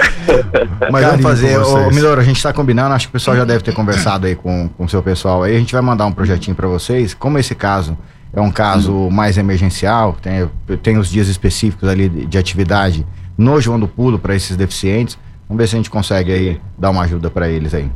Mas 0.90 1.04
Carinho 1.04 1.10
vamos 1.10 1.22
fazer, 1.22 1.58
ô. 1.58 1.90
Miloro, 1.90 2.20
a 2.20 2.24
gente 2.24 2.42
tá 2.42 2.52
combinando, 2.52 2.94
acho 2.94 3.06
que 3.06 3.10
o 3.10 3.12
pessoal 3.12 3.36
já 3.36 3.44
deve 3.44 3.62
ter 3.62 3.72
conversado 3.72 4.26
aí 4.26 4.34
com 4.34 4.70
o 4.78 4.88
seu 4.88 5.02
pessoal 5.02 5.42
aí, 5.42 5.56
a 5.56 5.58
gente 5.58 5.72
vai 5.72 5.82
mandar 5.82 6.06
um 6.06 6.12
projetinho 6.12 6.56
para 6.56 6.68
vocês, 6.68 7.14
como 7.14 7.38
esse 7.38 7.54
caso 7.54 7.96
é 8.32 8.40
um 8.40 8.50
caso 8.50 9.10
mais 9.10 9.36
emergencial, 9.36 10.16
tem, 10.22 10.48
tem 10.82 10.98
os 10.98 11.08
dias 11.08 11.28
específicos 11.28 11.88
ali 11.88 12.08
de, 12.08 12.26
de 12.26 12.38
atividade 12.38 13.04
no 13.36 13.60
João 13.60 13.78
do 13.78 13.88
Pulo 13.88 14.18
para 14.18 14.34
esses 14.34 14.56
deficientes, 14.56 15.18
vamos 15.48 15.60
ver 15.60 15.68
se 15.68 15.74
a 15.74 15.78
gente 15.78 15.90
consegue 15.90 16.32
aí 16.32 16.60
dar 16.78 16.90
uma 16.90 17.02
ajuda 17.02 17.30
para 17.30 17.48
eles 17.48 17.74
aí. 17.74 17.90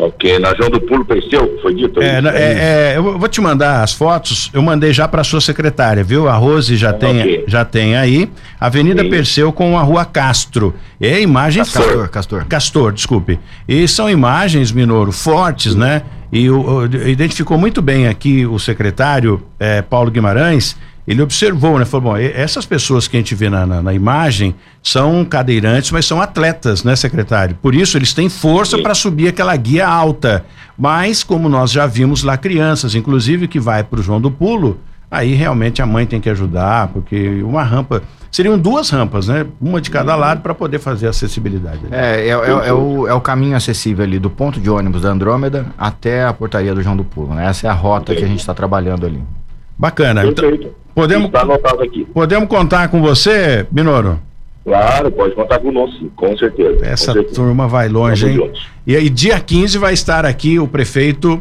Ok, 0.00 0.38
na 0.38 0.54
João 0.54 0.70
do 0.70 0.80
Pulo 0.80 1.04
Perseu, 1.04 1.58
foi 1.60 1.74
dito? 1.74 2.00
É, 2.00 2.20
na- 2.20 2.30
é, 2.30 2.92
é, 2.92 2.96
eu 2.96 3.18
vou 3.18 3.28
te 3.28 3.40
mandar 3.40 3.82
as 3.82 3.92
fotos, 3.92 4.48
eu 4.52 4.62
mandei 4.62 4.92
já 4.92 5.08
para 5.08 5.24
sua 5.24 5.40
secretária, 5.40 6.04
viu? 6.04 6.28
A 6.28 6.34
Rose 6.34 6.76
já, 6.76 6.90
Ah, 6.90 6.92
tem, 6.92 7.20
ok. 7.20 7.44
já 7.48 7.64
tem 7.64 7.96
aí. 7.96 8.30
Avenida 8.60 9.02
Sim. 9.02 9.10
Perseu 9.10 9.52
com 9.52 9.76
a 9.76 9.82
Rua 9.82 10.04
Castro. 10.04 10.74
É 11.00 11.20
imagem 11.20 11.64
Castor, 11.64 12.08
Castor. 12.08 12.44
Castor, 12.46 12.92
desculpe. 12.92 13.40
E 13.68 13.88
são 13.88 14.08
imagens, 14.08 14.70
Minoro, 14.70 15.10
fortes, 15.10 15.74
né? 15.74 16.02
E 16.32 16.48
o, 16.50 16.60
o- 16.60 16.84
identificou 17.08 17.56
muito 17.58 17.80
bem 17.82 18.06
aqui 18.06 18.46
o 18.46 18.58
secretário 18.58 19.42
eh, 19.58 19.82
Paulo 19.82 20.10
Guimarães. 20.10 20.76
Ele 21.08 21.22
observou, 21.22 21.78
né? 21.78 21.84
Falou: 21.84 22.12
bom, 22.12 22.16
essas 22.16 22.66
pessoas 22.66 23.08
que 23.08 23.16
a 23.16 23.20
gente 23.20 23.34
vê 23.34 23.48
na, 23.48 23.64
na- 23.66 23.82
na 23.82 23.94
imagem 23.94 24.54
são 24.82 25.24
cadeirantes, 25.24 25.90
mas 25.90 26.04
são 26.06 26.20
atletas, 26.20 26.84
né, 26.84 26.94
secretário? 26.94 27.56
Por 27.62 27.74
isso 27.74 27.96
eles 27.96 28.12
têm 28.12 28.28
força 28.28 28.76
para 28.78 28.94
subir 28.94 29.28
aquela 29.28 29.56
guia 29.56 29.88
alta. 29.88 30.44
Mas, 30.76 31.24
como 31.24 31.48
nós 31.48 31.72
já 31.72 31.86
vimos 31.86 32.22
lá, 32.22 32.36
crianças, 32.36 32.94
inclusive 32.94 33.48
que 33.48 33.58
vai 33.58 33.82
para 33.82 33.98
o 33.98 34.02
João 34.02 34.20
do 34.20 34.30
Pulo, 34.30 34.78
aí 35.10 35.34
realmente 35.34 35.80
a 35.82 35.86
mãe 35.86 36.06
tem 36.06 36.20
que 36.20 36.28
ajudar, 36.30 36.88
porque 36.88 37.42
uma 37.42 37.62
rampa. 37.62 38.02
Seriam 38.30 38.58
duas 38.58 38.90
rampas, 38.90 39.26
né? 39.28 39.46
Uma 39.58 39.80
de 39.80 39.90
cada 39.90 40.14
lado 40.14 40.42
para 40.42 40.54
poder 40.54 40.78
fazer 40.78 41.06
a 41.06 41.10
acessibilidade. 41.10 41.80
É, 41.90 42.26
é, 42.26 42.28
é, 42.28 42.68
é 42.68 42.72
o, 42.74 43.08
é 43.08 43.14
o 43.14 43.20
caminho 43.22 43.56
acessível 43.56 44.04
ali 44.04 44.18
do 44.18 44.28
ponto 44.28 44.60
de 44.60 44.68
ônibus 44.68 45.00
da 45.00 45.08
Andrômeda 45.08 45.64
até 45.78 46.24
a 46.26 46.32
portaria 46.34 46.74
do 46.74 46.82
João 46.82 46.94
do 46.94 47.04
Pulo, 47.04 47.34
né? 47.34 47.46
Essa 47.46 47.66
é 47.66 47.70
a 47.70 47.72
rota 47.72 48.14
que 48.14 48.22
a 48.22 48.28
gente 48.28 48.40
está 48.40 48.52
trabalhando 48.52 49.06
ali. 49.06 49.22
Bacana. 49.78 50.24
Então, 50.26 50.48
Perfeito. 50.50 50.74
podemos, 50.94 51.26
Está 51.26 51.42
anotado 51.42 51.82
aqui. 51.82 52.04
podemos 52.12 52.48
contar 52.48 52.88
com 52.88 53.00
você, 53.00 53.66
Minoro? 53.70 54.18
Claro, 54.64 55.10
pode 55.12 55.34
contar 55.34 55.60
conosco, 55.60 56.10
com 56.16 56.36
certeza. 56.36 56.84
Essa 56.84 57.06
com 57.06 57.12
certeza. 57.14 57.34
turma 57.36 57.66
vai 57.68 57.88
longe, 57.88 58.26
Tamo 58.26 58.32
hein? 58.32 58.46
juntos. 58.48 58.66
E 58.86 58.96
aí, 58.96 59.08
dia 59.08 59.38
15 59.40 59.78
vai 59.78 59.94
estar 59.94 60.26
aqui 60.26 60.58
o 60.58 60.66
prefeito 60.68 61.40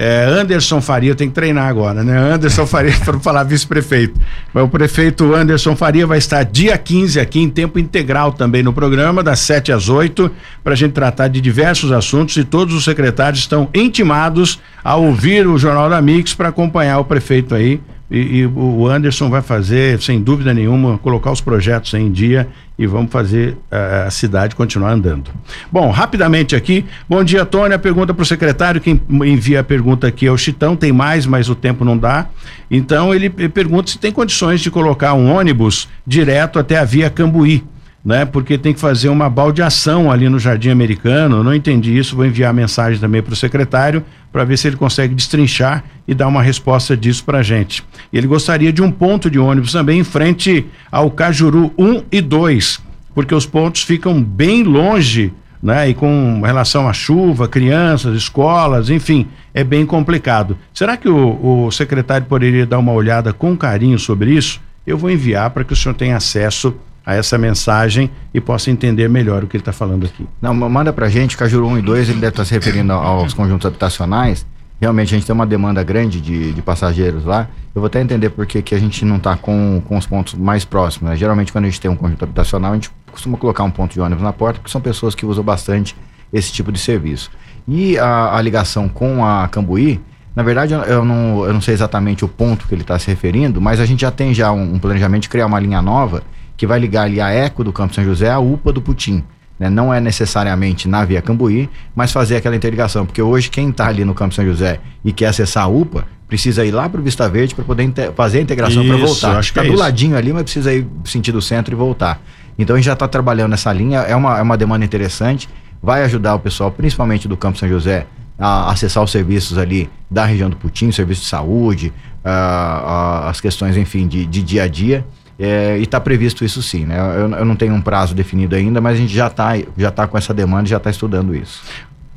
eh, 0.00 0.24
Anderson 0.40 0.80
Faria, 0.80 1.12
tem 1.12 1.28
que 1.28 1.34
treinar 1.34 1.66
agora, 1.66 2.04
né? 2.04 2.16
Anderson 2.16 2.64
Faria, 2.68 2.94
para 3.04 3.18
falar 3.18 3.42
vice-prefeito. 3.42 4.20
O 4.54 4.68
prefeito 4.68 5.34
Anderson 5.34 5.74
Faria 5.74 6.06
vai 6.06 6.18
estar 6.18 6.44
dia 6.44 6.78
15 6.78 7.18
aqui 7.18 7.40
em 7.40 7.50
tempo 7.50 7.80
integral 7.80 8.32
também 8.32 8.62
no 8.62 8.72
programa, 8.72 9.24
das 9.24 9.40
7 9.40 9.72
às 9.72 9.88
8, 9.88 10.30
para 10.62 10.74
a 10.74 10.76
gente 10.76 10.92
tratar 10.92 11.26
de 11.26 11.40
diversos 11.40 11.90
assuntos 11.90 12.36
e 12.36 12.44
todos 12.44 12.74
os 12.74 12.84
secretários 12.84 13.40
estão 13.40 13.68
intimados 13.74 14.60
a 14.84 14.94
ouvir 14.94 15.48
o 15.48 15.58
Jornal 15.58 15.90
da 15.90 16.00
Mix 16.00 16.32
para 16.32 16.50
acompanhar 16.50 17.00
o 17.00 17.04
prefeito 17.04 17.56
aí. 17.56 17.80
E, 18.10 18.38
e 18.38 18.46
o 18.46 18.86
Anderson 18.86 19.28
vai 19.28 19.42
fazer, 19.42 20.00
sem 20.00 20.20
dúvida 20.22 20.54
nenhuma, 20.54 20.96
colocar 20.98 21.30
os 21.30 21.42
projetos 21.42 21.92
em 21.92 22.10
dia 22.10 22.48
e 22.78 22.86
vamos 22.86 23.12
fazer 23.12 23.56
eh, 23.70 24.04
a 24.06 24.10
cidade 24.10 24.54
continuar 24.54 24.92
andando. 24.92 25.30
Bom, 25.70 25.90
rapidamente 25.90 26.56
aqui, 26.56 26.86
bom 27.06 27.22
dia, 27.22 27.44
Tony. 27.44 27.74
A 27.74 27.78
pergunta 27.78 28.14
para 28.14 28.22
o 28.22 28.26
secretário, 28.26 28.80
quem 28.80 29.00
envia 29.10 29.60
a 29.60 29.64
pergunta 29.64 30.06
aqui 30.06 30.26
é 30.26 30.32
o 30.32 30.38
Chitão, 30.38 30.74
tem 30.74 30.92
mais, 30.92 31.26
mas 31.26 31.50
o 31.50 31.54
tempo 31.54 31.84
não 31.84 31.98
dá. 31.98 32.28
Então 32.70 33.14
ele 33.14 33.32
eh, 33.38 33.48
pergunta 33.48 33.90
se 33.90 33.98
tem 33.98 34.10
condições 34.10 34.60
de 34.62 34.70
colocar 34.70 35.12
um 35.12 35.30
ônibus 35.30 35.86
direto 36.06 36.58
até 36.58 36.78
a 36.78 36.84
via 36.84 37.10
Cambuí. 37.10 37.62
Né, 38.08 38.24
porque 38.24 38.56
tem 38.56 38.72
que 38.72 38.80
fazer 38.80 39.10
uma 39.10 39.28
baldeação 39.28 40.10
ali 40.10 40.30
no 40.30 40.38
Jardim 40.38 40.70
Americano. 40.70 41.44
Não 41.44 41.54
entendi 41.54 41.94
isso, 41.94 42.16
vou 42.16 42.24
enviar 42.24 42.54
mensagem 42.54 42.98
também 42.98 43.22
para 43.22 43.34
o 43.34 43.36
secretário 43.36 44.02
para 44.32 44.44
ver 44.44 44.56
se 44.56 44.66
ele 44.66 44.76
consegue 44.76 45.14
destrinchar 45.14 45.84
e 46.06 46.14
dar 46.14 46.26
uma 46.26 46.42
resposta 46.42 46.96
disso 46.96 47.22
para 47.22 47.40
a 47.40 47.42
gente. 47.42 47.84
Ele 48.10 48.26
gostaria 48.26 48.72
de 48.72 48.80
um 48.80 48.90
ponto 48.90 49.30
de 49.30 49.38
ônibus 49.38 49.72
também 49.72 50.00
em 50.00 50.04
frente 50.04 50.64
ao 50.90 51.10
Cajuru 51.10 51.70
1 51.76 52.04
e 52.10 52.22
2, 52.22 52.80
porque 53.14 53.34
os 53.34 53.44
pontos 53.44 53.82
ficam 53.82 54.22
bem 54.22 54.62
longe, 54.62 55.30
né? 55.62 55.90
E 55.90 55.92
com 55.92 56.40
relação 56.42 56.88
à 56.88 56.94
chuva, 56.94 57.46
crianças, 57.46 58.16
escolas, 58.16 58.88
enfim, 58.88 59.26
é 59.52 59.62
bem 59.62 59.84
complicado. 59.84 60.56
Será 60.72 60.96
que 60.96 61.10
o, 61.10 61.66
o 61.66 61.70
secretário 61.70 62.26
poderia 62.26 62.64
dar 62.64 62.78
uma 62.78 62.92
olhada 62.92 63.34
com 63.34 63.54
carinho 63.54 63.98
sobre 63.98 64.30
isso? 64.30 64.62
Eu 64.86 64.96
vou 64.96 65.10
enviar 65.10 65.50
para 65.50 65.62
que 65.62 65.74
o 65.74 65.76
senhor 65.76 65.94
tenha 65.94 66.16
acesso 66.16 66.74
essa 67.14 67.38
mensagem 67.38 68.10
e 68.34 68.40
possa 68.40 68.70
entender 68.70 69.08
melhor 69.08 69.44
o 69.44 69.46
que 69.46 69.56
ele 69.56 69.62
está 69.62 69.72
falando 69.72 70.04
aqui. 70.06 70.26
Não, 70.40 70.52
ma- 70.54 70.68
manda 70.68 70.92
pra 70.92 71.08
gente, 71.08 71.36
Cajuru 71.36 71.66
1 71.68 71.78
e 71.78 71.82
2, 71.82 72.08
ele 72.10 72.20
deve 72.20 72.30
estar 72.30 72.44
se 72.44 72.52
referindo 72.52 72.92
aos 72.92 73.32
conjuntos 73.34 73.66
habitacionais. 73.66 74.46
Realmente 74.80 75.14
a 75.14 75.18
gente 75.18 75.26
tem 75.26 75.34
uma 75.34 75.46
demanda 75.46 75.82
grande 75.82 76.20
de, 76.20 76.52
de 76.52 76.62
passageiros 76.62 77.24
lá. 77.24 77.48
Eu 77.74 77.80
vou 77.80 77.86
até 77.86 78.00
entender 78.00 78.30
por 78.30 78.46
que 78.46 78.62
que 78.62 78.74
a 78.74 78.78
gente 78.78 79.04
não 79.04 79.16
está 79.16 79.36
com, 79.36 79.82
com 79.88 79.96
os 79.96 80.06
pontos 80.06 80.34
mais 80.34 80.64
próximos. 80.64 81.10
né? 81.10 81.16
Geralmente, 81.16 81.50
quando 81.50 81.64
a 81.64 81.68
gente 81.68 81.80
tem 81.80 81.90
um 81.90 81.96
conjunto 81.96 82.22
habitacional, 82.22 82.72
a 82.72 82.74
gente 82.74 82.90
costuma 83.10 83.36
colocar 83.36 83.64
um 83.64 83.70
ponto 83.70 83.92
de 83.94 84.00
ônibus 84.00 84.22
na 84.22 84.32
porta, 84.32 84.60
porque 84.60 84.70
são 84.70 84.80
pessoas 84.80 85.14
que 85.14 85.26
usam 85.26 85.42
bastante 85.42 85.96
esse 86.32 86.52
tipo 86.52 86.70
de 86.70 86.78
serviço. 86.78 87.30
E 87.66 87.98
a, 87.98 88.36
a 88.36 88.40
ligação 88.42 88.88
com 88.88 89.24
a 89.24 89.48
Cambuí, 89.48 90.00
na 90.36 90.42
verdade, 90.44 90.72
eu 90.74 91.04
não, 91.04 91.44
eu 91.44 91.52
não 91.52 91.60
sei 91.60 91.74
exatamente 91.74 92.24
o 92.24 92.28
ponto 92.28 92.68
que 92.68 92.74
ele 92.74 92.82
está 92.82 92.96
se 92.98 93.08
referindo, 93.08 93.60
mas 93.60 93.80
a 93.80 93.84
gente 93.86 94.02
já 94.02 94.10
tem 94.12 94.32
já 94.32 94.52
um, 94.52 94.74
um 94.74 94.78
planejamento 94.78 95.22
de 95.22 95.28
criar 95.28 95.46
uma 95.46 95.58
linha 95.58 95.82
nova 95.82 96.22
que 96.58 96.66
vai 96.66 96.78
ligar 96.78 97.04
ali 97.04 97.18
a 97.20 97.30
Eco 97.30 97.64
do 97.64 97.72
Campo 97.72 97.94
São 97.94 98.04
José 98.04 98.30
à 98.30 98.38
UPA 98.38 98.70
do 98.72 98.82
Putim. 98.82 99.24
né? 99.58 99.70
Não 99.70 99.92
é 99.94 99.98
necessariamente 100.00 100.86
na 100.86 101.04
Via 101.04 101.22
Cambuí, 101.22 101.70
mas 101.96 102.12
fazer 102.12 102.36
aquela 102.36 102.54
interligação, 102.54 103.06
porque 103.06 103.22
hoje 103.22 103.48
quem 103.48 103.70
está 103.70 103.86
ali 103.88 104.04
no 104.04 104.12
Campo 104.14 104.34
São 104.34 104.44
José 104.44 104.78
e 105.04 105.12
quer 105.12 105.26
acessar 105.28 105.64
a 105.64 105.68
UPA, 105.68 106.04
precisa 106.28 106.64
ir 106.64 106.70
lá 106.72 106.88
para 106.88 107.00
o 107.00 107.02
Vista 107.02 107.26
Verde 107.28 107.54
para 107.54 107.64
poder 107.64 107.90
fazer 108.14 108.38
a 108.38 108.42
integração 108.42 108.86
para 108.86 108.96
voltar. 108.98 109.38
acho 109.38 109.52
que 109.52 109.58
Tá 109.58 109.64
é 109.64 109.68
do 109.68 109.72
isso. 109.74 109.82
ladinho 109.82 110.16
ali, 110.16 110.32
mas 110.32 110.42
precisa 110.42 110.72
ir 110.74 110.86
sentido 111.04 111.40
centro 111.40 111.72
e 111.72 111.76
voltar. 111.76 112.20
Então 112.58 112.74
a 112.74 112.78
gente 112.78 112.86
já 112.86 112.92
está 112.92 113.08
trabalhando 113.08 113.50
nessa 113.52 113.72
linha, 113.72 114.00
é 114.00 114.14
uma, 114.14 114.38
é 114.38 114.42
uma 114.42 114.56
demanda 114.56 114.84
interessante, 114.84 115.48
vai 115.82 116.02
ajudar 116.04 116.34
o 116.34 116.38
pessoal, 116.40 116.70
principalmente 116.70 117.26
do 117.28 117.36
Campo 117.36 117.56
São 117.58 117.68
José, 117.68 118.06
a 118.38 118.70
acessar 118.70 119.02
os 119.02 119.10
serviços 119.10 119.58
ali 119.58 119.88
da 120.10 120.24
região 120.24 120.50
do 120.50 120.56
Putim, 120.56 120.92
serviço 120.92 121.22
de 121.22 121.26
saúde, 121.28 121.92
ah, 122.24 123.22
ah, 123.24 123.30
as 123.30 123.40
questões, 123.40 123.76
enfim, 123.76 124.06
de, 124.06 124.26
de 124.26 124.42
dia 124.42 124.64
a 124.64 124.68
dia. 124.68 125.04
É, 125.38 125.78
e 125.78 125.84
está 125.84 126.00
previsto 126.00 126.44
isso 126.44 126.60
sim, 126.60 126.84
né? 126.84 126.98
Eu, 126.98 127.30
eu 127.30 127.44
não 127.44 127.54
tenho 127.54 127.72
um 127.72 127.80
prazo 127.80 128.14
definido 128.14 128.56
ainda, 128.56 128.80
mas 128.80 128.94
a 128.94 129.00
gente 129.00 129.14
já 129.14 129.28
está 129.28 129.52
já 129.76 129.90
tá 129.90 130.06
com 130.06 130.18
essa 130.18 130.34
demanda 130.34 130.66
e 130.66 130.70
já 130.70 130.78
está 130.78 130.90
estudando 130.90 131.34
isso. 131.34 131.62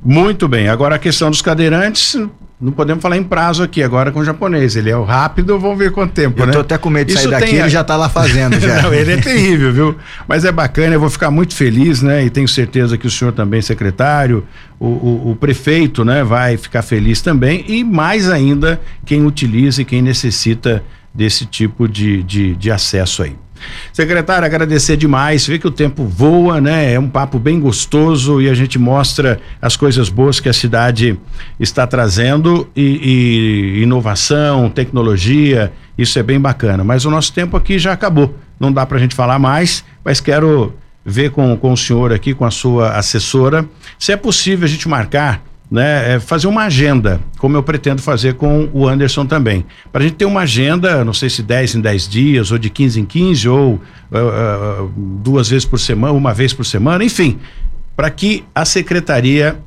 Muito 0.04 0.48
bem. 0.48 0.68
Agora 0.68 0.96
a 0.96 1.00
questão 1.00 1.30
dos 1.30 1.44
cadeirantes, 1.44 2.18
não 2.60 2.72
podemos 2.72 3.02
falar 3.02 3.18
em 3.18 3.24
prazo 3.24 3.62
aqui, 3.62 3.84
agora 3.84 4.12
com 4.12 4.20
o 4.20 4.26
japonês. 4.26 4.76
Ele 4.76 4.90
é 4.90 4.98
o 4.98 5.04
rápido, 5.04 5.60
vamos 5.60 5.78
ver 5.78 5.92
quanto 5.92 6.14
tempo, 6.14 6.42
Eu 6.42 6.48
né? 6.48 6.52
tô 6.54 6.60
até 6.60 6.78
com 6.78 6.90
medo 6.90 7.08
de 7.08 7.14
Isso 7.14 7.24
sair 7.24 7.32
daqui, 7.32 7.46
tem 7.52 7.60
ele 7.60 7.70
já 7.70 7.84
tá 7.84 7.96
lá 7.96 8.10
fazendo 8.10 8.60
já. 8.60 8.82
Não, 8.82 8.94
ele 8.94 9.14
é 9.14 9.18
terrível, 9.18 9.72
viu? 9.72 9.96
Mas 10.28 10.44
é 10.44 10.52
bacana, 10.52 10.96
eu 10.96 11.00
vou 11.00 11.10
ficar 11.10 11.30
muito 11.30 11.56
feliz, 11.56 12.02
né? 12.02 12.26
E 12.26 12.30
tenho 12.32 12.48
certeza 12.48 12.98
que 12.98 13.06
o 13.06 13.10
senhor 13.12 13.32
também, 13.32 13.62
secretário, 13.62 14.44
o, 14.80 14.88
o, 14.88 15.32
o 15.32 15.36
prefeito, 15.36 16.04
né, 16.04 16.24
vai 16.24 16.58
ficar 16.58 16.82
feliz 16.82 17.22
também. 17.22 17.64
E 17.68 17.84
mais 17.84 18.28
ainda, 18.28 18.82
quem 19.06 19.24
utiliza 19.26 19.84
e 19.84 19.86
quem 19.86 20.02
necessita 20.02 20.84
desse 21.14 21.46
tipo 21.46 21.88
de, 21.88 22.24
de, 22.24 22.56
de 22.56 22.72
acesso 22.72 23.24
aí. 23.24 23.36
Secretário, 23.94 24.46
agradecer 24.46 24.98
demais. 24.98 25.46
Vê 25.46 25.60
que 25.60 25.68
o 25.68 25.72
tempo 25.72 26.04
voa, 26.06 26.60
né? 26.60 26.94
É 26.94 27.00
um 27.00 27.08
papo 27.08 27.38
bem 27.38 27.60
gostoso 27.60 28.42
e 28.42 28.50
a 28.50 28.54
gente 28.54 28.80
mostra 28.80 29.40
as 29.62 29.76
coisas 29.76 30.10
boas 30.10 30.40
que 30.40 30.50
a 30.50 30.54
cidade 30.54 31.20
está 31.60 31.86
trazendo 31.86 32.68
e, 32.76 33.78
e 33.78 33.84
inovação, 33.84 34.70
tecnologia. 34.70 35.72
Isso 35.98 36.18
é 36.18 36.24
bem 36.24 36.40
bacana. 36.40 36.84
Mas 36.84 37.06
o 37.06 37.12
nosso 37.12 37.34
tempo 37.34 37.56
aqui 37.56 37.78
já 37.78 37.92
acabou. 37.92 38.36
Não 38.60 38.72
dá 38.72 38.86
para 38.86 38.98
a 38.98 39.00
gente 39.00 39.16
falar 39.16 39.38
mais, 39.38 39.84
mas 40.04 40.20
quero 40.20 40.74
ver 41.04 41.32
com, 41.32 41.56
com 41.58 41.74
o 41.74 41.78
senhor 41.78 42.14
aqui, 42.14 42.34
com 42.34 42.46
a 42.46 42.52
sua 42.52 42.92
assessora, 42.92 43.68
se 43.98 44.12
é 44.12 44.16
possível 44.16 44.66
a 44.66 44.70
gente 44.70 44.88
marcar 44.88 45.44
né, 45.72 46.16
é 46.16 46.20
fazer 46.20 46.48
uma 46.48 46.64
agenda, 46.66 47.22
como 47.38 47.56
eu 47.56 47.64
pretendo 47.64 48.02
fazer 48.02 48.34
com 48.34 48.70
o 48.74 48.86
Anderson 48.86 49.26
também. 49.26 49.66
Para 49.90 50.02
a 50.02 50.04
gente 50.04 50.18
ter 50.18 50.26
uma 50.26 50.42
agenda, 50.42 51.06
não 51.06 51.14
sei 51.14 51.30
se 51.30 51.42
10 51.42 51.76
em 51.76 51.82
10 51.82 52.10
dias, 52.10 52.52
ou 52.52 52.58
de 52.58 52.70
15 52.70 53.00
em 53.00 53.06
15, 53.06 53.48
ou 53.48 53.80
ah, 54.12 54.18
ah, 54.18 54.88
duas 54.98 55.50
vezes 55.50 55.64
por 55.64 55.80
semana, 55.80 56.12
uma 56.12 56.34
vez 56.34 56.52
por 56.52 56.66
semana, 56.66 57.06
enfim, 57.06 57.40
para 57.96 58.10
que 58.10 58.44
a 58.54 58.66
secretaria 58.66 59.58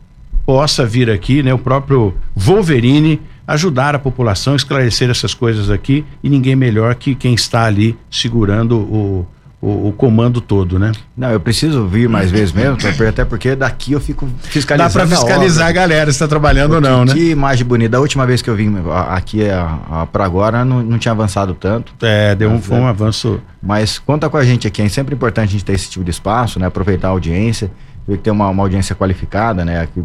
possa 0.45 0.85
vir 0.85 1.09
aqui, 1.09 1.43
né, 1.43 1.55
o 1.55 1.59
próprio 1.59 2.13
Wolverine, 2.37 3.19
ajudar 3.47 3.95
a 3.95 3.99
população, 3.99 4.55
esclarecer 4.55 5.09
essas 5.09 5.33
coisas 5.33 5.71
aqui, 5.71 6.05
e 6.23 6.29
ninguém 6.29 6.55
melhor 6.55 6.95
que 6.97 7.15
quem 7.15 7.33
está 7.33 7.65
ali 7.65 7.97
segurando 8.11 8.77
o, 8.77 9.27
o, 9.65 9.89
o, 9.89 9.93
comando 9.93 10.43
todo, 10.43 10.79
né? 10.79 10.93
Não, 11.17 11.31
eu 11.31 11.41
preciso 11.41 11.87
vir 11.87 12.07
mais 12.07 12.31
vezes 12.31 12.53
mesmo, 12.53 12.77
até 13.09 13.25
porque 13.25 13.57
daqui 13.57 13.93
eu 13.93 14.01
fico 14.01 14.29
fiscalizando. 14.43 14.93
Dá 14.93 15.07
para 15.07 15.17
fiscalizar 15.17 15.67
a, 15.67 15.71
a, 15.71 15.73
galera 15.73 16.13
se 16.13 16.17
está 16.17 16.29
trabalhando 16.29 16.75
ou 16.75 16.81
não, 16.83 17.03
né? 17.03 17.15
Que 17.15 17.31
imagem 17.31 17.65
bonita. 17.65 17.93
Da 17.93 18.01
última 18.01 18.27
vez 18.27 18.43
que 18.43 18.51
eu 18.51 18.55
vim 18.55 18.75
aqui 19.09 19.41
para 20.13 20.23
agora, 20.23 20.67
não, 20.67 20.83
não 20.83 20.99
tinha 20.99 21.13
avançado 21.13 21.55
tanto. 21.55 21.95
É, 22.03 22.35
deu 22.35 22.51
um, 22.51 22.61
foi 22.61 22.77
um 22.77 22.87
avanço. 22.87 23.41
Mas 23.63 23.99
conta 23.99 24.29
com 24.29 24.37
a 24.37 24.45
gente 24.45 24.67
aqui, 24.67 24.83
é 24.83 24.89
sempre 24.91 25.15
importante 25.15 25.49
a 25.49 25.53
gente 25.53 25.65
ter 25.65 25.73
esse 25.73 25.89
tipo 25.89 26.05
de 26.05 26.11
espaço, 26.11 26.61
né? 26.61 26.67
Aproveitar 26.67 27.09
a 27.09 27.13
audiência, 27.13 27.71
ver 28.07 28.19
que 28.19 28.23
tem 28.23 28.33
uma, 28.35 28.51
uma 28.51 28.63
audiência 28.63 28.95
qualificada, 28.95 29.65
né? 29.65 29.81
Aqui, 29.81 30.05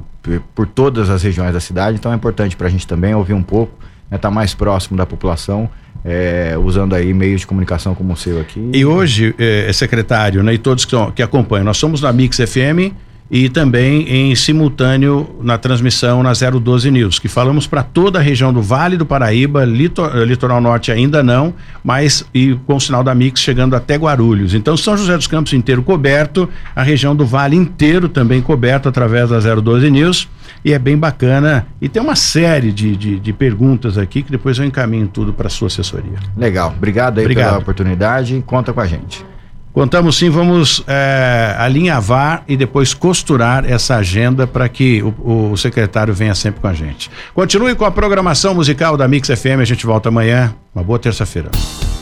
por 0.55 0.68
todas 0.68 1.10
as 1.10 1.22
regiões 1.22 1.51
da 1.51 1.60
cidade, 1.60 1.97
então 1.97 2.14
é 2.14 2.16
importante 2.16 2.55
para 2.55 2.68
a 2.68 2.70
gente 2.70 2.88
também 2.88 3.14
ouvir 3.14 3.34
um 3.34 3.43
pouco, 3.43 3.74
né? 4.10 4.16
Estar 4.16 4.30
tá 4.30 4.34
mais 4.34 4.53
próximo 4.53 4.95
da 4.97 5.05
população 5.05 5.70
é, 6.04 6.56
usando 6.58 6.93
aí 6.95 7.14
meios 7.14 7.41
de 7.41 7.47
comunicação 7.47 7.93
como 7.93 8.14
o 8.14 8.18
seu 8.18 8.39
aqui. 8.39 8.70
E 8.74 8.86
hoje, 8.86 9.34
é, 9.38 9.72
secretário, 9.74 10.43
né, 10.43 10.54
e 10.54 10.58
todos 10.58 10.86
que, 10.86 10.95
que 11.16 11.22
acompanham, 11.22 11.66
nós 11.66 11.78
somos 11.78 12.02
na 12.02 12.12
Mix 12.12 12.38
FM 12.38 12.93
e 13.32 13.47
também 13.47 14.10
em 14.10 14.34
simultâneo 14.34 15.36
na 15.41 15.58
transmissão 15.58 16.24
na 16.24 16.32
012 16.34 16.89
News, 16.89 17.20
que 17.20 17.28
falamos 17.28 17.68
para 17.68 17.84
toda 17.84 18.18
a 18.18 18.22
região 18.22 18.52
do 18.52 18.62
Vale 18.62 18.97
do 18.97 19.06
Paraíba, 19.06 19.64
litor, 19.66 20.16
Litoral 20.24 20.60
Norte 20.60 20.91
ainda 20.91 21.22
não, 21.22 21.54
mas 21.84 22.26
e 22.34 22.56
com 22.66 22.76
o 22.76 22.82
sinal 22.82 23.04
da 23.04 23.14
Mix 23.14 23.39
chegando 23.41 23.76
até 23.76 23.95
Guarulhos. 23.97 24.56
Então 24.56 24.76
São 24.76 24.97
José 24.97 25.16
dos 25.16 25.28
Campos 25.28 25.54
inteiro 25.54 25.84
coberto, 25.84 26.50
a 26.76 26.82
região 26.82 27.16
do 27.16 27.26
Vale 27.26 27.56
inteiro 27.56 28.10
também 28.10 28.41
coberto 28.41 28.89
através 28.89 29.30
da 29.30 29.39
012 29.39 29.91
News 29.91 30.28
e 30.64 30.74
é 30.74 30.80
bem 30.80 30.97
bacana. 30.97 31.68
E 31.82 31.88
tem 31.88 32.01
uma 32.01 32.16
série 32.16 32.72
de, 32.72 32.95
de, 32.95 33.20
de 33.20 33.34
perguntas 33.34 33.97
aqui 33.97 34.24
que 34.24 34.32
depois 34.32 34.57
eu 34.57 34.66
encaminho 34.66 35.07
tudo 35.07 35.34
para 35.34 35.49
sua 35.49 35.68
assessoria. 35.68 36.18
Legal, 36.36 36.74
obrigado 36.76 37.20
aí 37.20 37.26
obrigado. 37.26 37.49
pela 37.49 37.60
oportunidade, 37.60 38.43
conta 38.45 38.74
com 38.74 38.82
a 38.82 38.88
gente. 38.88 39.26
Contamos 39.72 40.18
sim, 40.18 40.30
vamos 40.30 40.84
é, 40.88 41.55
alinhavar 41.57 42.43
e 42.47 42.57
depois 42.57 42.93
costurar 42.93 43.64
essa 43.70 43.97
agenda 43.97 44.47
para 44.47 44.68
que 44.68 45.01
o, 45.03 45.51
o, 45.51 45.57
secretário 45.57 46.14
venha 46.14 46.34
sempre 46.34 46.60
com 46.60 46.68
a 46.68 46.74
gente. 46.74 47.10
Continue 47.36 47.76
com 47.76 47.86
a 47.86 47.91
programação 47.91 48.55
musical 48.55 48.97
da 48.97 49.07
Mix 49.07 49.30
FM, 49.30 49.62
a 49.62 49.66
gente 49.66 49.86
volta 49.86 50.10
amanhã. 50.10 50.53
Uma 50.74 50.84
boa 50.84 50.97
terça-feira. 50.97 51.51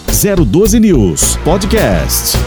012 0.08 0.80
News 0.80 1.36
Podcast. 1.44 2.38